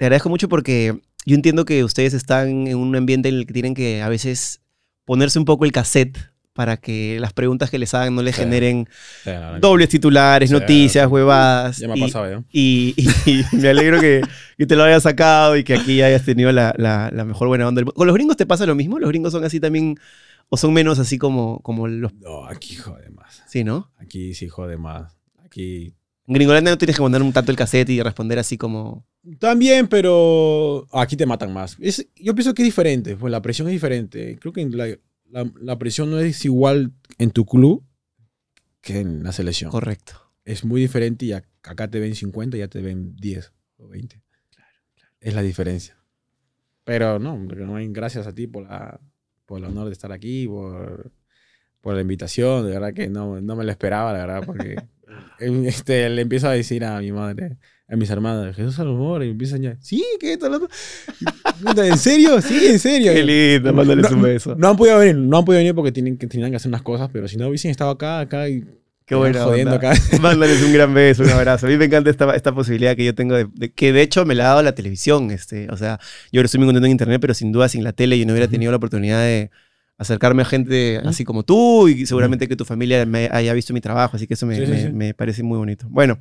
[0.00, 3.52] Te agradezco mucho porque yo entiendo que ustedes están en un ambiente en el que
[3.52, 4.62] tienen que a veces
[5.04, 6.16] ponerse un poco el cassette
[6.54, 8.40] para que las preguntas que les hagan no les Sí.
[8.40, 8.88] generen
[9.22, 11.76] Sí, dobles titulares, Sí, noticias, huevadas.
[11.80, 12.42] Ya me ha pasado, ¿ya?
[12.50, 14.22] Y, y- y me alegro que,
[14.56, 17.68] que te lo hayas sacado y que aquí hayas tenido la, la- la mejor buena
[17.68, 17.82] onda.
[17.82, 18.98] del ¿Con los gringos te pasa lo mismo?
[18.98, 19.96] ¿Los gringos son así también
[20.48, 22.14] ¿O son menos así como, como los...
[22.14, 23.42] No, aquí jode más.
[23.48, 23.92] Sí, ¿no?
[23.98, 25.18] Aquí sí jode más.
[25.44, 25.92] Aquí
[26.30, 29.04] En Gringolandia no tienes que mandar un tanto el cassette y responder así como...
[29.40, 31.76] También, pero aquí te matan más.
[31.80, 34.38] Es, yo pienso que es diferente, pues la presión es diferente.
[34.40, 34.86] Creo que la,
[35.28, 37.84] la- la presión no es igual en tu club
[38.80, 39.72] que en la selección.
[39.72, 40.12] Correcto.
[40.44, 43.88] Es muy diferente y ac- acá te ven 50 y ya te ven 10 o
[43.88, 44.22] 20.
[45.18, 45.96] Es la diferencia.
[46.84, 47.36] Pero no,
[47.88, 49.00] gracias a ti por, la,
[49.46, 51.10] por el honor de estar aquí, por,
[51.80, 52.64] por la invitación.
[52.66, 54.76] De verdad que no, no me lo esperaba, la verdad, porque
[55.38, 57.56] este, le empiezo a decir a mi madre,
[57.88, 60.60] a mis hermanas, Jesús Salomón, y empiezan ya, sí, ¿qué tal?
[61.76, 62.40] ¿En serio?
[62.40, 63.12] Sí, en serio.
[63.12, 64.54] Qué lindo, mándales No, un beso.
[64.56, 66.82] No han podido venir, no han podido venir porque tienen que, tenían que hacer unas
[66.82, 68.64] cosas, pero si no hubiesen estado acá, acá y
[69.06, 69.92] Qué jodiendo acá.
[70.20, 71.66] Mándales un gran beso, un abrazo.
[71.66, 74.24] A mí me encanta esta, esta posibilidad que yo tengo, de, de- que de hecho
[74.24, 75.32] me la ha dado la televisión.
[75.32, 75.98] Este, o sea,
[76.30, 78.32] yo ahora estoy muy contento en internet, pero sin duda sin la tele yo no
[78.32, 79.50] hubiera tenido la oportunidad de
[80.00, 83.80] acercarme a gente así como tú y seguramente que tu familia me haya visto mi
[83.82, 84.92] trabajo, así que eso me, Sí, sí, me- sí.
[84.92, 85.86] me parece muy bonito.
[85.90, 86.18] Bueno,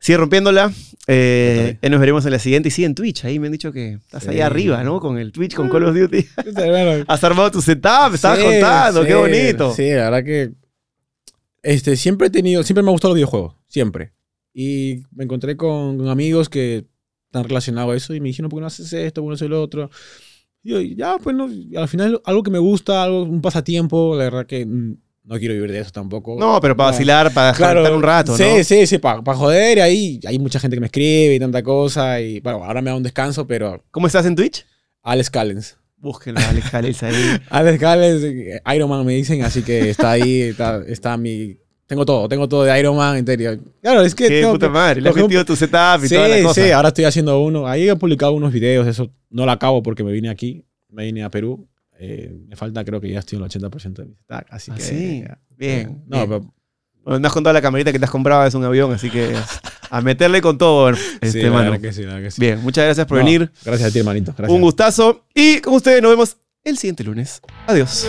[0.00, 0.72] sigue rompiéndola.
[1.06, 2.68] Eh, nos veremos en la siguiente.
[2.68, 3.24] Y sí, en Twitch.
[3.26, 5.00] Ahí me han dicho que estás ahí arriba, ¿no?
[5.00, 6.26] Con el Twitch, con Call of Duty.
[7.08, 9.74] Has armado tu setup, estabas contando, qué bonito.
[9.74, 10.52] Sí, la verdad que
[11.62, 14.12] este, siempre he tenido, siempre me ha gustado los videojuegos, siempre.
[14.52, 16.86] Y me encontré con, con amigos que
[17.26, 19.20] están relacionados a eso y me dijeron, ¿por qué no haces esto?
[19.22, 19.90] ¿Por qué no haces lo otro?
[20.64, 24.24] Y yo, ya, pues no, al final algo que me gusta, algo, un pasatiempo, la
[24.24, 26.36] verdad que mm, no quiero vivir de eso tampoco.
[26.40, 26.92] No, pero para No.
[26.92, 28.64] vacilar, para dejar un rato, sí, ¿no?
[28.64, 32.20] Sí, sí, para joder, y ahí hay mucha gente que me escribe y tanta cosa.
[32.20, 34.64] Y bueno, ahora me da un descanso, pero ¿Cómo estás en Twitch?
[35.02, 35.76] Alex Callens.
[35.98, 37.14] Búsquenlo, Alex Callens ahí.
[37.50, 38.22] Alex Callens,
[38.74, 41.56] Iron Man me dicen, así que está ahí, está, está mi...
[41.94, 43.56] Tengo todo, tengo todo de Iron Man, en serio.
[43.80, 44.26] Claro, es que...
[44.26, 46.60] Qué tengo puta madre, le has metido tu setup y Sí, toda la cosa.
[46.64, 47.68] sí, ahora estoy haciendo uno.
[47.68, 51.22] Ahí he publicado unos videos, eso no lo acabo porque me vine aquí, me vine
[51.22, 51.68] a Perú.
[52.00, 54.74] Eh, me falta, creo que ya estoy en el 80% de mi stack, así Ah,
[54.74, 54.82] que...
[54.82, 55.38] sí, ya.
[55.56, 56.02] bien.
[56.08, 56.28] No, bien.
[56.28, 56.54] pero...
[57.04, 59.36] Bueno, no has contado la camarita que te has comprado, es un avión, así que
[59.90, 60.88] a meterle con todo,
[61.20, 61.78] este, sí, mano.
[61.80, 62.40] que sí, que sí.
[62.40, 63.52] Bien, muchas gracias por No, venir.
[63.64, 64.34] Gracias a ti, hermanito.
[64.36, 64.52] Gracias.
[64.56, 65.24] Un gustazo.
[65.34, 67.40] Y con ustedes nos vemos el siguiente lunes.
[67.68, 68.08] Adiós.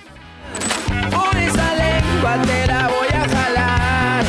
[1.37, 4.25] Esa lengua te voy a jalar.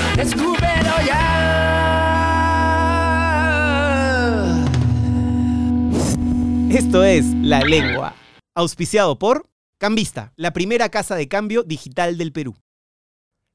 [6.71, 8.15] Esto es La Lengua.
[8.55, 9.49] Auspiciado por
[9.79, 12.55] Cambista, la primera casa de cambio digital del Perú.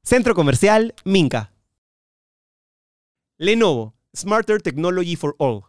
[0.04, 1.52] Centro Comercial Minca.
[3.38, 5.64] Lenovo, Smarter Technology for All.